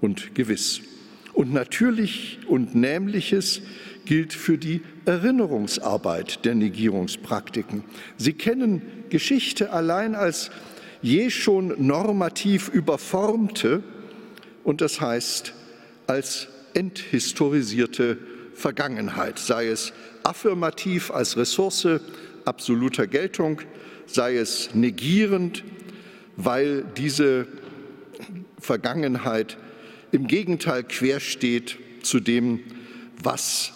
und 0.00 0.34
gewiss. 0.34 0.80
Und 1.32 1.52
natürlich 1.52 2.40
und 2.48 2.74
Nämliches 2.74 3.62
gilt 4.04 4.32
für 4.32 4.58
die 4.58 4.80
Erinnerungsarbeit 5.04 6.44
der 6.44 6.54
Negierungspraktiken. 6.54 7.84
Sie 8.16 8.32
kennen 8.32 8.82
Geschichte 9.10 9.72
allein 9.72 10.14
als 10.14 10.50
je 11.02 11.30
schon 11.30 11.74
normativ 11.86 12.68
überformte 12.68 13.82
und 14.64 14.80
das 14.80 15.00
heißt 15.00 15.54
als 16.06 16.48
enthistorisierte 16.74 18.18
Vergangenheit, 18.54 19.38
sei 19.38 19.68
es 19.68 19.92
affirmativ 20.22 21.10
als 21.10 21.36
Ressource 21.36 21.88
absoluter 22.44 23.06
Geltung, 23.06 23.60
sei 24.06 24.36
es 24.36 24.74
negierend, 24.74 25.64
weil 26.36 26.84
diese 26.96 27.46
Vergangenheit 28.58 29.56
im 30.12 30.26
Gegenteil 30.26 30.84
quersteht 30.84 31.78
zu 32.02 32.20
dem, 32.20 32.60
was 33.22 33.72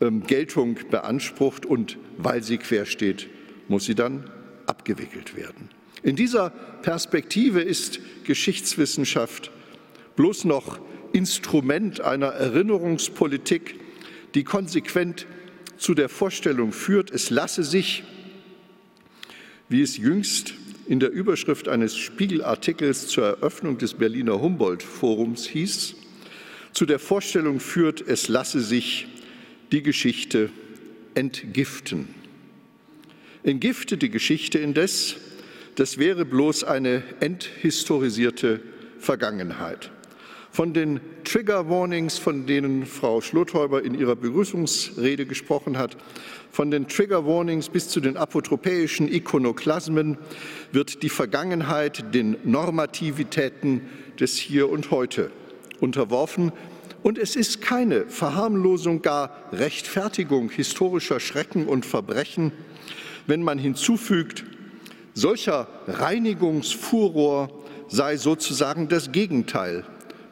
ähm, 0.00 0.26
Geltung 0.26 0.78
beansprucht 0.90 1.66
und 1.66 1.98
weil 2.16 2.42
sie 2.42 2.58
quersteht, 2.58 3.28
muss 3.68 3.84
sie 3.84 3.94
dann 3.94 4.30
abgewickelt 4.66 5.36
werden. 5.36 5.70
In 6.02 6.16
dieser 6.16 6.50
Perspektive 6.82 7.60
ist 7.60 8.00
Geschichtswissenschaft 8.24 9.50
bloß 10.16 10.44
noch 10.44 10.78
Instrument 11.12 12.00
einer 12.00 12.28
Erinnerungspolitik, 12.28 13.80
die 14.34 14.44
konsequent 14.44 15.26
zu 15.76 15.94
der 15.94 16.08
Vorstellung 16.08 16.72
führt, 16.72 17.10
es 17.10 17.30
lasse 17.30 17.62
sich, 17.62 18.04
wie 19.68 19.80
es 19.80 19.96
jüngst 19.96 20.54
in 20.86 21.00
der 21.00 21.10
Überschrift 21.10 21.68
eines 21.68 21.96
Spiegelartikels 21.96 23.08
zur 23.08 23.24
Eröffnung 23.24 23.78
des 23.78 23.94
Berliner 23.94 24.40
Humboldt-Forums 24.40 25.46
hieß, 25.46 25.94
zu 26.72 26.86
der 26.86 26.98
Vorstellung 26.98 27.60
führt, 27.60 28.00
es 28.06 28.28
lasse 28.28 28.60
sich 28.60 29.06
die 29.72 29.82
Geschichte 29.82 30.50
entgiften. 31.14 32.08
Entgifte 33.44 33.98
die 33.98 34.08
Geschichte 34.08 34.58
indes, 34.58 35.16
das 35.74 35.98
wäre 35.98 36.24
bloß 36.24 36.64
eine 36.64 37.02
enthistorisierte 37.20 38.62
Vergangenheit. 38.98 39.90
Von 40.50 40.72
den 40.72 40.98
Trigger 41.24 41.68
Warnings, 41.68 42.16
von 42.16 42.46
denen 42.46 42.86
Frau 42.86 43.20
Schlothäuber 43.20 43.84
in 43.84 43.94
ihrer 43.94 44.16
Begrüßungsrede 44.16 45.26
gesprochen 45.26 45.76
hat, 45.76 45.98
von 46.52 46.70
den 46.70 46.88
Trigger 46.88 47.26
Warnings 47.26 47.68
bis 47.68 47.90
zu 47.90 48.00
den 48.00 48.16
apotropäischen 48.16 49.12
Ikonoklasmen 49.12 50.16
wird 50.72 51.02
die 51.02 51.10
Vergangenheit 51.10 52.14
den 52.14 52.38
Normativitäten 52.44 53.82
des 54.18 54.38
Hier 54.38 54.70
und 54.70 54.90
Heute 54.90 55.30
unterworfen. 55.80 56.50
Und 57.02 57.18
es 57.18 57.36
ist 57.36 57.60
keine 57.60 58.06
Verharmlosung, 58.06 59.02
gar 59.02 59.36
Rechtfertigung 59.52 60.48
historischer 60.48 61.20
Schrecken 61.20 61.66
und 61.66 61.84
Verbrechen, 61.84 62.52
wenn 63.26 63.42
man 63.42 63.58
hinzufügt, 63.58 64.44
Solcher 65.16 65.68
Reinigungsfuror 65.86 67.48
sei 67.86 68.16
sozusagen 68.16 68.88
das 68.88 69.12
Gegenteil 69.12 69.84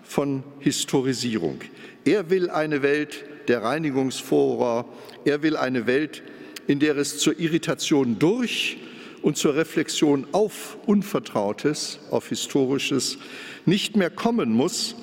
von 0.02 0.42
Historisierung. 0.58 1.60
Er 2.04 2.30
will 2.30 2.50
eine 2.50 2.82
Welt 2.82 3.24
der 3.46 3.62
Reinigungsfuror, 3.62 4.86
er 5.24 5.42
will 5.44 5.56
eine 5.56 5.86
Welt, 5.86 6.24
in 6.66 6.80
der 6.80 6.96
es 6.96 7.18
zur 7.18 7.38
Irritation 7.38 8.18
durch 8.18 8.78
und 9.22 9.36
zur 9.36 9.54
Reflexion 9.54 10.26
auf 10.32 10.76
Unvertrautes, 10.86 12.00
auf 12.10 12.28
Historisches 12.28 13.18
nicht 13.66 13.96
mehr 13.96 14.10
kommen 14.10 14.50
muss, 14.50 14.96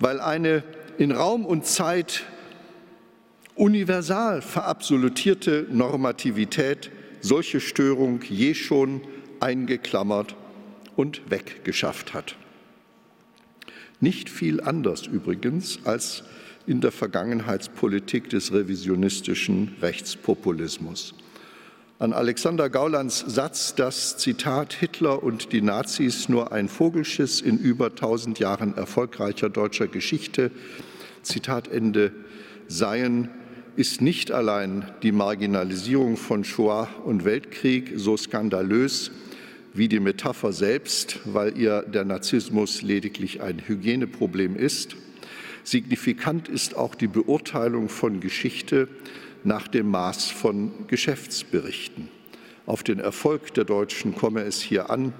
weil 0.00 0.18
eine 0.18 0.62
in 0.96 1.12
Raum 1.12 1.44
und 1.44 1.66
Zeit 1.66 2.22
universal 3.54 4.40
verabsolutierte 4.40 5.66
Normativität 5.70 6.90
solche 7.20 7.60
Störung 7.60 8.20
je 8.22 8.54
schon 8.54 9.00
eingeklammert 9.40 10.36
und 10.96 11.30
weggeschafft 11.30 12.14
hat. 12.14 12.36
Nicht 14.00 14.28
viel 14.28 14.60
anders 14.60 15.06
übrigens 15.06 15.80
als 15.84 16.24
in 16.66 16.80
der 16.80 16.92
Vergangenheitspolitik 16.92 18.28
des 18.28 18.52
revisionistischen 18.52 19.76
Rechtspopulismus. 19.80 21.14
An 21.98 22.12
Alexander 22.12 22.68
Gaulands 22.68 23.24
Satz, 23.26 23.74
dass 23.74 24.18
Zitat 24.18 24.74
Hitler 24.74 25.22
und 25.22 25.52
die 25.52 25.62
Nazis 25.62 26.28
nur 26.28 26.52
ein 26.52 26.68
Vogelschiss 26.68 27.40
in 27.40 27.56
über 27.56 27.94
tausend 27.94 28.38
Jahren 28.38 28.76
erfolgreicher 28.76 29.48
deutscher 29.48 29.86
Geschichte, 29.86 30.50
Zitat 31.22 31.68
Ende, 31.68 32.12
seien, 32.68 33.30
ist 33.76 34.00
nicht 34.00 34.32
allein 34.32 34.90
die 35.02 35.12
Marginalisierung 35.12 36.16
von 36.16 36.44
Shoah 36.44 36.88
und 37.04 37.24
Weltkrieg 37.24 37.92
so 37.96 38.16
skandalös, 38.16 39.10
wie 39.74 39.88
die 39.88 40.00
Metapher 40.00 40.52
selbst, 40.52 41.20
weil 41.26 41.58
ihr 41.58 41.82
der 41.82 42.06
Narzissmus 42.06 42.80
lediglich 42.80 43.42
ein 43.42 43.62
Hygieneproblem 43.66 44.56
ist. 44.56 44.96
Signifikant 45.62 46.48
ist 46.48 46.74
auch 46.74 46.94
die 46.94 47.06
Beurteilung 47.06 47.90
von 47.90 48.20
Geschichte 48.20 48.88
nach 49.44 49.68
dem 49.68 49.90
Maß 49.90 50.30
von 50.30 50.72
Geschäftsberichten. 50.86 52.08
Auf 52.64 52.82
den 52.82 52.98
Erfolg 52.98 53.52
der 53.52 53.64
Deutschen 53.64 54.14
komme 54.14 54.42
es 54.42 54.62
hier 54.62 54.88
an, 54.88 55.12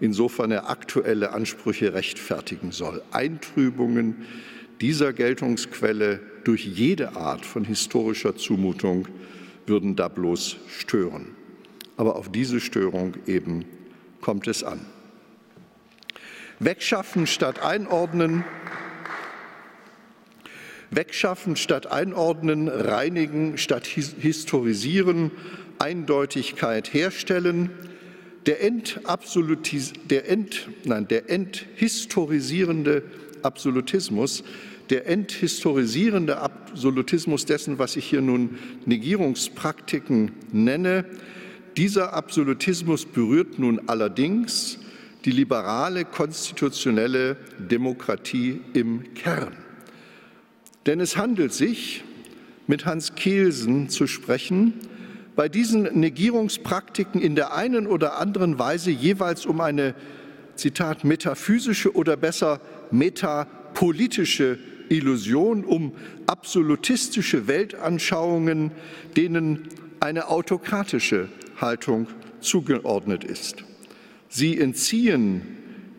insofern 0.00 0.50
er 0.50 0.70
aktuelle 0.70 1.32
Ansprüche 1.32 1.92
rechtfertigen 1.92 2.72
soll. 2.72 3.02
Eintrübungen 3.10 4.24
dieser 4.80 5.12
Geltungsquelle 5.12 6.20
durch 6.44 6.64
jede 6.64 7.16
Art 7.16 7.44
von 7.44 7.64
historischer 7.64 8.36
Zumutung 8.36 9.06
würden 9.66 9.96
da 9.96 10.08
bloß 10.08 10.56
stören. 10.68 11.36
aber 12.00 12.16
auf 12.16 12.32
diese 12.32 12.60
Störung 12.60 13.12
eben 13.26 13.66
kommt 14.22 14.48
es 14.48 14.64
an. 14.64 14.80
Wegschaffen 16.58 17.26
statt 17.26 17.62
einordnen, 17.62 18.42
wegschaffen 20.90 21.56
statt 21.56 21.86
einordnen, 21.92 22.68
reinigen 22.68 23.58
statt 23.58 23.86
historisieren, 23.86 25.30
Eindeutigkeit 25.78 26.94
herstellen, 26.94 27.68
der, 28.46 28.62
Entabsolutis 28.62 29.92
der, 30.08 30.26
Ent 30.26 30.70
nein, 30.84 31.06
der 31.06 31.28
enthistorisierende 31.28 33.02
Absolutismus, 33.42 34.42
der 34.90 35.06
enthistorisierende 35.06 36.38
Absolutismus 36.38 37.46
dessen, 37.46 37.78
was 37.78 37.96
ich 37.96 38.04
hier 38.04 38.20
nun 38.20 38.58
Negierungspraktiken 38.86 40.32
nenne, 40.52 41.04
dieser 41.76 42.12
Absolutismus 42.12 43.06
berührt 43.06 43.58
nun 43.58 43.88
allerdings 43.88 44.78
die 45.24 45.30
liberale 45.30 46.04
konstitutionelle 46.04 47.36
Demokratie 47.58 48.60
im 48.72 49.14
Kern. 49.14 49.56
Denn 50.86 50.98
es 51.00 51.16
handelt 51.16 51.52
sich, 51.52 52.02
mit 52.66 52.86
Hans 52.86 53.14
Kelsen 53.14 53.88
zu 53.88 54.06
sprechen, 54.06 54.74
bei 55.36 55.48
diesen 55.48 55.82
Negierungspraktiken 55.98 57.20
in 57.20 57.34
der 57.34 57.54
einen 57.54 57.86
oder 57.86 58.18
anderen 58.18 58.58
Weise 58.58 58.90
jeweils 58.90 59.46
um 59.46 59.60
eine, 59.60 59.94
Zitat, 60.56 61.04
metaphysische 61.04 61.94
oder 61.94 62.16
besser 62.16 62.60
metapolitische 62.90 64.58
Illusion, 64.90 65.64
um 65.64 65.92
absolutistische 66.26 67.46
Weltanschauungen, 67.46 68.72
denen 69.16 69.68
eine 70.00 70.28
autokratische 70.28 71.28
Haltung 71.60 72.08
zugeordnet 72.40 73.24
ist. 73.24 73.64
Sie 74.28 74.58
entziehen 74.58 75.42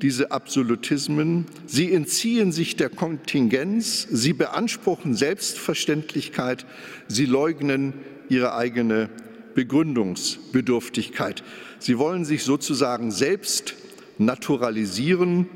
diese 0.01 0.31
Absolutismen, 0.31 1.45
sie 1.67 1.93
entziehen 1.93 2.51
sich 2.51 2.75
der 2.75 2.89
Kontingenz, 2.89 4.07
sie 4.09 4.33
beanspruchen 4.33 5.15
Selbstverständlichkeit, 5.15 6.65
sie 7.07 7.25
leugnen 7.25 7.93
ihre 8.29 8.55
eigene 8.55 9.09
Begründungsbedürftigkeit. 9.53 11.43
Sie 11.79 11.97
wollen 11.97 12.25
sich 12.25 12.43
sozusagen 12.43 13.11
selbst 13.11 13.75
naturalisieren 14.17 15.47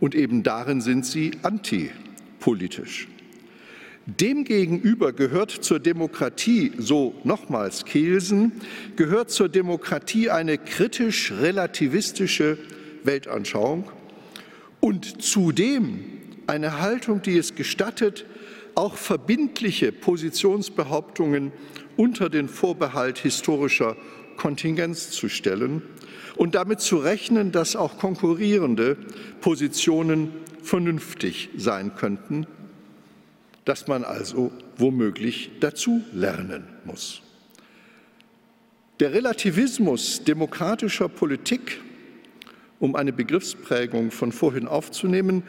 und 0.00 0.14
eben 0.14 0.42
darin 0.42 0.80
sind 0.80 1.06
sie 1.06 1.32
antipolitisch. 2.46 3.08
Demgegenüber 4.06 5.12
gehört 5.12 5.50
zur 5.50 5.80
Demokratie, 5.80 6.70
so 6.78 7.14
nochmals 7.24 7.84
Kelsen, 7.84 8.52
gehört 8.94 9.32
zur 9.32 9.48
Demokratie 9.48 10.30
eine 10.30 10.58
kritisch-relativistische 10.58 12.56
Weltanschauung 13.02 13.90
und 14.78 15.20
zudem 15.22 16.04
eine 16.46 16.80
Haltung, 16.80 17.20
die 17.22 17.36
es 17.36 17.56
gestattet, 17.56 18.26
auch 18.76 18.94
verbindliche 18.94 19.90
Positionsbehauptungen 19.90 21.50
unter 21.96 22.30
den 22.30 22.48
Vorbehalt 22.48 23.18
historischer 23.18 23.96
Kontingenz 24.36 25.10
zu 25.10 25.28
stellen 25.28 25.82
und 26.36 26.54
damit 26.54 26.78
zu 26.80 26.98
rechnen, 26.98 27.50
dass 27.50 27.74
auch 27.74 27.98
konkurrierende 27.98 28.96
Positionen 29.40 30.30
vernünftig 30.66 31.50
sein 31.56 31.94
könnten 31.94 32.46
dass 33.66 33.88
man 33.88 34.04
also 34.04 34.52
womöglich 34.78 35.50
dazu 35.60 36.02
lernen 36.12 36.64
muss. 36.84 37.20
Der 39.00 39.12
Relativismus 39.12 40.24
demokratischer 40.24 41.08
Politik, 41.08 41.80
um 42.78 42.94
eine 42.94 43.12
Begriffsprägung 43.12 44.12
von 44.12 44.30
vorhin 44.32 44.68
aufzunehmen, 44.68 45.42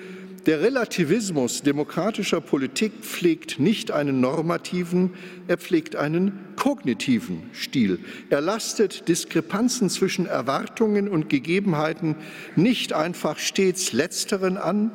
der 0.47 0.61
Relativismus 0.61 1.61
demokratischer 1.61 2.39
Politik 2.39 2.93
pflegt 3.01 3.59
nicht 3.59 3.91
einen 3.91 4.21
normativen, 4.21 5.11
er 5.49 5.57
pflegt 5.57 5.97
einen 5.97 6.39
kognitiven 6.55 7.43
Stil. 7.51 7.99
Er 8.29 8.39
lastet 8.39 9.09
Diskrepanzen 9.09 9.89
zwischen 9.89 10.25
Erwartungen 10.25 11.09
und 11.09 11.29
Gegebenheiten 11.29 12.15
nicht 12.55 12.93
einfach 12.93 13.39
stets 13.39 13.91
letzteren 13.91 14.55
an, 14.55 14.89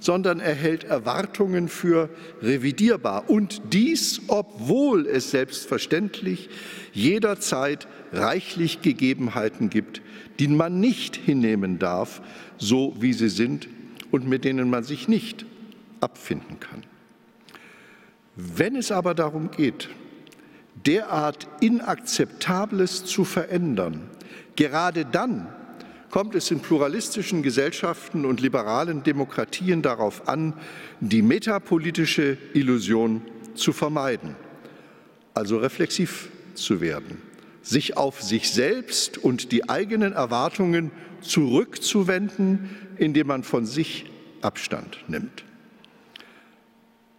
sondern 0.00 0.40
er 0.40 0.54
hält 0.54 0.82
Erwartungen 0.82 1.68
für 1.68 2.08
revidierbar. 2.42 3.30
Und 3.30 3.62
dies, 3.72 4.22
obwohl 4.26 5.06
es 5.06 5.30
selbstverständlich 5.30 6.48
jederzeit 6.92 7.86
reichlich 8.10 8.82
Gegebenheiten 8.82 9.70
gibt, 9.70 10.02
die 10.40 10.48
man 10.48 10.80
nicht 10.80 11.14
hinnehmen 11.14 11.78
darf, 11.78 12.22
so 12.58 12.96
wie 12.98 13.12
sie 13.12 13.28
sind 13.28 13.68
und 14.10 14.28
mit 14.28 14.44
denen 14.44 14.70
man 14.70 14.84
sich 14.84 15.08
nicht 15.08 15.46
abfinden 16.00 16.60
kann. 16.60 16.82
Wenn 18.36 18.76
es 18.76 18.90
aber 18.90 19.14
darum 19.14 19.50
geht, 19.50 19.88
derart 20.86 21.46
Inakzeptables 21.60 23.04
zu 23.04 23.24
verändern, 23.24 24.08
gerade 24.56 25.04
dann, 25.04 25.48
kommt 26.10 26.34
es 26.34 26.50
in 26.50 26.60
pluralistischen 26.60 27.42
Gesellschaften 27.42 28.24
und 28.24 28.40
liberalen 28.40 29.02
Demokratien 29.02 29.80
darauf 29.82 30.28
an, 30.28 30.54
die 31.00 31.22
metapolitische 31.22 32.36
Illusion 32.52 33.22
zu 33.54 33.72
vermeiden, 33.72 34.34
also 35.34 35.58
reflexiv 35.58 36.30
zu 36.54 36.80
werden, 36.80 37.22
sich 37.62 37.96
auf 37.96 38.22
sich 38.22 38.50
selbst 38.50 39.18
und 39.18 39.52
die 39.52 39.68
eigenen 39.68 40.12
Erwartungen 40.12 40.90
zurückzuwenden, 41.20 42.70
indem 43.00 43.28
man 43.28 43.42
von 43.42 43.64
sich 43.64 44.04
Abstand 44.42 44.98
nimmt. 45.08 45.44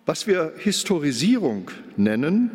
Was 0.05 0.27
wir 0.27 0.53
Historisierung 0.57 1.71
nennen, 1.97 2.51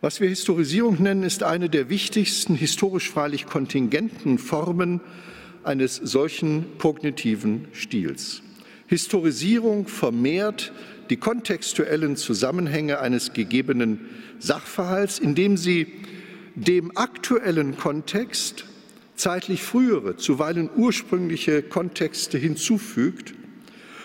was 0.00 0.20
wir 0.20 0.28
Historisierung 0.28 1.02
nennen, 1.02 1.22
ist 1.24 1.42
eine 1.42 1.68
der 1.68 1.90
wichtigsten, 1.90 2.54
historisch 2.54 3.10
freilich 3.10 3.46
kontingenten 3.46 4.38
Formen 4.38 5.00
eines 5.64 5.96
solchen 5.96 6.78
kognitiven 6.78 7.68
Stils. 7.72 8.42
Historisierung 8.86 9.86
vermehrt 9.86 10.72
die 11.10 11.16
kontextuellen 11.16 12.16
Zusammenhänge 12.16 13.00
eines 13.00 13.34
gegebenen 13.34 14.00
Sachverhalts, 14.38 15.18
indem 15.18 15.58
sie 15.58 15.88
dem 16.54 16.96
aktuellen 16.96 17.76
Kontext 17.76 18.64
zeitlich 19.18 19.62
frühere, 19.62 20.16
zuweilen 20.16 20.70
ursprüngliche 20.74 21.62
Kontexte 21.62 22.38
hinzufügt 22.38 23.34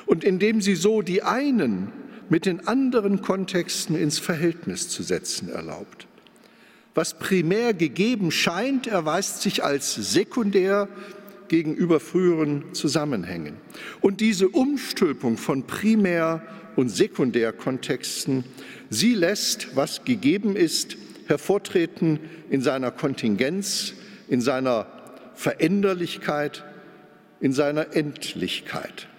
und 0.06 0.24
indem 0.24 0.62
sie 0.62 0.76
so 0.76 1.02
die 1.02 1.24
einen 1.24 1.90
mit 2.30 2.46
den 2.46 2.68
anderen 2.68 3.22
Kontexten 3.22 3.96
ins 3.96 4.20
Verhältnis 4.20 4.90
zu 4.90 5.04
setzen 5.04 5.50
erlaubt. 5.50 6.08
Was 6.96 7.18
primär 7.18 7.74
gegeben 7.74 8.32
scheint, 8.32 8.88
erweist 8.88 9.42
sich 9.42 9.64
als 9.64 9.94
sekundär 9.96 10.88
gegenüber 11.48 12.00
früheren 12.00 12.74
Zusammenhängen. 12.74 13.56
Und 14.02 14.22
diese 14.22 14.48
Umstülpung 14.50 15.38
von 15.38 15.68
Primär- 15.68 16.42
und 16.76 16.90
Sekundärkontexten, 16.90 18.44
sie 18.90 19.14
lässt, 19.14 19.76
was 19.76 20.06
gegeben 20.06 20.56
ist, 20.56 20.98
hervortreten 21.28 22.20
in 22.50 22.62
seiner 22.62 22.92
Kontingenz, 22.92 23.94
in 24.28 24.42
seiner 24.42 24.88
Veränderlichkeit, 25.36 26.64
in 27.44 27.52
seiner 27.52 27.94
Endlichkeit. 27.94 29.10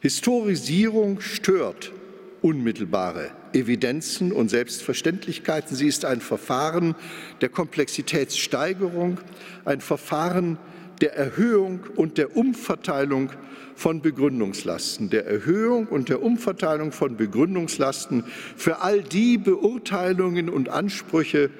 Historisierung 0.00 1.20
stört 1.20 1.92
unmittelbare 2.40 3.30
Evidenzen 3.52 4.32
und 4.32 4.48
Selbstverständlichkeiten. 4.48 5.76
Sie 5.76 5.86
ist 5.86 6.06
ein 6.06 6.22
Verfahren 6.22 6.94
der 7.42 7.50
Komplexitätssteigerung, 7.50 9.18
ein 9.66 9.82
Verfahren 9.82 10.58
der 11.02 11.14
Erhöhung 11.16 11.80
und 11.96 12.16
der 12.16 12.34
Umverteilung 12.34 13.30
von 13.74 14.00
Begründungslasten, 14.00 15.10
der 15.10 15.26
Erhöhung 15.26 15.86
und 15.86 16.08
der 16.08 16.22
Umverteilung 16.22 16.92
von 16.92 17.18
Begründungslasten 17.18 18.24
für 18.56 18.80
all 18.80 19.02
die 19.02 19.36
Beurteilungen 19.36 20.48
und 20.48 20.70
Ansprüche, 20.70 21.50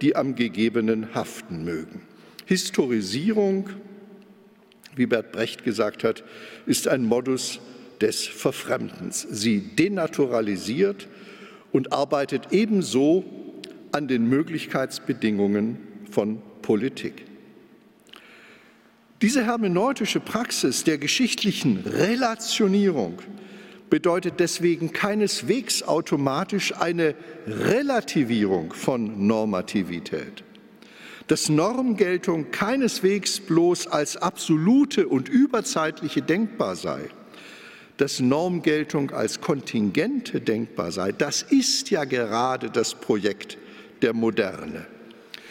die 0.00 0.14
am 0.14 0.36
Gegebenen 0.36 1.14
haften 1.14 1.64
mögen. 1.64 2.02
Historisierung, 2.46 3.70
wie 4.96 5.06
Bert 5.06 5.32
Brecht 5.32 5.64
gesagt 5.64 6.04
hat, 6.04 6.24
ist 6.66 6.88
ein 6.88 7.04
Modus 7.04 7.60
des 8.00 8.26
Verfremdens. 8.26 9.26
Sie 9.30 9.60
denaturalisiert 9.60 11.08
und 11.72 11.92
arbeitet 11.92 12.48
ebenso 12.52 13.24
an 13.92 14.08
den 14.08 14.28
Möglichkeitsbedingungen 14.28 15.78
von 16.10 16.40
Politik. 16.62 17.24
Diese 19.22 19.44
hermeneutische 19.44 20.20
Praxis 20.20 20.84
der 20.84 20.98
geschichtlichen 20.98 21.78
Relationierung 21.86 23.20
bedeutet 23.88 24.34
deswegen 24.38 24.92
keineswegs 24.92 25.82
automatisch 25.82 26.74
eine 26.76 27.14
Relativierung 27.46 28.72
von 28.72 29.26
Normativität. 29.26 30.44
Dass 31.26 31.48
Normgeltung 31.48 32.50
keineswegs 32.50 33.40
bloß 33.40 33.86
als 33.86 34.16
absolute 34.16 35.08
und 35.08 35.28
überzeitliche 35.28 36.22
denkbar 36.22 36.76
sei, 36.76 37.08
dass 37.96 38.20
Normgeltung 38.20 39.10
als 39.10 39.40
kontingente 39.40 40.40
denkbar 40.40 40.92
sei, 40.92 41.12
das 41.12 41.42
ist 41.42 41.90
ja 41.90 42.04
gerade 42.04 42.70
das 42.70 42.94
Projekt 42.94 43.56
der 44.02 44.12
Moderne. 44.12 44.86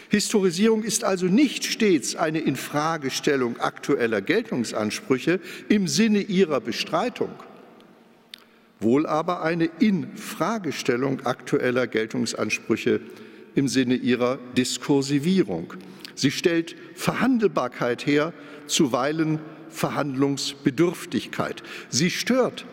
Historisierung 0.10 0.84
ist 0.84 1.04
also 1.04 1.26
nicht 1.26 1.66
stets 1.66 2.16
eine 2.16 2.40
Infragestellung 2.40 3.60
aktueller 3.60 4.22
Geltungsansprüche 4.22 5.40
im 5.70 5.88
Sinne 5.88 6.20
ihrer 6.20 6.62
Bestreitung, 6.62 7.32
wohl 8.80 9.08
aber 9.08 9.42
eine 9.42 9.70
Infragestellung 9.80 11.26
aktueller 11.26 11.88
Geltungsansprüche 11.88 13.02
im 13.56 13.68
Sinne 13.68 13.96
ihrer 13.96 14.40
Diskursivierung. 14.58 15.74
Sie 16.16 16.32
stellt 16.32 16.76
Verhandelbarkeit 16.96 18.06
her, 18.06 18.34
zuweilen 18.68 19.40
Verhandlungsbedürftigkeit. 19.70 21.64
Sie 21.90 22.10
stört 22.10 22.66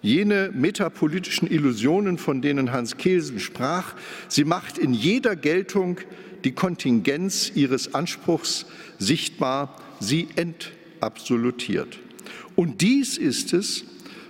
jene 0.00 0.50
metapolitischen 0.52 1.48
Illusionen, 1.48 2.18
von 2.18 2.42
denen 2.42 2.72
Hans 2.72 2.96
Kelsen 2.96 3.38
sprach. 3.38 3.94
Sie 4.28 4.44
macht 4.44 4.78
in 4.78 4.94
jeder 4.94 5.36
Geltung 5.36 5.98
die 6.44 6.52
Kontingenz 6.52 7.52
ihres 7.54 7.94
Anspruchs 7.94 8.66
sichtbar, 8.98 9.80
sie 10.00 10.28
entabsolutiert. 10.34 11.98
Und 12.56 12.80
dies 12.80 13.16
ist 13.16 13.52
es, 13.52 13.84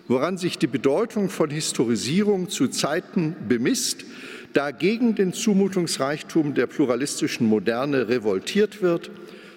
woran 0.09 0.37
sich 0.37 0.59
die 0.59 0.67
Bedeutung 0.67 1.31
von 1.31 1.49
Historisierung 1.49 2.51
zu 2.51 2.69
Zeiten 2.69 3.35
bemisst, 3.49 4.05
da 4.53 4.71
gegen 4.71 5.15
den 5.15 5.33
Zumutungsreichtum 5.33 6.55
der 6.55 6.67
pluralistischen 6.67 7.47
Moderne 7.47 8.09
revoltiert 8.09 8.83
wird, 8.83 9.11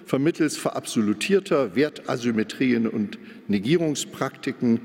vermittels 0.06 0.58
verabsolutierter 0.58 1.76
Wertasymmetrien 1.76 2.88
und 2.88 3.18
Negierungspraktiken, 3.48 4.80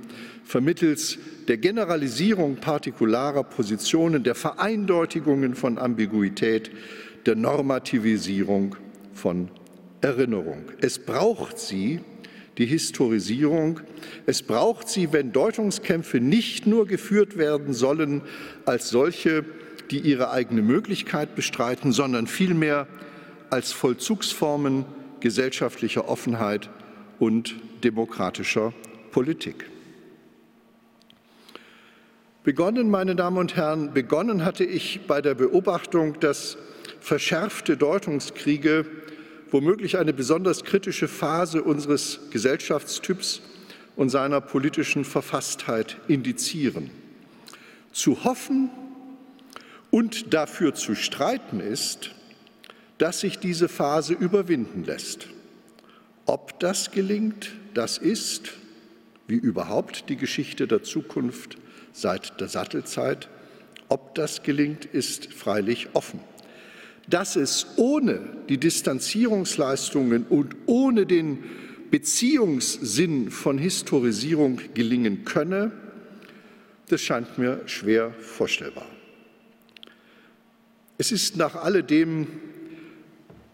vermittels 0.45 1.19
der 1.49 1.59
Generalisierung 1.59 2.57
partikularer 2.57 3.45
Positionen, 3.45 4.23
der 4.25 4.35
Vereindeutigungen 4.35 5.55
von 5.55 5.79
Ambiguität, 5.79 6.71
der 7.27 7.37
Normativisierung 7.37 8.77
von 9.13 9.49
Erinnerung. 10.01 10.65
Es 10.81 10.99
braucht 10.99 11.59
sie, 11.59 12.01
die 12.59 12.67
Historisierung. 12.67 13.81
Es 14.27 14.43
braucht 14.43 14.89
sie, 14.89 15.13
wenn 15.13 15.33
Deutungskämpfe 15.33 16.21
nicht 16.21 16.67
nur 16.67 16.87
geführt 16.87 17.39
werden 17.39 17.73
sollen 17.73 18.23
als 18.67 18.91
solche, 18.91 19.45
die 19.91 19.99
ihre 20.01 20.31
eigene 20.31 20.63
Möglichkeit 20.63 21.35
bestreiten, 21.35 21.93
sondern 21.93 22.27
vielmehr 22.27 22.87
als 23.51 23.73
Vollzugsformen 23.73 24.85
gesellschaftlicher 25.21 26.09
Offenheit 26.09 26.71
und 27.19 27.55
demokratischer 27.85 28.73
Politik. 29.11 29.67
Begonnen, 32.43 32.91
meine 32.91 33.17
Damen 33.17 33.37
und 33.37 33.57
Herren, 33.57 33.93
begonnen 33.93 34.45
hatte 34.45 34.65
ich 34.65 35.01
bei 35.07 35.21
der 35.21 35.35
Beobachtung, 35.35 36.19
dass 36.21 36.57
verschärfte 37.01 37.77
Deutungskriege 37.77 38.87
womöglich 39.51 39.99
eine 39.99 40.13
besonders 40.13 40.65
kritische 40.65 41.09
Phase 41.09 41.63
unseres 41.63 42.21
Gesellschaftstyps 42.31 43.43
und 43.97 44.09
seiner 44.09 44.41
politischen 44.41 45.05
Verfasstheit 45.05 45.99
indizieren. 46.09 46.91
Zu 47.93 48.25
hoffen 48.25 48.71
und 49.91 50.35
dafür 50.35 50.75
zu 50.75 50.95
streiten 50.95 51.61
ist, 51.61 52.11
dass 52.99 53.21
sich 53.21 53.39
diese 53.39 53.69
Phase 53.69 54.15
überwinden 54.15 54.85
lässt. 54.85 55.29
Ob 56.27 56.59
das 56.61 56.91
gelingt, 56.91 57.53
das 57.75 57.99
ist, 57.99 58.53
wie 59.27 59.37
überhaupt 59.37 60.09
die 60.09 60.17
Geschichte 60.17 60.67
der 60.67 60.83
Zukunft 60.83 61.57
seit 61.93 62.41
der 62.41 62.49
Sattelzeit, 62.49 63.29
ob 63.89 64.15
das 64.15 64.43
gelingt, 64.43 64.85
ist 64.85 65.33
freilich 65.33 65.89
offen 65.95 66.21
dass 67.11 67.37
es 67.37 67.67
ohne 67.77 68.21
die 68.49 68.59
Distanzierungsleistungen 68.59 70.25
und 70.29 70.57
ohne 70.67 71.07
den 71.07 71.39
Beziehungssinn 71.91 73.31
von 73.31 73.59
Historisierung 73.59 74.61
gelingen 74.75 75.25
könne, 75.25 75.73
das 76.89 77.01
scheint 77.01 77.37
mir 77.37 77.63
schwer 77.67 78.13
vorstellbar. 78.21 78.87
Es 81.01 81.13
ist 81.13 81.39
nach 81.39 81.55
alledem 81.55 82.27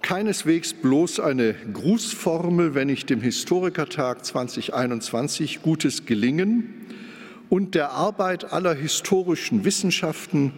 keineswegs 0.02 0.74
bloß 0.74 1.20
eine 1.20 1.54
Grußformel, 1.54 2.74
wenn 2.74 2.88
ich 2.88 3.06
dem 3.06 3.20
Historikertag 3.20 4.24
2021 4.24 5.62
gutes 5.62 6.06
Gelingen 6.06 6.74
und 7.48 7.76
der 7.76 7.92
Arbeit 7.92 8.52
aller 8.52 8.74
historischen 8.74 9.64
Wissenschaften 9.64 10.54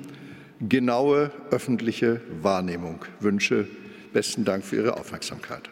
genaue 0.67 1.31
öffentliche 1.51 2.23
Wahrnehmung 2.41 3.05
wünsche. 3.21 3.69
Besten 4.15 4.47
Dank 4.47 4.65
für 4.65 4.77
Ihre 4.77 4.97
Aufmerksamkeit. 4.97 5.69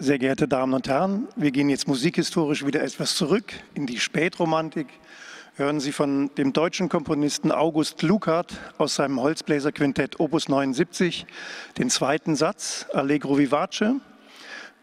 Sehr 0.00 0.20
geehrte 0.20 0.46
Damen 0.46 0.74
und 0.74 0.86
Herren, 0.86 1.26
wir 1.34 1.50
gehen 1.50 1.68
jetzt 1.68 1.88
musikhistorisch 1.88 2.64
wieder 2.64 2.84
etwas 2.84 3.16
zurück 3.16 3.52
in 3.74 3.84
die 3.84 3.98
Spätromantik. 3.98 4.86
Hören 5.56 5.80
Sie 5.80 5.90
von 5.90 6.30
dem 6.36 6.52
deutschen 6.52 6.88
Komponisten 6.88 7.50
August 7.50 8.02
Lukart 8.02 8.60
aus 8.78 8.94
seinem 8.94 9.20
Holzbläserquintett 9.20 10.20
Opus 10.20 10.48
79 10.48 11.26
den 11.78 11.90
zweiten 11.90 12.36
Satz 12.36 12.86
Allegro 12.92 13.38
Vivace. 13.38 13.96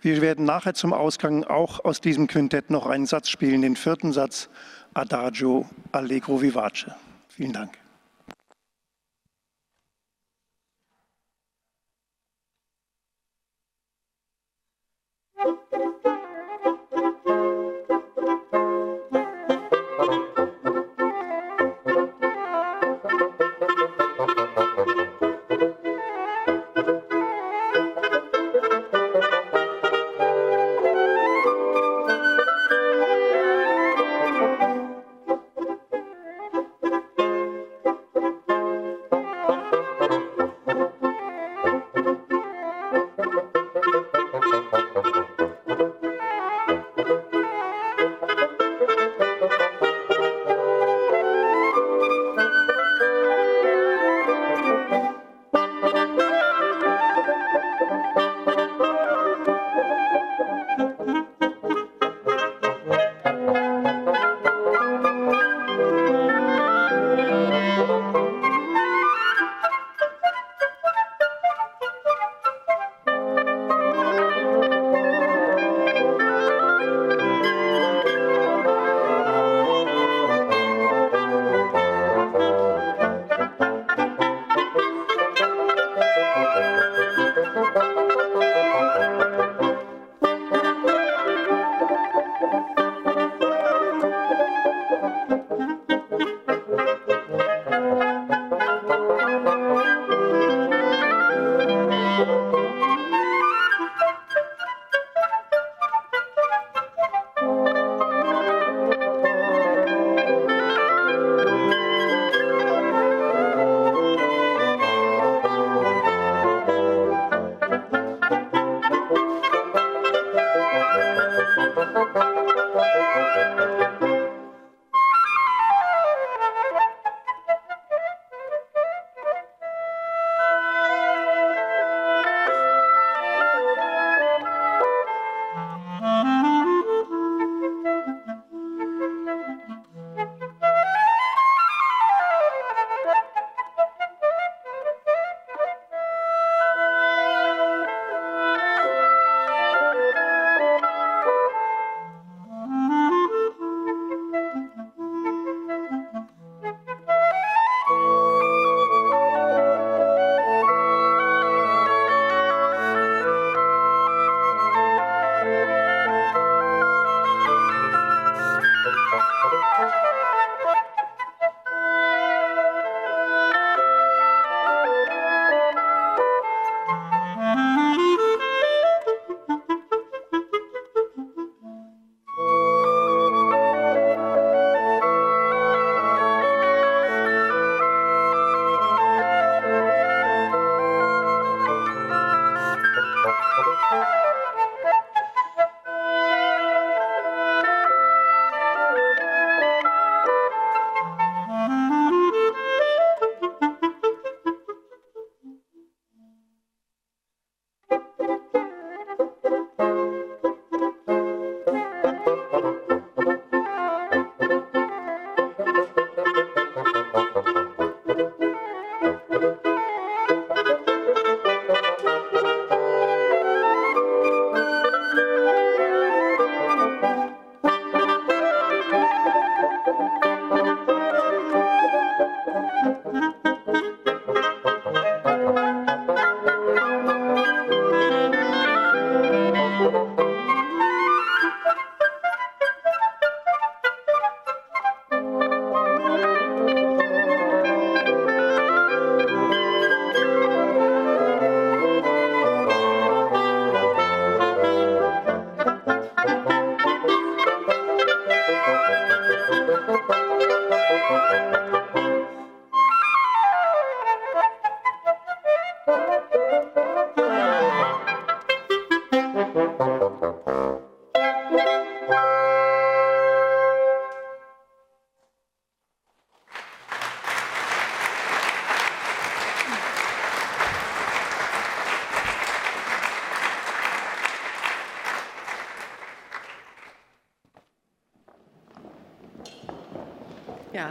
Wir 0.02 0.22
werden 0.22 0.44
nachher 0.44 0.74
zum 0.74 0.92
Ausgang 0.92 1.46
auch 1.46 1.86
aus 1.86 2.02
diesem 2.02 2.28
Quintett 2.28 2.70
noch 2.70 2.86
einen 2.86 3.06
Satz 3.06 3.30
spielen, 3.30 3.62
den 3.62 3.78
vierten 3.78 4.12
Satz 4.12 4.50
Adagio 4.94 5.66
Allegro 5.94 6.42
Vivace. 6.42 6.88
Vielen 7.30 7.54
Dank. 7.54 7.85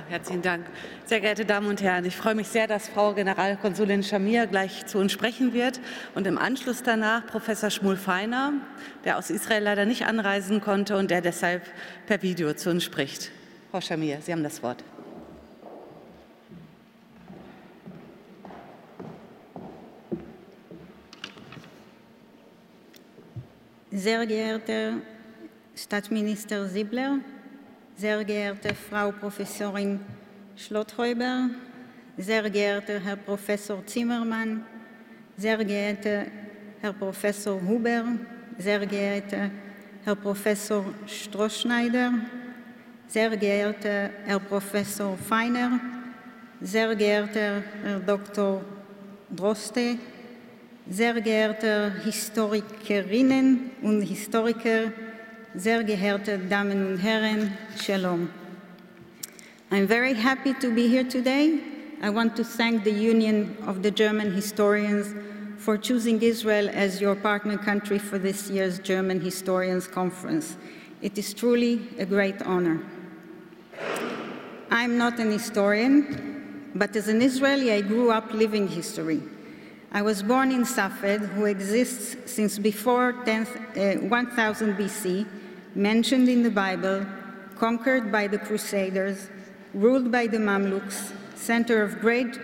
Herzlichen 0.08 0.42
Dank. 0.42 0.66
Sehr 1.04 1.20
geehrte 1.20 1.44
Damen 1.44 1.68
und 1.68 1.82
Herren, 1.82 2.04
ich 2.04 2.16
freue 2.16 2.34
mich 2.34 2.48
sehr, 2.48 2.66
dass 2.66 2.88
Frau 2.88 3.14
Generalkonsulin 3.14 4.02
Shamir 4.02 4.46
gleich 4.46 4.86
zu 4.86 4.98
uns 4.98 5.12
sprechen 5.12 5.52
wird 5.52 5.80
und 6.14 6.26
im 6.26 6.38
Anschluss 6.38 6.82
danach 6.82 7.26
Professor 7.26 7.70
Schmul 7.70 7.96
Feiner, 7.96 8.52
der 9.04 9.18
aus 9.18 9.30
Israel 9.30 9.62
leider 9.62 9.84
nicht 9.84 10.06
anreisen 10.06 10.60
konnte 10.60 10.96
und 10.96 11.10
der 11.10 11.20
deshalb 11.20 11.62
per 12.06 12.22
Video 12.22 12.54
zu 12.54 12.70
uns 12.70 12.84
spricht. 12.84 13.30
Frau 13.70 13.80
Shamir, 13.80 14.18
Sie 14.20 14.32
haben 14.32 14.42
das 14.42 14.62
Wort. 14.62 14.82
Sehr 23.90 24.26
geehrter 24.26 24.94
Staatsminister 25.76 26.66
Siebler, 26.66 27.18
sehr 27.96 28.24
geehrte 28.24 28.74
Frau 28.74 29.12
Professorin 29.12 30.00
Schlotthäuber, 30.56 31.48
sehr 32.16 32.50
geehrter 32.50 32.98
Herr 32.98 33.16
Professor 33.16 33.86
Zimmermann, 33.86 34.64
sehr 35.36 35.64
geehrter 35.64 36.26
Herr 36.80 36.92
Professor 36.92 37.60
Huber, 37.60 38.04
sehr 38.58 38.84
geehrter 38.84 39.50
Herr 40.04 40.16
Professor 40.16 40.84
Strohschneider, 41.06 42.14
sehr 43.06 43.36
geehrter 43.36 44.10
Herr 44.24 44.40
Professor 44.40 45.16
Feiner, 45.16 45.78
sehr 46.60 46.96
geehrter 46.96 47.62
Herr 47.84 48.00
Dr. 48.00 48.60
Droste, 49.30 49.98
sehr 50.88 51.20
geehrte 51.20 51.92
Historikerinnen 52.04 53.70
und 53.82 54.02
Historiker, 54.02 54.92
sehr 55.56 55.84
geehrte 55.84 56.38
Damen 56.50 56.84
und 56.84 56.98
Herren, 56.98 57.56
Shalom. 57.80 58.28
I'm 59.70 59.86
very 59.86 60.12
happy 60.12 60.52
to 60.54 60.70
be 60.74 60.88
here 60.88 61.04
today. 61.04 61.60
I 62.02 62.10
want 62.10 62.34
to 62.36 62.44
thank 62.44 62.82
the 62.82 62.92
Union 62.92 63.56
of 63.64 63.80
the 63.82 63.90
German 63.92 64.32
Historians 64.32 65.14
for 65.58 65.78
choosing 65.78 66.20
Israel 66.22 66.68
as 66.72 67.00
your 67.00 67.14
partner 67.14 67.56
country 67.56 68.00
for 68.00 68.18
this 68.18 68.50
year's 68.50 68.80
German 68.80 69.20
Historians 69.20 69.86
Conference. 69.86 70.56
It 71.00 71.18
is 71.18 71.32
truly 71.32 71.86
a 71.98 72.04
great 72.04 72.42
honor. 72.42 72.82
I'm 74.70 74.98
not 74.98 75.20
an 75.20 75.30
historian, 75.30 76.72
but 76.74 76.96
as 76.96 77.06
an 77.06 77.22
Israeli, 77.22 77.70
I 77.70 77.80
grew 77.80 78.10
up 78.10 78.32
living 78.32 78.66
history. 78.66 79.22
I 79.92 80.02
was 80.02 80.20
born 80.20 80.50
in 80.50 80.64
Safed, 80.64 81.26
who 81.36 81.44
exists 81.44 82.16
since 82.26 82.58
before 82.58 83.12
10, 83.24 83.46
uh, 83.46 84.08
1000 84.08 84.76
BC, 84.76 85.24
mentioned 85.74 86.28
in 86.28 86.42
the 86.42 86.50
Bible, 86.50 87.04
conquered 87.56 88.12
by 88.12 88.26
the 88.26 88.38
Crusaders, 88.38 89.28
ruled 89.72 90.10
by 90.10 90.26
the 90.26 90.38
Mamluks, 90.38 91.12
center 91.34 91.82
of 91.82 92.00
great, 92.00 92.38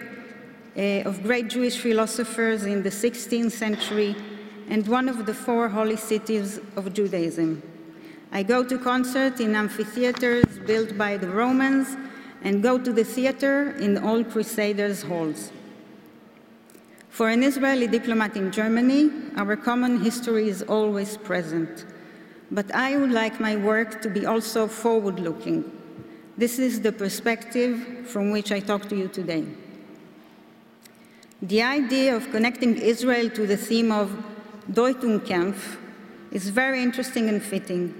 uh, 0.76 1.08
of 1.08 1.22
great 1.22 1.48
Jewish 1.48 1.78
philosophers 1.78 2.64
in 2.64 2.82
the 2.82 2.90
16th 2.90 3.52
century, 3.52 4.16
and 4.68 4.86
one 4.86 5.08
of 5.08 5.26
the 5.26 5.34
four 5.34 5.68
holy 5.68 5.96
cities 5.96 6.60
of 6.76 6.92
Judaism. 6.92 7.62
I 8.32 8.42
go 8.42 8.64
to 8.64 8.78
concerts 8.78 9.40
in 9.40 9.54
amphitheaters 9.54 10.58
built 10.66 10.96
by 10.96 11.16
the 11.16 11.28
Romans 11.28 11.96
and 12.42 12.62
go 12.62 12.78
to 12.78 12.92
the 12.92 13.04
theater 13.04 13.72
in 13.72 13.98
all 13.98 14.24
Crusaders' 14.24 15.02
halls. 15.02 15.50
For 17.08 17.28
an 17.28 17.42
Israeli 17.42 17.88
diplomat 17.88 18.36
in 18.36 18.52
Germany, 18.52 19.10
our 19.36 19.56
common 19.56 20.00
history 20.00 20.48
is 20.48 20.62
always 20.62 21.16
present 21.16 21.84
but 22.50 22.74
I 22.74 22.96
would 22.96 23.12
like 23.12 23.40
my 23.40 23.56
work 23.56 24.02
to 24.02 24.08
be 24.08 24.26
also 24.26 24.66
forward 24.66 25.20
looking. 25.20 25.64
This 26.36 26.58
is 26.58 26.80
the 26.80 26.92
perspective 26.92 28.08
from 28.08 28.30
which 28.30 28.50
I 28.50 28.60
talk 28.60 28.88
to 28.88 28.96
you 28.96 29.08
today. 29.08 29.44
The 31.42 31.62
idea 31.62 32.16
of 32.16 32.30
connecting 32.30 32.76
Israel 32.76 33.30
to 33.30 33.46
the 33.46 33.56
theme 33.56 33.92
of 33.92 34.10
Deutungkampf 34.70 35.78
is 36.32 36.48
very 36.48 36.82
interesting 36.82 37.28
and 37.28 37.42
fitting. 37.42 37.94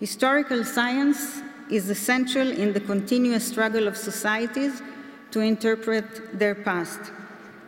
Historical 0.00 0.64
science 0.64 1.42
is 1.70 1.88
essential 1.88 2.50
in 2.50 2.72
the 2.72 2.80
continuous 2.80 3.46
struggle 3.46 3.86
of 3.86 3.96
societies 3.96 4.82
to 5.30 5.40
interpret 5.40 6.38
their 6.38 6.54
past. 6.54 7.00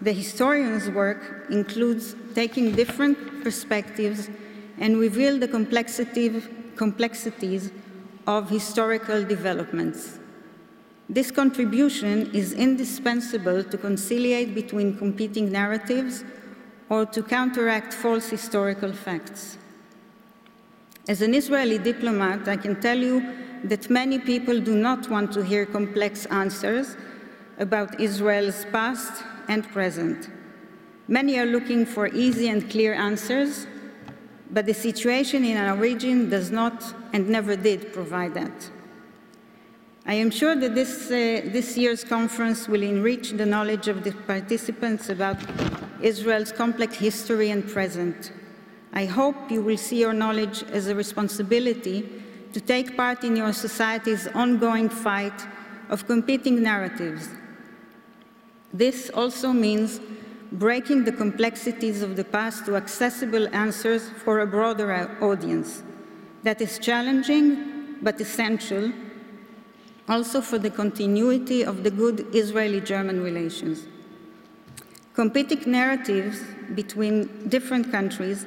The 0.02 0.12
historian's 0.12 0.90
work 0.90 1.46
includes 1.50 2.14
taking 2.34 2.72
different 2.72 3.42
perspectives 3.42 4.28
and 4.78 4.98
reveal 4.98 5.38
the 5.38 5.48
complexities 5.48 7.70
of 8.26 8.50
historical 8.50 9.24
developments. 9.24 10.18
This 11.08 11.30
contribution 11.30 12.34
is 12.34 12.52
indispensable 12.52 13.62
to 13.64 13.76
conciliate 13.76 14.54
between 14.54 14.96
competing 14.96 15.52
narratives 15.52 16.24
or 16.88 17.04
to 17.06 17.22
counteract 17.22 17.92
false 17.92 18.28
historical 18.28 18.92
facts. 18.92 19.58
As 21.06 21.20
an 21.20 21.34
Israeli 21.34 21.78
diplomat, 21.78 22.48
I 22.48 22.56
can 22.56 22.80
tell 22.80 22.96
you 22.96 23.22
that 23.64 23.90
many 23.90 24.18
people 24.18 24.60
do 24.60 24.74
not 24.74 25.10
want 25.10 25.32
to 25.32 25.44
hear 25.44 25.66
complex 25.66 26.24
answers 26.26 26.96
about 27.58 28.00
Israel's 28.00 28.64
past 28.72 29.22
and 29.48 29.68
present. 29.68 30.30
Many 31.06 31.38
are 31.38 31.46
looking 31.46 31.84
for 31.84 32.08
easy 32.08 32.48
and 32.48 32.70
clear 32.70 32.94
answers 32.94 33.66
but 34.54 34.66
the 34.66 34.72
situation 34.72 35.44
in 35.44 35.56
our 35.56 35.76
region 35.76 36.30
does 36.30 36.52
not 36.52 36.94
and 37.12 37.28
never 37.28 37.56
did 37.56 37.92
provide 37.92 38.34
that. 38.34 38.70
I 40.06 40.14
am 40.14 40.30
sure 40.30 40.54
that 40.54 40.76
this, 40.76 41.06
uh, 41.06 41.50
this 41.50 41.76
year's 41.76 42.04
conference 42.04 42.68
will 42.68 42.82
enrich 42.82 43.30
the 43.30 43.46
knowledge 43.46 43.88
of 43.88 44.04
the 44.04 44.12
participants 44.12 45.08
about 45.08 45.38
Israel's 46.00 46.52
complex 46.52 46.94
history 46.94 47.50
and 47.50 47.66
present. 47.66 48.30
I 48.92 49.06
hope 49.06 49.50
you 49.50 49.60
will 49.60 49.76
see 49.76 49.98
your 49.98 50.12
knowledge 50.12 50.62
as 50.70 50.86
a 50.86 50.94
responsibility 50.94 52.08
to 52.52 52.60
take 52.60 52.96
part 52.96 53.24
in 53.24 53.34
your 53.34 53.52
society's 53.52 54.28
ongoing 54.28 54.88
fight 54.88 55.46
of 55.88 56.06
competing 56.06 56.62
narratives. 56.62 57.28
This 58.72 59.10
also 59.10 59.52
means 59.52 60.00
breaking 60.54 61.04
the 61.04 61.12
complexities 61.12 62.00
of 62.00 62.14
the 62.14 62.24
past 62.24 62.64
to 62.64 62.76
accessible 62.76 63.48
answers 63.54 64.08
for 64.08 64.40
a 64.40 64.46
broader 64.46 65.10
audience. 65.20 65.82
That 66.44 66.60
is 66.60 66.78
challenging 66.78 67.96
but 68.00 68.20
essential 68.20 68.92
also 70.08 70.40
for 70.40 70.58
the 70.58 70.70
continuity 70.70 71.64
of 71.64 71.82
the 71.82 71.90
good 71.90 72.26
Israeli-German 72.34 73.20
relations. 73.20 73.86
Competing 75.14 75.70
narratives 75.70 76.40
between 76.74 77.48
different 77.48 77.90
countries 77.90 78.46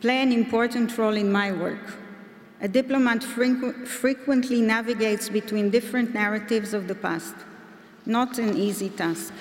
play 0.00 0.20
an 0.20 0.32
important 0.32 0.96
role 0.98 1.14
in 1.14 1.30
my 1.30 1.52
work. 1.52 1.96
A 2.60 2.68
diplomat 2.68 3.20
frequ 3.20 3.86
frequently 3.86 4.60
navigates 4.60 5.28
between 5.28 5.70
different 5.70 6.12
narratives 6.12 6.74
of 6.74 6.88
the 6.88 6.94
past, 6.94 7.34
not 8.04 8.38
an 8.38 8.56
easy 8.56 8.90
task. 8.90 9.32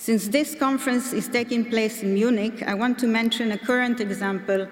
Since 0.00 0.28
this 0.28 0.54
conference 0.54 1.12
is 1.12 1.28
taking 1.28 1.62
place 1.62 2.02
in 2.02 2.14
Munich, 2.14 2.62
I 2.66 2.72
want 2.72 2.98
to 3.00 3.06
mention 3.06 3.52
a 3.52 3.58
current 3.58 4.00
example 4.00 4.66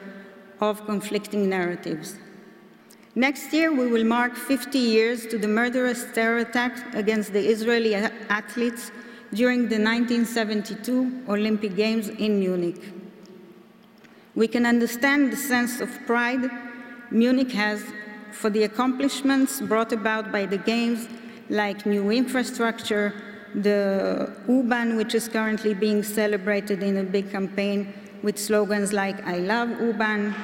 of 0.59 0.86
conflicting 0.86 1.50
narratives. 1.50 2.16
Next 3.14 3.52
year, 3.52 3.70
we 3.70 3.88
will 3.88 4.05
mark 4.05 4.34
50 4.34 4.78
years 4.78 5.26
to 5.26 5.36
the 5.36 5.46
murderous 5.46 6.06
terror 6.14 6.38
attack 6.38 6.94
against 6.94 7.34
the 7.34 7.46
Israeli 7.46 7.94
athletes 7.94 8.90
during 9.34 9.68
the 9.68 9.76
1972 9.76 11.24
Olympic 11.28 11.76
Games 11.76 12.09
in 12.09 12.40
Munich. 12.40 12.80
We 14.34 14.48
can 14.48 14.64
understand 14.64 15.30
the 15.30 15.36
sense 15.36 15.82
of 15.82 15.90
pride 16.06 16.50
Munich 17.10 17.52
has 17.52 17.84
for 18.32 18.48
the 18.48 18.62
accomplishments 18.62 19.60
brought 19.60 19.92
about 19.92 20.32
by 20.32 20.46
the 20.46 20.56
Games, 20.56 21.06
like 21.50 21.84
new 21.84 22.10
infrastructure, 22.10 23.12
the 23.54 24.30
U-Bahn, 24.48 24.96
which 24.96 25.14
is 25.14 25.28
currently 25.28 25.74
being 25.74 26.02
celebrated 26.02 26.82
in 26.82 26.98
a 26.98 27.04
big 27.04 27.30
campaign 27.30 27.92
with 28.22 28.38
slogans 28.38 28.92
like 28.92 29.24
I 29.26 29.38
love 29.38 29.68
U-Bahn 29.80 30.34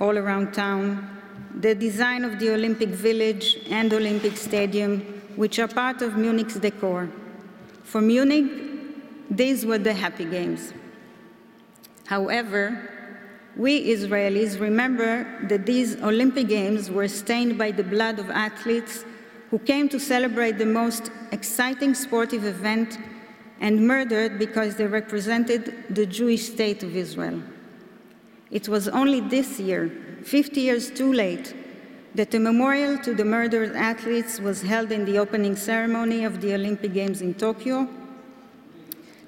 all 0.00 0.16
around 0.16 0.52
town, 0.52 1.08
the 1.54 1.74
design 1.74 2.24
of 2.24 2.38
the 2.38 2.52
Olympic 2.52 2.90
Village 2.90 3.58
and 3.70 3.92
Olympic 3.92 4.36
Stadium, 4.36 5.00
which 5.36 5.58
are 5.58 5.68
part 5.68 6.02
of 6.02 6.16
Munich's 6.16 6.56
decor. 6.56 7.08
For 7.82 8.00
Munich, 8.00 8.46
these 9.30 9.66
were 9.66 9.78
the 9.78 9.94
happy 9.94 10.24
games. 10.24 10.72
However, 12.06 12.98
we 13.56 13.88
Israelis 13.88 14.60
remember 14.60 15.26
that 15.48 15.66
these 15.66 15.96
Olympic 16.00 16.48
Games 16.48 16.90
were 16.90 17.08
stained 17.08 17.58
by 17.58 17.72
the 17.72 17.82
blood 17.82 18.18
of 18.18 18.30
athletes 18.30 19.04
who 19.50 19.58
came 19.58 19.88
to 19.88 19.98
celebrate 19.98 20.58
the 20.58 20.66
most 20.66 21.10
exciting 21.32 21.94
sportive 21.94 22.44
event 22.44 22.98
and 23.60 23.86
murdered 23.86 24.38
because 24.38 24.76
they 24.76 24.86
represented 24.86 25.84
the 25.90 26.06
Jewish 26.06 26.46
state 26.46 26.82
of 26.82 26.94
Israel. 26.94 27.42
It 28.50 28.68
was 28.68 28.88
only 28.88 29.20
this 29.20 29.58
year, 29.58 29.90
50 30.22 30.60
years 30.60 30.90
too 30.90 31.12
late, 31.12 31.54
that 32.14 32.34
a 32.34 32.38
memorial 32.38 32.98
to 32.98 33.14
the 33.14 33.24
murdered 33.24 33.74
athletes 33.76 34.40
was 34.40 34.62
held 34.62 34.92
in 34.92 35.04
the 35.04 35.18
opening 35.18 35.56
ceremony 35.56 36.24
of 36.24 36.40
the 36.40 36.54
Olympic 36.54 36.92
Games 36.92 37.20
in 37.20 37.34
Tokyo. 37.34 37.88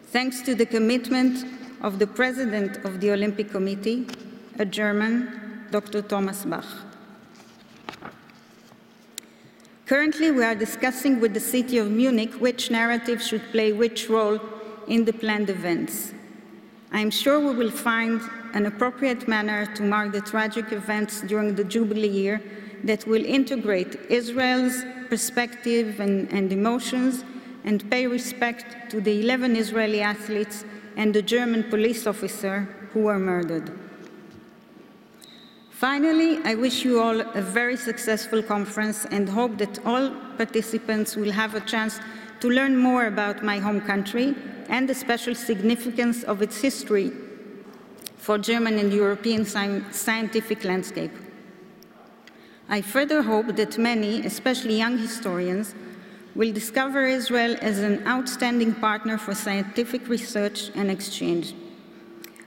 Thanks 0.07 0.43
to 0.43 0.55
the 0.55 0.67
commitment 0.67 1.45
of 1.83 1.99
the 1.99 2.07
president 2.07 2.85
of 2.85 3.01
the 3.01 3.13
Olympic 3.13 3.51
Committee, 3.51 4.07
a 4.59 4.65
German, 4.65 5.67
Dr. 5.71 6.03
Thomas 6.03 6.45
Bach. 6.45 6.90
Currently, 9.91 10.31
we 10.31 10.45
are 10.45 10.55
discussing 10.55 11.19
with 11.19 11.35
the 11.35 11.41
city 11.41 11.77
of 11.79 11.91
Munich 11.91 12.35
which 12.35 12.71
narrative 12.71 13.21
should 13.21 13.43
play 13.51 13.73
which 13.73 14.09
role 14.09 14.39
in 14.87 15.05
the 15.05 15.13
planned 15.13 15.51
events. 15.51 16.13
I 16.93 17.01
am 17.01 17.11
sure 17.11 17.41
we 17.41 17.57
will 17.57 17.73
find 17.73 18.21
an 18.55 18.67
appropriate 18.67 19.27
manner 19.27 19.67
to 19.75 19.83
mark 19.83 20.13
the 20.13 20.21
tragic 20.21 20.71
events 20.71 21.23
during 21.23 21.57
the 21.57 21.65
Jubilee 21.65 22.07
year 22.07 22.41
that 22.85 23.05
will 23.09 23.25
integrate 23.25 23.97
Israel's 24.09 24.85
perspective 25.09 25.99
and, 25.99 26.31
and 26.33 26.53
emotions 26.53 27.25
and 27.65 27.91
pay 27.91 28.07
respect 28.07 28.93
to 28.93 29.01
the 29.01 29.21
11 29.23 29.57
Israeli 29.57 30.03
athletes 30.03 30.65
and 30.97 31.13
the 31.13 31.23
German 31.23 31.65
police 31.65 32.07
officer 32.07 32.69
who 32.93 33.01
were 33.01 33.19
murdered. 33.19 33.90
Finally, 35.81 36.39
I 36.45 36.57
wish 36.57 36.85
you 36.85 37.01
all 37.01 37.23
a 37.23 37.41
very 37.41 37.75
successful 37.75 38.43
conference 38.43 39.07
and 39.07 39.27
hope 39.27 39.57
that 39.57 39.79
all 39.87 40.11
participants 40.37 41.17
will 41.17 41.33
have 41.33 41.55
a 41.55 41.61
chance 41.61 42.01
to 42.41 42.51
learn 42.51 42.77
more 42.77 43.07
about 43.07 43.43
my 43.43 43.59
home 43.59 43.81
country 43.81 44.35
and 44.69 44.87
the 44.87 44.95
special 44.95 45.35
significance 45.35 46.23
of 46.25 46.43
its 46.43 46.61
history 46.61 47.13
for 48.19 48.37
German 48.37 48.79
and 48.79 48.93
European 48.93 49.47
scientific 49.47 50.65
landscape. 50.65 51.13
I 52.69 52.83
further 52.83 53.23
hope 53.23 53.57
that 53.57 53.79
many, 53.79 54.27
especially 54.27 54.77
young 54.77 54.99
historians, 54.99 55.75
will 56.35 56.53
discover 56.53 57.07
Israel 57.07 57.57
as 57.63 57.79
an 57.79 58.07
outstanding 58.07 58.75
partner 58.75 59.17
for 59.17 59.35
scientific 59.35 60.11
research 60.11 60.71
and 60.75 60.91
exchange. 60.91 61.55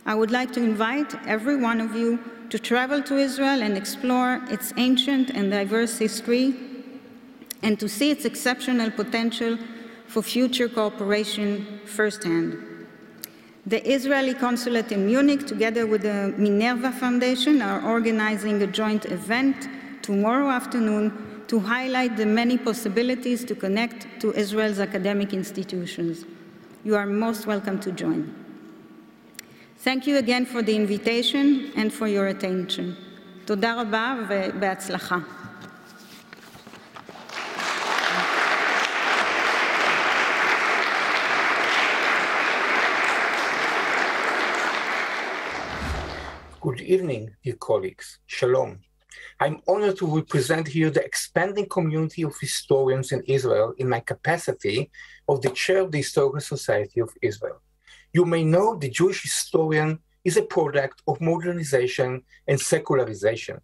I 0.05 0.13
would 0.13 0.29
like 0.29 0.53
to 0.53 0.59
invite 0.59 1.15
every 1.25 1.55
one 1.55 1.81
of 1.81 1.95
you 1.95 2.19
to 2.53 2.59
travel 2.59 3.01
to 3.01 3.17
Israel 3.17 3.63
and 3.63 3.75
explore 3.75 4.39
its 4.47 4.73
ancient 4.77 5.31
and 5.31 5.49
diverse 5.49 5.97
history 5.97 6.53
and 7.63 7.79
to 7.79 7.89
see 7.89 8.11
its 8.11 8.25
exceptional 8.25 8.91
potential 8.91 9.57
for 10.05 10.21
future 10.21 10.69
cooperation 10.69 11.81
firsthand. 11.85 12.55
The 13.65 13.81
Israeli 13.91 14.35
consulate 14.35 14.91
in 14.91 15.07
Munich, 15.07 15.47
together 15.47 15.87
with 15.87 16.03
the 16.03 16.31
Minerva 16.37 16.91
Foundation, 16.91 17.59
are 17.59 17.83
organizing 17.89 18.61
a 18.61 18.67
joint 18.67 19.05
event 19.05 19.67
tomorrow 20.03 20.49
afternoon 20.51 21.11
to 21.47 21.59
highlight 21.59 22.17
the 22.17 22.27
many 22.27 22.59
possibilities 22.59 23.43
to 23.45 23.55
connect 23.55 24.05
to 24.21 24.31
Israel's 24.33 24.79
academic 24.79 25.33
institutions. 25.33 26.23
You 26.83 26.97
are 26.97 27.07
most 27.07 27.47
welcome 27.47 27.79
to 27.79 27.91
join. 27.91 28.42
Thank 29.82 30.06
you 30.06 30.16
again 30.18 30.44
for 30.44 30.60
the 30.62 30.74
invitation 30.74 31.72
and 31.76 31.92
for 31.92 32.06
your 32.06 32.26
attention. 32.26 32.94
תודה 33.44 33.80
רבה 33.80 34.14
ובהצלחה. 34.28 35.18
Good 46.60 46.80
evening, 46.80 47.30
dear 47.44 47.54
colleagues. 47.68 48.18
Shalom. 48.26 48.80
I'm 49.40 49.56
honored 49.66 49.96
to 49.98 50.06
represent 50.20 50.66
here 50.68 50.90
the 50.90 51.04
expanding 51.04 51.66
community 51.66 52.22
of 52.22 52.34
historians 52.38 53.12
in 53.12 53.22
Israel 53.26 53.72
in 53.78 53.88
my 53.88 54.00
capacity 54.00 54.90
of 55.28 55.40
the 55.40 55.50
chair 55.50 55.80
of 55.80 55.92
the 55.92 55.98
Historical 55.98 56.40
Society 56.40 57.00
of 57.00 57.10
Israel. 57.22 57.60
You 58.13 58.25
may 58.25 58.43
know 58.43 58.75
the 58.75 58.89
Jewish 58.89 59.23
historian 59.23 59.99
is 60.23 60.37
a 60.37 60.43
product 60.43 61.01
of 61.07 61.19
modernization 61.19 62.21
and 62.47 62.59
secularization. 62.59 63.59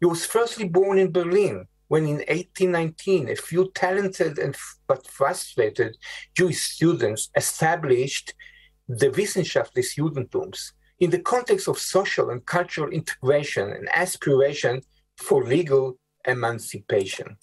He 0.00 0.06
was 0.06 0.26
firstly 0.26 0.68
born 0.68 0.98
in 0.98 1.10
Berlin 1.10 1.66
when 1.88 2.04
in 2.04 2.16
1819 2.16 3.30
a 3.30 3.36
few 3.36 3.70
talented 3.74 4.38
and 4.38 4.56
but 4.86 5.06
frustrated 5.06 5.96
Jewish 6.36 6.60
students 6.60 7.30
established 7.36 8.34
the 8.88 9.10
Wissenschaftliches 9.10 9.96
Judentums 9.96 10.72
in 10.98 11.10
the 11.10 11.20
context 11.20 11.68
of 11.68 11.78
social 11.78 12.30
and 12.30 12.44
cultural 12.44 12.90
integration 12.90 13.70
and 13.70 13.88
aspiration 13.88 14.82
for 15.16 15.44
legal 15.44 15.98
emancipation. 16.26 17.36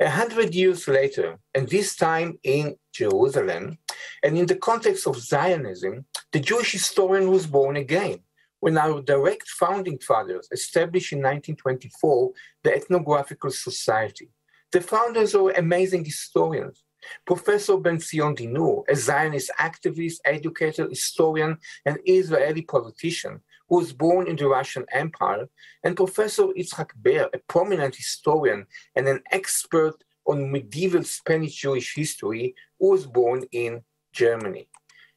A 0.00 0.08
hundred 0.08 0.54
years 0.54 0.88
later, 0.88 1.38
and 1.54 1.68
this 1.68 1.94
time 1.94 2.38
in 2.42 2.76
Jerusalem, 2.92 3.76
and 4.22 4.38
in 4.38 4.46
the 4.46 4.56
context 4.56 5.06
of 5.06 5.16
Zionism, 5.16 6.04
the 6.32 6.40
Jewish 6.40 6.72
historian 6.72 7.30
was 7.30 7.46
born 7.46 7.76
again 7.76 8.20
when 8.60 8.76
our 8.78 9.00
direct 9.02 9.48
founding 9.48 9.98
fathers 9.98 10.48
established 10.52 11.12
in 11.12 11.18
1924 11.18 12.32
the 12.62 12.74
Ethnographical 12.74 13.50
Society. 13.50 14.30
The 14.72 14.80
founders 14.80 15.34
were 15.34 15.52
amazing 15.52 16.04
historians. 16.04 16.84
Professor 17.26 17.78
Ben 17.78 17.98
Zion 17.98 18.36
Dinur, 18.36 18.84
a 18.88 18.94
Zionist 18.94 19.50
activist, 19.58 20.18
educator, 20.24 20.86
historian, 20.86 21.56
and 21.86 21.98
Israeli 22.04 22.62
politician, 22.62 23.40
who 23.68 23.78
was 23.78 23.92
born 23.92 24.28
in 24.28 24.36
the 24.36 24.46
Russian 24.46 24.84
Empire, 24.92 25.48
and 25.82 25.96
Professor 25.96 26.48
Itzhak 26.48 26.90
Ber, 26.96 27.30
a 27.32 27.38
prominent 27.48 27.96
historian 27.96 28.66
and 28.94 29.08
an 29.08 29.22
expert 29.32 30.04
on 30.26 30.52
medieval 30.52 31.02
Spanish 31.02 31.54
Jewish 31.54 31.94
history, 31.94 32.54
who 32.78 32.90
was 32.90 33.06
born 33.06 33.44
in 33.52 33.82
Germany. 34.12 34.68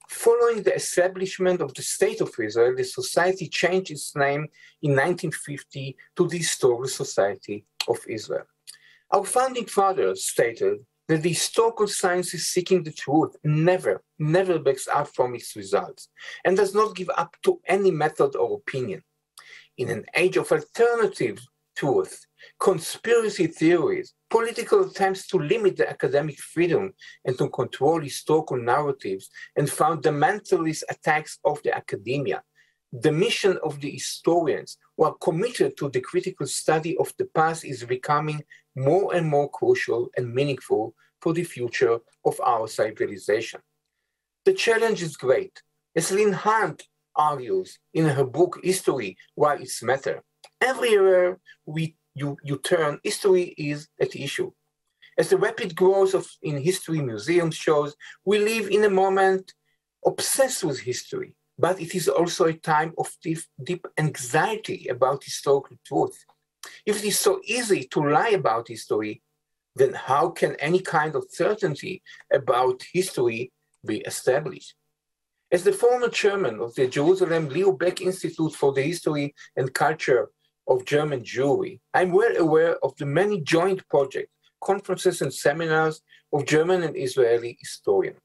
Following 0.10 0.62
the 0.62 0.76
establishment 0.76 1.62
of 1.62 1.74
the 1.74 1.82
State 1.82 2.22
of 2.22 2.34
Israel, 2.40 2.76
the 2.76 2.84
society 2.84 3.48
changed 3.48 3.92
its 3.92 4.16
name 4.16 4.48
in 4.82 4.92
1950 4.92 5.96
to 6.16 6.28
the 6.28 6.38
Historical 6.38 6.88
Society 6.88 7.66
of 7.88 7.98
Israel. 8.08 8.46
Our 9.12 9.26
founding 9.26 9.66
fathers 9.66 10.26
stated 10.26 10.80
that 11.08 11.22
the 11.22 11.30
historical 11.30 11.88
science 11.88 12.34
is 12.34 12.48
seeking 12.48 12.84
the 12.84 12.92
truth, 12.92 13.36
never, 13.44 14.04
never 14.20 14.60
backs 14.60 14.88
up 14.88 15.08
from 15.08 15.36
its 15.36 15.56
results, 15.56 16.10
and 16.46 16.56
does 16.56 16.74
not 16.74 16.96
give 16.96 17.10
up 17.18 17.36
to 17.44 17.60
any 17.68 17.92
method 17.92 18.36
or 18.36 18.58
opinion. 18.58 19.02
In 19.78 19.90
an 19.90 20.06
age 20.16 20.38
of 20.38 20.52
alternative 20.52 21.40
truth, 21.76 22.26
conspiracy 22.60 23.48
theories, 23.48 24.14
political 24.34 24.82
attempts 24.90 25.28
to 25.28 25.38
limit 25.38 25.78
the 25.78 25.88
academic 25.88 26.40
freedom 26.40 26.92
and 27.24 27.38
to 27.38 27.48
control 27.50 28.02
historical 28.02 28.58
narratives, 28.58 29.30
and 29.56 29.68
fundamentalist 29.68 30.82
attacks 30.90 31.38
of 31.46 31.62
the 31.62 31.72
academia, 31.82 32.42
the 32.92 33.12
mission 33.12 33.60
of 33.64 33.80
the 33.80 33.92
historians 33.92 34.80
who 34.98 35.04
are 35.04 35.14
committed 35.22 35.78
to 35.78 35.88
the 35.90 36.02
critical 36.02 36.48
study 36.48 36.98
of 36.98 37.14
the 37.20 37.26
past 37.26 37.64
is 37.64 37.84
becoming 37.84 38.42
more 38.76 39.14
and 39.14 39.28
more 39.28 39.52
crucial 39.52 40.10
and 40.18 40.34
meaningful 40.34 40.96
for 41.22 41.32
the 41.32 41.44
future 41.44 42.00
of 42.26 42.36
our 42.44 42.68
civilization. 42.68 43.60
The 44.46 44.54
challenge 44.54 45.04
is 45.04 45.16
great. 45.16 45.62
As 45.96 46.12
Lynn 46.12 46.34
Hunt 46.34 46.88
argues 47.16 47.78
in 47.94 48.06
her 48.06 48.26
book 48.26 48.60
History, 48.64 49.16
Why 49.36 49.58
It's 49.58 49.84
Matter, 49.84 50.24
everywhere 50.60 51.40
we, 51.68 51.96
you, 52.16 52.38
you 52.44 52.58
turn, 52.58 53.00
history 53.04 53.54
is 53.58 53.88
at 54.02 54.16
issue. 54.16 54.52
As 55.18 55.30
the 55.30 55.38
rapid 55.38 55.76
growth 55.76 56.14
of 56.14 56.28
in 56.42 56.58
history 56.58 57.02
museums 57.02 57.56
shows, 57.56 57.96
we 58.26 58.40
live 58.40 58.70
in 58.70 58.84
a 58.84 58.90
moment 58.90 59.54
obsessed 60.06 60.64
with 60.64 60.80
history, 60.80 61.36
but 61.58 61.80
it 61.80 61.94
is 61.96 62.08
also 62.08 62.46
a 62.46 62.54
time 62.54 62.94
of 62.98 63.12
deep, 63.22 63.40
deep 63.64 63.86
anxiety 63.98 64.88
about 64.90 65.24
historical 65.24 65.78
truth. 65.86 66.18
If 66.86 67.00
it 67.00 67.08
is 67.08 67.20
so 67.20 67.42
easy 67.46 67.84
to 67.92 68.10
lie 68.10 68.30
about 68.30 68.70
history, 68.70 69.22
then 69.76 69.94
how 69.94 70.30
can 70.30 70.56
any 70.56 70.80
kind 70.80 71.16
of 71.16 71.26
certainty 71.30 72.02
about 72.32 72.84
history 72.92 73.52
be 73.86 74.00
established? 74.00 74.76
As 75.52 75.64
the 75.64 75.74
former 75.74 76.10
chairman 76.10 76.60
of 76.60 76.74
the 76.74 76.88
Jerusalem 76.88 77.50
Leo 77.50 77.78
Baeck 77.78 78.02
Institute 78.02 78.54
for 78.54 78.74
the 78.74 78.82
History 78.82 79.36
and 79.56 79.72
Culture 79.74 80.30
of 80.68 80.86
German 80.86 81.22
Jewry, 81.22 81.80
I'm 81.94 82.12
well 82.12 82.36
aware 82.38 82.78
of 82.84 82.96
the 82.98 83.06
many 83.06 83.42
joint 83.42 83.88
projects, 83.90 84.32
conferences, 84.62 85.22
and 85.22 85.34
seminars 85.34 86.02
of 86.32 86.46
German 86.46 86.84
and 86.84 86.96
Israeli 86.96 87.58
historians 87.60 88.20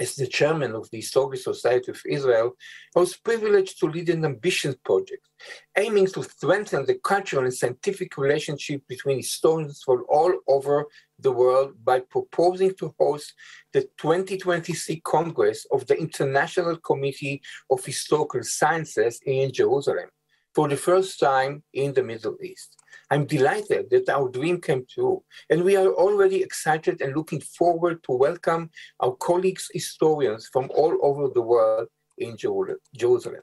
as 0.00 0.14
the 0.14 0.26
chairman 0.26 0.74
of 0.74 0.88
the 0.90 0.98
Historical 0.98 1.38
Society 1.38 1.90
of 1.90 2.00
Israel, 2.06 2.56
I 2.96 3.00
was 3.00 3.16
privileged 3.16 3.78
to 3.80 3.86
lead 3.86 4.08
an 4.08 4.24
ambitious 4.24 4.74
project 4.84 5.28
aiming 5.76 6.06
to 6.08 6.22
strengthen 6.22 6.86
the 6.86 6.94
cultural 6.94 7.44
and 7.44 7.54
scientific 7.54 8.16
relationship 8.16 8.82
between 8.88 9.18
historians 9.18 9.82
from 9.84 10.04
all 10.08 10.32
over 10.46 10.86
the 11.18 11.32
world 11.32 11.72
by 11.84 12.00
proposing 12.00 12.74
to 12.76 12.94
host 12.98 13.34
the 13.72 13.82
2026 13.98 15.00
Congress 15.04 15.66
of 15.72 15.86
the 15.86 15.96
International 15.98 16.76
Committee 16.76 17.42
of 17.70 17.84
Historical 17.84 18.42
Sciences 18.42 19.20
in 19.26 19.52
Jerusalem. 19.52 20.08
For 20.54 20.68
the 20.68 20.76
first 20.76 21.18
time 21.18 21.62
in 21.72 21.92
the 21.94 22.02
Middle 22.02 22.36
East. 22.42 22.76
I'm 23.10 23.26
delighted 23.26 23.90
that 23.90 24.08
our 24.08 24.28
dream 24.28 24.60
came 24.60 24.84
true, 24.86 25.22
and 25.50 25.64
we 25.64 25.76
are 25.76 25.92
already 25.92 26.42
excited 26.42 27.00
and 27.00 27.14
looking 27.14 27.40
forward 27.40 28.02
to 28.04 28.12
welcome 28.12 28.70
our 29.00 29.14
colleagues, 29.16 29.68
historians 29.72 30.48
from 30.52 30.70
all 30.74 30.98
over 31.02 31.28
the 31.28 31.42
world 31.42 31.88
in 32.18 32.36
Jerusalem. 32.36 33.42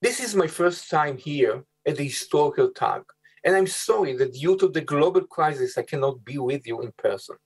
This 0.00 0.20
is 0.20 0.34
my 0.34 0.46
first 0.46 0.90
time 0.90 1.16
here 1.16 1.64
at 1.86 1.96
the 1.96 2.04
historical 2.04 2.70
tag, 2.70 3.02
and 3.44 3.54
I'm 3.54 3.66
sorry 3.66 4.16
that 4.16 4.34
due 4.34 4.56
to 4.58 4.68
the 4.68 4.80
global 4.80 5.22
crisis, 5.22 5.78
I 5.78 5.82
cannot 5.82 6.24
be 6.24 6.38
with 6.38 6.66
you 6.66 6.82
in 6.82 6.92
person. 6.98 7.36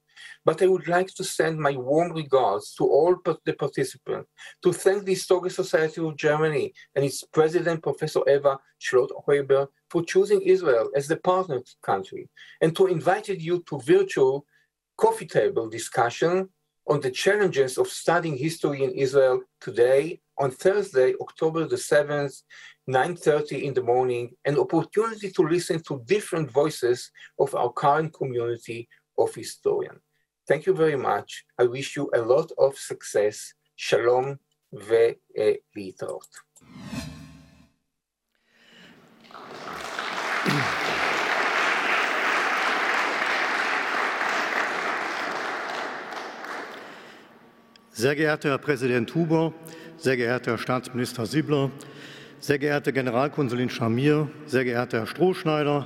But 0.44 0.62
I 0.62 0.66
would 0.66 0.88
like 0.88 1.09
to 1.14 1.24
send 1.24 1.59
my 1.59 1.76
warm 1.76 2.12
regards 2.12 2.74
to 2.74 2.84
all 2.84 3.16
the 3.44 3.52
participants, 3.52 4.30
to 4.62 4.72
thank 4.72 5.05
the 5.05 5.14
Historical 5.14 5.51
Society 5.51 6.01
of 6.01 6.16
Germany 6.16 6.72
and 6.94 7.05
its 7.05 7.24
president, 7.24 7.82
Professor 7.82 8.20
Eva 8.28 8.59
Schlotthäuber, 8.80 9.68
for 9.90 10.05
choosing 10.05 10.43
Israel 10.43 10.90
as 10.94 11.09
the 11.09 11.16
partner 11.16 11.60
country, 11.82 12.28
and 12.60 12.74
to 12.76 12.86
invite 12.86 13.28
you 13.28 13.62
to 13.68 13.80
virtual 13.80 14.47
coffee 14.97 15.26
table 15.26 15.68
discussion 15.68 16.48
on 16.88 17.01
the 17.01 17.10
challenges 17.10 17.78
of 17.78 17.88
studying 17.88 18.36
history 18.36 18.84
in 18.84 18.90
Israel 18.93 19.43
today 19.60 20.20
on 20.38 20.51
Thursday, 20.51 21.14
October 21.20 21.66
the 21.66 21.76
7th, 21.76 22.43
9.30 22.88 23.62
in 23.62 23.74
the 23.74 23.82
morning, 23.82 24.30
an 24.44 24.59
opportunity 24.59 25.30
to 25.30 25.43
listen 25.43 25.82
to 25.82 26.02
different 26.05 26.51
voices 26.51 27.10
of 27.38 27.55
our 27.55 27.72
current 27.72 28.12
community 28.12 28.88
of 29.18 29.34
historians. 29.34 30.01
Thank 30.48 30.65
you 30.65 30.76
very 30.76 30.98
much. 30.98 31.45
I 31.57 31.65
wish 31.68 31.95
you 31.95 32.10
a 32.14 32.19
lot 32.19 32.52
of 32.57 32.77
success. 32.77 33.53
Shalom 33.76 34.39
ולהתראות. 34.72 36.30
Sehr 47.93 48.15
geehrter 48.15 48.49
Herr 48.49 48.57
Präsident 48.57 49.14
Huber, 49.14 49.53
sehr 49.98 50.18
geehrter 50.18 50.52
Herr 50.52 50.57
Staatsminister 50.57 51.26
Siebler, 51.27 51.69
sehr 52.39 52.57
geehrte 52.57 52.91
Generalkonsulin 52.93 53.69
Schamir, 53.69 54.27
sehr 54.48 54.64
geehrter 54.64 54.99
Herr 54.99 55.07
Strohschneider, 55.07 55.85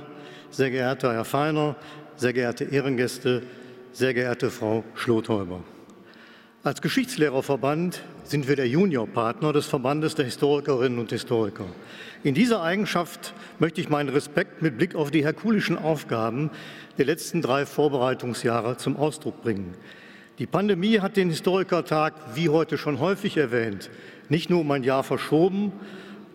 sehr 0.50 0.70
geehrter 0.70 1.12
Herr 1.12 1.24
Feiner, 1.26 1.76
sehr 2.16 2.32
geehrte 2.32 2.64
Ehrengäste, 2.64 3.42
sehr 3.93 4.13
geehrte 4.13 4.49
Frau 4.49 4.83
Schlothäuber. 4.95 5.61
Als 6.63 6.81
Geschichtslehrerverband 6.81 8.01
sind 8.23 8.47
wir 8.47 8.55
der 8.55 8.67
Juniorpartner 8.67 9.51
des 9.51 9.65
Verbandes 9.65 10.15
der 10.15 10.25
Historikerinnen 10.25 10.99
und 10.99 11.09
Historiker. 11.09 11.65
In 12.23 12.33
dieser 12.33 12.61
Eigenschaft 12.61 13.33
möchte 13.59 13.81
ich 13.81 13.89
meinen 13.89 14.09
Respekt 14.09 14.61
mit 14.61 14.77
Blick 14.77 14.95
auf 14.95 15.11
die 15.11 15.23
herkulischen 15.23 15.77
Aufgaben 15.77 16.51
der 16.97 17.05
letzten 17.05 17.41
drei 17.41 17.65
Vorbereitungsjahre 17.65 18.77
zum 18.77 18.95
Ausdruck 18.95 19.41
bringen. 19.41 19.73
Die 20.39 20.45
Pandemie 20.45 20.99
hat 20.99 21.17
den 21.17 21.29
Historikertag, 21.29 22.13
wie 22.35 22.49
heute 22.49 22.77
schon 22.77 22.99
häufig 22.99 23.37
erwähnt, 23.37 23.89
nicht 24.29 24.49
nur 24.49 24.61
um 24.61 24.71
ein 24.71 24.83
Jahr 24.83 25.03
verschoben, 25.03 25.73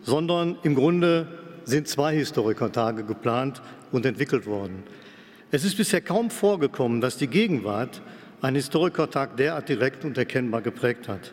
sondern 0.02 0.58
im 0.62 0.74
Grunde 0.74 1.28
sind 1.64 1.88
zwei 1.88 2.14
Historikertage 2.14 3.04
geplant 3.04 3.62
und 3.92 4.04
entwickelt 4.04 4.46
worden. 4.46 4.82
Es 5.52 5.64
ist 5.64 5.76
bisher 5.76 6.00
kaum 6.00 6.30
vorgekommen, 6.30 7.00
dass 7.00 7.18
die 7.18 7.28
Gegenwart 7.28 8.02
einen 8.42 8.56
Historikertag 8.56 9.36
derart 9.36 9.68
direkt 9.68 10.04
und 10.04 10.18
erkennbar 10.18 10.60
geprägt 10.60 11.06
hat. 11.06 11.32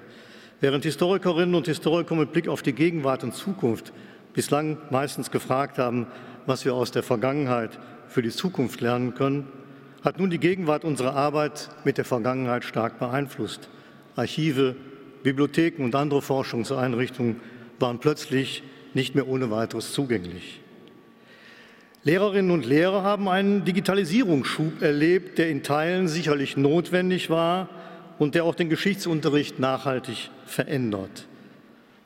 Während 0.62 0.84
Historikerinnen 0.84 1.56
und 1.56 1.66
Historiker 1.66 2.14
mit 2.14 2.32
Blick 2.32 2.48
auf 2.48 2.62
die 2.62 2.74
Gegenwart 2.74 3.24
und 3.24 3.34
Zukunft 3.34 3.92
bislang 4.34 4.78
meistens 4.92 5.32
gefragt 5.32 5.80
haben, 5.80 6.06
was 6.46 6.64
wir 6.64 6.76
aus 6.76 6.92
der 6.92 7.02
Vergangenheit 7.02 7.80
für 8.08 8.22
die 8.22 8.30
Zukunft 8.30 8.82
lernen 8.82 9.16
können, 9.16 9.48
hat 10.04 10.20
nun 10.20 10.30
die 10.30 10.40
Gegenwart 10.40 10.86
unsere 10.86 11.14
Arbeit 11.14 11.70
mit 11.84 11.98
der 11.98 12.06
Vergangenheit 12.06 12.66
stark 12.66 13.00
beeinflusst. 13.00 13.70
Archive, 14.16 14.76
Bibliotheken 15.24 15.84
und 15.84 15.96
andere 15.96 16.22
Forschungseinrichtungen 16.22 17.40
waren 17.80 18.00
plötzlich 18.00 18.62
nicht 18.94 19.16
mehr 19.16 19.28
ohne 19.28 19.50
weiteres 19.50 19.92
zugänglich. 19.92 20.63
Lehrerinnen 22.06 22.52
und 22.52 22.66
Lehrer 22.66 23.04
haben 23.04 23.30
einen 23.30 23.64
Digitalisierungsschub 23.64 24.82
erlebt, 24.82 25.38
der 25.38 25.50
in 25.50 25.64
Teilen 25.64 26.10
sicherlich 26.10 26.58
notwendig 26.58 27.30
war 27.30 27.70
und 28.20 28.36
der 28.36 28.44
auch 28.44 28.56
den 28.56 28.70
Geschichtsunterricht 28.70 29.60
nachhaltig 29.60 30.30
verändert. 30.46 31.28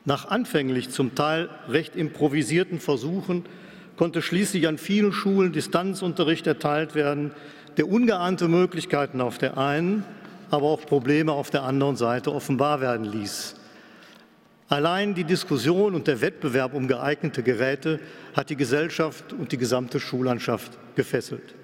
Nach 0.06 0.30
anfänglich 0.30 0.92
zum 0.92 1.16
Teil 1.16 1.50
recht 1.68 1.96
improvisierten 1.96 2.80
Versuchen 2.80 3.46
konnte 3.98 4.22
schließlich 4.22 4.68
an 4.68 4.78
vielen 4.78 5.12
Schulen 5.12 5.52
Distanzunterricht 5.52 6.46
erteilt 6.46 6.94
werden, 6.94 7.32
der 7.78 7.90
ungeahnte 7.90 8.48
Möglichkeiten 8.48 9.20
auf 9.20 9.40
der 9.40 9.58
einen, 9.58 10.04
aber 10.52 10.68
auch 10.68 10.86
Probleme 10.86 11.32
auf 11.32 11.50
der 11.50 11.64
anderen 11.64 11.96
Seite 11.96 12.32
offenbar 12.34 12.82
werden 12.82 13.06
ließ. 13.06 13.56
Allein 14.70 15.14
die 15.14 15.24
Diskussion 15.24 15.96
und 15.96 16.08
der 16.08 16.20
Wettbewerb 16.20 16.74
um 16.74 16.88
geeignete 16.88 17.42
Geräte 17.42 18.00
hat 18.36 18.50
die 18.50 18.58
Gesellschaft 18.58 19.32
und 19.32 19.52
die 19.54 19.58
gesamte 19.58 20.00
Schullandschaft 20.00 20.78
gefesselt. 20.96 21.56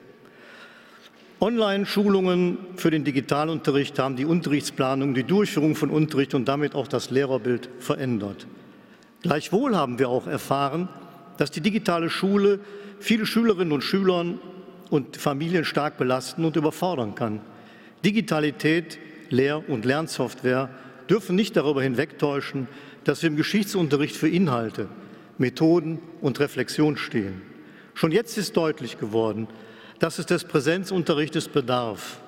Online-Schulungen 1.41 2.57
für 2.77 2.89
den 2.89 3.03
Digitalunterricht 3.03 3.99
haben 3.99 4.15
die 4.15 4.23
Unterrichtsplanung, 4.23 5.13
die 5.13 5.25
Durchführung 5.25 5.75
von 5.75 5.89
Unterricht 5.89 6.33
und 6.33 6.47
damit 6.47 6.73
auch 6.73 6.87
das 6.87 7.11
Lehrerbild 7.11 7.67
verändert. 7.79 8.47
Gleichwohl 9.21 9.75
haben 9.75 9.99
wir 9.99 10.07
auch 10.07 10.25
erfahren, 10.25 10.87
dass 11.37 11.51
die 11.51 11.59
digitale 11.59 12.09
Schule 12.09 12.61
viele 12.99 13.25
Schülerinnen 13.25 13.73
und 13.73 13.81
Schüler 13.81 14.25
und 14.89 15.17
Familien 15.17 15.65
stark 15.65 15.97
belasten 15.97 16.45
und 16.45 16.55
überfordern 16.55 17.15
kann. 17.15 17.41
Digitalität, 18.05 18.97
Lehr- 19.29 19.67
und 19.67 19.83
Lernsoftware 19.83 20.69
dürfen 21.09 21.35
nicht 21.35 21.57
darüber 21.57 21.81
hinwegtäuschen, 21.81 22.67
dass 23.03 23.21
wir 23.21 23.29
im 23.29 23.35
Geschichtsunterricht 23.35 24.15
für 24.15 24.29
Inhalte, 24.29 24.87
Methoden 25.37 25.99
und 26.21 26.39
Reflexion 26.39 26.97
stehen. 26.97 27.41
Schon 27.93 28.11
jetzt 28.11 28.37
ist 28.37 28.55
deutlich 28.57 28.99
geworden, 28.99 29.47
dass 29.99 30.19
es 30.19 30.25
des 30.25 30.43
Präsenzunterrichtes 30.45 31.47
bedarf, 31.47 32.19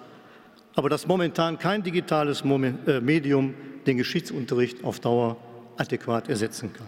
aber 0.76 0.89
dass 0.89 1.07
momentan 1.07 1.57
kein 1.57 1.84
digitales 1.84 2.41
äh, 2.41 3.02
Medium 3.02 3.53
den 3.85 3.97
Geschichtsunterricht 3.97 4.84
auf 4.84 4.99
Dauer 4.99 5.38
adäquat 5.77 6.30
ersetzen 6.30 6.73
kann. 6.73 6.88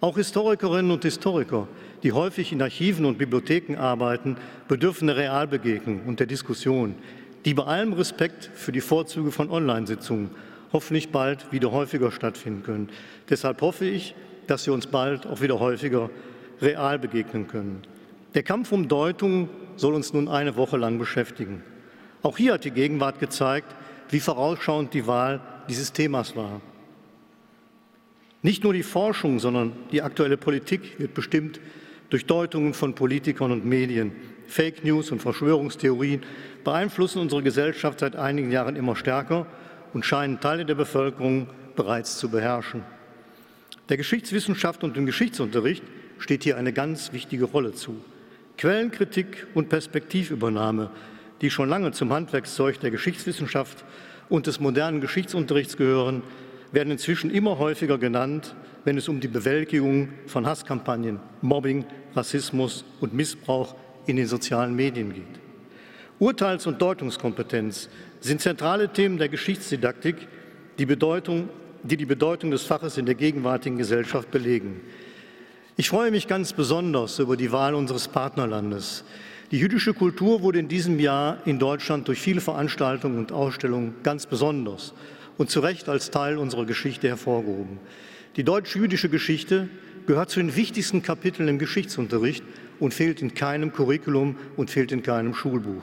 Auch 0.00 0.16
Historikerinnen 0.16 0.90
und 0.90 1.02
Historiker, 1.04 1.68
die 2.02 2.12
häufig 2.12 2.52
in 2.52 2.60
Archiven 2.60 3.06
und 3.06 3.18
Bibliotheken 3.18 3.76
arbeiten, 3.76 4.36
bedürfen 4.68 5.06
der 5.06 5.16
Realbegegnung 5.16 6.02
und 6.06 6.20
der 6.20 6.26
Diskussion, 6.26 6.94
die 7.44 7.54
bei 7.54 7.64
allem 7.64 7.94
Respekt 7.94 8.50
für 8.54 8.72
die 8.72 8.80
Vorzüge 8.80 9.32
von 9.32 9.50
Online-Sitzungen 9.50 10.30
hoffentlich 10.72 11.10
bald 11.10 11.52
wieder 11.52 11.72
häufiger 11.72 12.10
stattfinden 12.12 12.62
können. 12.62 12.88
Deshalb 13.28 13.60
hoffe 13.60 13.84
ich, 13.84 14.14
dass 14.46 14.66
wir 14.66 14.74
uns 14.74 14.86
bald 14.86 15.26
auch 15.26 15.40
wieder 15.40 15.58
häufiger 15.60 16.10
real 16.60 16.98
begegnen 16.98 17.46
können. 17.46 17.82
Der 18.34 18.42
Kampf 18.42 18.72
um 18.72 18.88
Deutung 18.88 19.48
soll 19.76 19.94
uns 19.94 20.12
nun 20.12 20.28
eine 20.28 20.56
Woche 20.56 20.76
lang 20.76 20.98
beschäftigen. 20.98 21.62
Auch 22.22 22.36
hier 22.36 22.54
hat 22.54 22.64
die 22.64 22.70
Gegenwart 22.70 23.18
gezeigt, 23.20 23.74
wie 24.10 24.20
vorausschauend 24.20 24.94
die 24.94 25.06
Wahl 25.06 25.40
dieses 25.68 25.92
Themas 25.92 26.36
war. 26.36 26.60
Nicht 28.42 28.62
nur 28.62 28.72
die 28.72 28.82
Forschung, 28.82 29.38
sondern 29.38 29.72
die 29.90 30.02
aktuelle 30.02 30.36
Politik 30.36 30.98
wird 30.98 31.14
bestimmt 31.14 31.60
durch 32.10 32.26
Deutungen 32.26 32.74
von 32.74 32.94
Politikern 32.94 33.50
und 33.50 33.64
Medien. 33.64 34.12
Fake 34.46 34.84
News 34.84 35.10
und 35.10 35.20
Verschwörungstheorien 35.20 36.22
beeinflussen 36.62 37.20
unsere 37.20 37.42
Gesellschaft 37.42 38.00
seit 38.00 38.14
einigen 38.14 38.52
Jahren 38.52 38.76
immer 38.76 38.94
stärker 38.94 39.46
und 39.96 40.04
scheinen 40.04 40.40
Teile 40.40 40.66
der 40.66 40.74
Bevölkerung 40.74 41.46
bereits 41.74 42.18
zu 42.18 42.28
beherrschen. 42.28 42.82
Der 43.88 43.96
Geschichtswissenschaft 43.96 44.84
und 44.84 44.94
dem 44.94 45.06
Geschichtsunterricht 45.06 45.82
steht 46.18 46.44
hier 46.44 46.58
eine 46.58 46.74
ganz 46.74 47.14
wichtige 47.14 47.46
Rolle 47.46 47.72
zu. 47.72 47.96
Quellenkritik 48.58 49.46
und 49.54 49.70
Perspektivübernahme, 49.70 50.90
die 51.40 51.50
schon 51.50 51.70
lange 51.70 51.92
zum 51.92 52.12
Handwerkszeug 52.12 52.78
der 52.80 52.90
Geschichtswissenschaft 52.90 53.86
und 54.28 54.46
des 54.46 54.60
modernen 54.60 55.00
Geschichtsunterrichts 55.00 55.78
gehören, 55.78 56.22
werden 56.72 56.90
inzwischen 56.90 57.30
immer 57.30 57.58
häufiger 57.58 57.96
genannt, 57.96 58.54
wenn 58.84 58.98
es 58.98 59.08
um 59.08 59.20
die 59.20 59.28
Bewältigung 59.28 60.10
von 60.26 60.46
Hasskampagnen, 60.46 61.20
Mobbing, 61.40 61.86
Rassismus 62.14 62.84
und 63.00 63.14
Missbrauch 63.14 63.74
in 64.04 64.16
den 64.16 64.26
sozialen 64.26 64.76
Medien 64.76 65.14
geht. 65.14 65.40
Urteils- 66.18 66.66
und 66.66 66.82
Deutungskompetenz 66.82 67.88
sind 68.20 68.40
zentrale 68.40 68.92
Themen 68.92 69.18
der 69.18 69.28
Geschichtsdidaktik, 69.28 70.28
die, 70.78 70.86
Bedeutung, 70.86 71.48
die 71.82 71.96
die 71.96 72.06
Bedeutung 72.06 72.50
des 72.50 72.62
Faches 72.62 72.98
in 72.98 73.06
der 73.06 73.14
gegenwärtigen 73.14 73.78
Gesellschaft 73.78 74.30
belegen. 74.30 74.80
Ich 75.76 75.90
freue 75.90 76.10
mich 76.10 76.26
ganz 76.26 76.52
besonders 76.52 77.18
über 77.18 77.36
die 77.36 77.52
Wahl 77.52 77.74
unseres 77.74 78.08
Partnerlandes. 78.08 79.04
Die 79.50 79.58
jüdische 79.58 79.94
Kultur 79.94 80.42
wurde 80.42 80.58
in 80.58 80.68
diesem 80.68 80.98
Jahr 80.98 81.38
in 81.44 81.58
Deutschland 81.58 82.08
durch 82.08 82.20
viele 82.20 82.40
Veranstaltungen 82.40 83.18
und 83.18 83.30
Ausstellungen 83.30 83.94
ganz 84.02 84.26
besonders 84.26 84.94
und 85.36 85.50
zu 85.50 85.60
Recht 85.60 85.88
als 85.88 86.10
Teil 86.10 86.38
unserer 86.38 86.64
Geschichte 86.64 87.08
hervorgehoben. 87.08 87.78
Die 88.36 88.44
deutsch-jüdische 88.44 89.08
Geschichte 89.08 89.68
gehört 90.06 90.30
zu 90.30 90.40
den 90.40 90.56
wichtigsten 90.56 91.02
Kapiteln 91.02 91.48
im 91.48 91.58
Geschichtsunterricht 91.58 92.42
und 92.80 92.94
fehlt 92.94 93.22
in 93.22 93.34
keinem 93.34 93.72
Curriculum 93.72 94.36
und 94.56 94.70
fehlt 94.70 94.92
in 94.92 95.02
keinem 95.02 95.34
Schulbuch. 95.34 95.82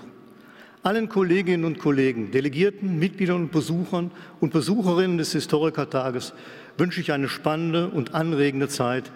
Allen 0.84 1.08
Kolleginnen 1.08 1.64
und 1.64 1.80
Kollegen, 1.80 2.32
Delegierten, 2.32 3.00
Mitgliedern 3.00 3.44
und 3.44 3.52
Besuchern 3.54 4.12
und 4.42 4.52
Besucherinnen 4.52 5.18
des 5.18 5.32
Historikertages 5.32 6.34
wünsche 6.78 7.00
ich 7.00 7.14
eine 7.14 7.30
spannende 7.30 7.88
und 7.88 8.14
anregende 8.14 8.68
Zeit 8.68 9.10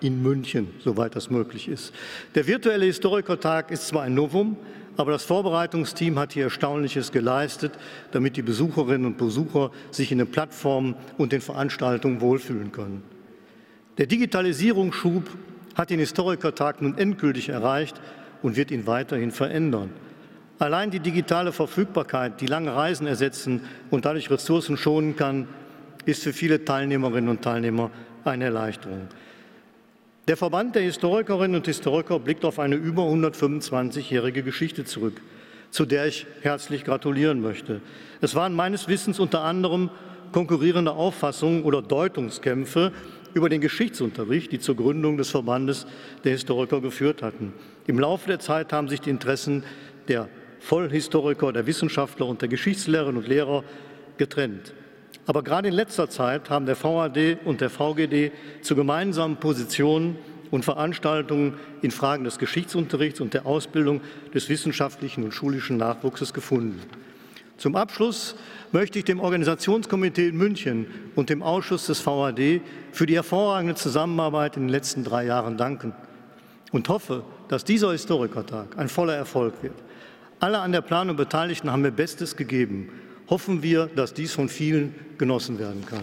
in 0.00 0.20
München, 0.20 0.70
soweit 0.80 1.14
das 1.14 1.30
möglich 1.30 1.68
ist. 1.68 1.94
Der 2.34 2.48
virtuelle 2.48 2.86
Historikertag 2.86 3.70
ist 3.70 3.86
zwar 3.86 4.02
ein 4.02 4.14
Novum, 4.14 4.56
aber 4.96 5.12
das 5.12 5.22
Vorbereitungsteam 5.22 6.18
hat 6.18 6.32
hier 6.32 6.44
Erstaunliches 6.44 7.12
geleistet, 7.12 7.72
damit 8.10 8.36
die 8.36 8.42
Besucherinnen 8.42 9.06
und 9.06 9.16
Besucher 9.16 9.70
sich 9.92 10.10
in 10.10 10.18
den 10.18 10.26
Plattformen 10.26 10.96
und 11.18 11.30
den 11.30 11.40
Veranstaltungen 11.40 12.20
wohlfühlen 12.20 12.72
können. 12.72 13.04
Der 13.96 14.06
Digitalisierungsschub 14.06 15.30
hat 15.76 15.90
den 15.90 16.00
Historikertag 16.00 16.82
nun 16.82 16.98
endgültig 16.98 17.48
erreicht 17.48 18.00
und 18.42 18.56
wird 18.56 18.72
ihn 18.72 18.88
weiterhin 18.88 19.30
verändern. 19.30 19.90
Allein 20.62 20.92
die 20.92 21.00
digitale 21.00 21.50
Verfügbarkeit, 21.50 22.40
die 22.40 22.46
lange 22.46 22.72
Reisen 22.72 23.08
ersetzen 23.08 23.62
und 23.90 24.04
dadurch 24.04 24.30
Ressourcen 24.30 24.76
schonen 24.76 25.16
kann, 25.16 25.48
ist 26.04 26.22
für 26.22 26.32
viele 26.32 26.64
Teilnehmerinnen 26.64 27.30
und 27.30 27.42
Teilnehmer 27.42 27.90
eine 28.22 28.44
Erleichterung. 28.44 29.08
Der 30.28 30.36
Verband 30.36 30.76
der 30.76 30.82
Historikerinnen 30.82 31.56
und 31.56 31.66
Historiker 31.66 32.20
blickt 32.20 32.44
auf 32.44 32.60
eine 32.60 32.76
über 32.76 33.02
125-jährige 33.02 34.44
Geschichte 34.44 34.84
zurück, 34.84 35.20
zu 35.72 35.84
der 35.84 36.06
ich 36.06 36.28
herzlich 36.42 36.84
gratulieren 36.84 37.40
möchte. 37.40 37.80
Es 38.20 38.36
waren 38.36 38.54
meines 38.54 38.86
Wissens 38.86 39.18
unter 39.18 39.42
anderem 39.42 39.90
konkurrierende 40.30 40.92
Auffassungen 40.92 41.64
oder 41.64 41.82
Deutungskämpfe 41.82 42.92
über 43.34 43.48
den 43.48 43.60
Geschichtsunterricht, 43.60 44.52
die 44.52 44.60
zur 44.60 44.76
Gründung 44.76 45.16
des 45.16 45.28
Verbandes 45.28 45.88
der 46.22 46.30
Historiker 46.30 46.80
geführt 46.80 47.20
hatten. 47.20 47.52
Im 47.88 47.98
Laufe 47.98 48.28
der 48.28 48.38
Zeit 48.38 48.72
haben 48.72 48.88
sich 48.88 49.00
die 49.00 49.10
Interessen 49.10 49.64
der 50.06 50.28
Vollhistoriker, 50.62 51.52
der 51.52 51.66
Wissenschaftler 51.66 52.26
und 52.26 52.40
der 52.40 52.48
Geschichtslehrerinnen 52.48 53.22
und 53.22 53.28
Lehrer 53.28 53.64
getrennt. 54.16 54.74
Aber 55.26 55.42
gerade 55.42 55.68
in 55.68 55.74
letzter 55.74 56.08
Zeit 56.08 56.50
haben 56.50 56.66
der 56.66 56.76
VAD 56.82 57.38
und 57.44 57.60
der 57.60 57.70
VGD 57.70 58.32
zu 58.62 58.74
gemeinsamen 58.74 59.36
Positionen 59.36 60.16
und 60.50 60.64
Veranstaltungen 60.64 61.54
in 61.80 61.90
Fragen 61.90 62.24
des 62.24 62.38
Geschichtsunterrichts 62.38 63.20
und 63.20 63.34
der 63.34 63.46
Ausbildung 63.46 64.00
des 64.34 64.48
wissenschaftlichen 64.48 65.24
und 65.24 65.32
schulischen 65.32 65.76
Nachwuchses 65.78 66.32
gefunden. 66.32 66.80
Zum 67.56 67.76
Abschluss 67.76 68.36
möchte 68.72 68.98
ich 68.98 69.04
dem 69.04 69.20
Organisationskomitee 69.20 70.28
in 70.28 70.36
München 70.36 70.86
und 71.14 71.30
dem 71.30 71.42
Ausschuss 71.42 71.86
des 71.86 72.04
VAD 72.04 72.60
für 72.90 73.06
die 73.06 73.14
hervorragende 73.14 73.74
Zusammenarbeit 73.74 74.56
in 74.56 74.64
den 74.64 74.68
letzten 74.68 75.04
drei 75.04 75.26
Jahren 75.26 75.56
danken 75.56 75.92
und 76.72 76.88
hoffe, 76.88 77.24
dass 77.48 77.64
dieser 77.64 77.92
Historikertag 77.92 78.78
ein 78.78 78.88
voller 78.88 79.14
Erfolg 79.14 79.54
wird. 79.62 79.74
Alle 80.42 80.58
an 80.58 80.72
der 80.72 80.80
Planung 80.80 81.14
Beteiligten 81.14 81.70
haben 81.70 81.82
mir 81.82 81.92
Bestes 81.92 82.34
gegeben. 82.34 82.88
Hoffen 83.30 83.62
wir, 83.62 83.86
dass 83.86 84.12
dies 84.12 84.32
von 84.32 84.48
vielen 84.48 84.92
genossen 85.16 85.60
werden 85.60 85.86
kann. 85.86 86.02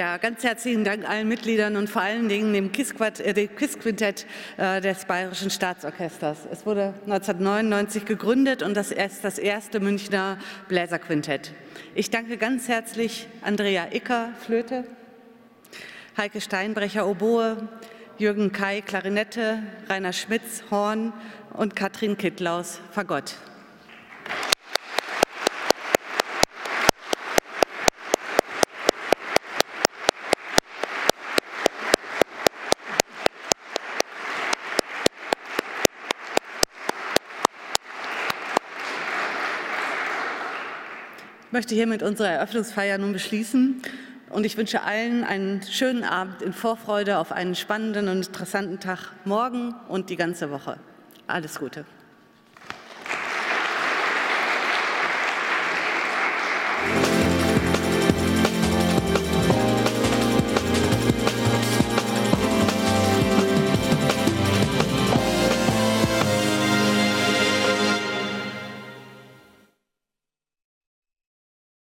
Ja, 0.00 0.16
ganz 0.16 0.42
herzlichen 0.44 0.82
Dank 0.82 1.06
allen 1.06 1.28
Mitgliedern 1.28 1.76
und 1.76 1.90
vor 1.90 2.00
allen 2.00 2.30
Dingen 2.30 2.54
dem 2.54 2.72
KISS-Quintett 2.72 4.26
äh, 4.56 4.78
äh, 4.78 4.80
des 4.80 5.04
Bayerischen 5.04 5.50
Staatsorchesters. 5.50 6.38
Es 6.50 6.64
wurde 6.64 6.94
1999 7.04 8.06
gegründet 8.06 8.62
und 8.62 8.74
das 8.74 8.92
ist 8.92 9.24
das 9.24 9.38
erste 9.38 9.78
Münchner 9.78 10.38
Bläserquintett. 10.68 11.52
Ich 11.94 12.08
danke 12.08 12.38
ganz 12.38 12.66
herzlich 12.66 13.28
Andrea 13.42 13.88
Icker, 13.92 14.30
Flöte, 14.40 14.84
Heike 16.16 16.40
Steinbrecher, 16.40 17.06
Oboe, 17.06 17.68
Jürgen 18.16 18.52
Kai, 18.52 18.80
Klarinette, 18.80 19.58
Rainer 19.90 20.14
Schmitz, 20.14 20.62
Horn 20.70 21.12
und 21.52 21.76
Katrin 21.76 22.16
Kittlaus, 22.16 22.80
Fagott. 22.92 23.34
Möchte 41.60 41.74
hiermit 41.74 42.02
unsere 42.02 42.30
Eröffnungsfeier 42.30 42.96
nun 42.96 43.12
beschließen 43.12 43.82
und 44.30 44.46
ich 44.46 44.56
wünsche 44.56 44.82
allen 44.82 45.24
einen 45.24 45.62
schönen 45.62 46.04
Abend 46.04 46.40
in 46.40 46.54
Vorfreude 46.54 47.18
auf 47.18 47.32
einen 47.32 47.54
spannenden 47.54 48.08
und 48.08 48.26
interessanten 48.26 48.80
Tag 48.80 49.12
morgen 49.26 49.74
und 49.90 50.08
die 50.08 50.16
ganze 50.16 50.50
Woche. 50.50 50.78
Alles 51.26 51.58
Gute. 51.58 51.84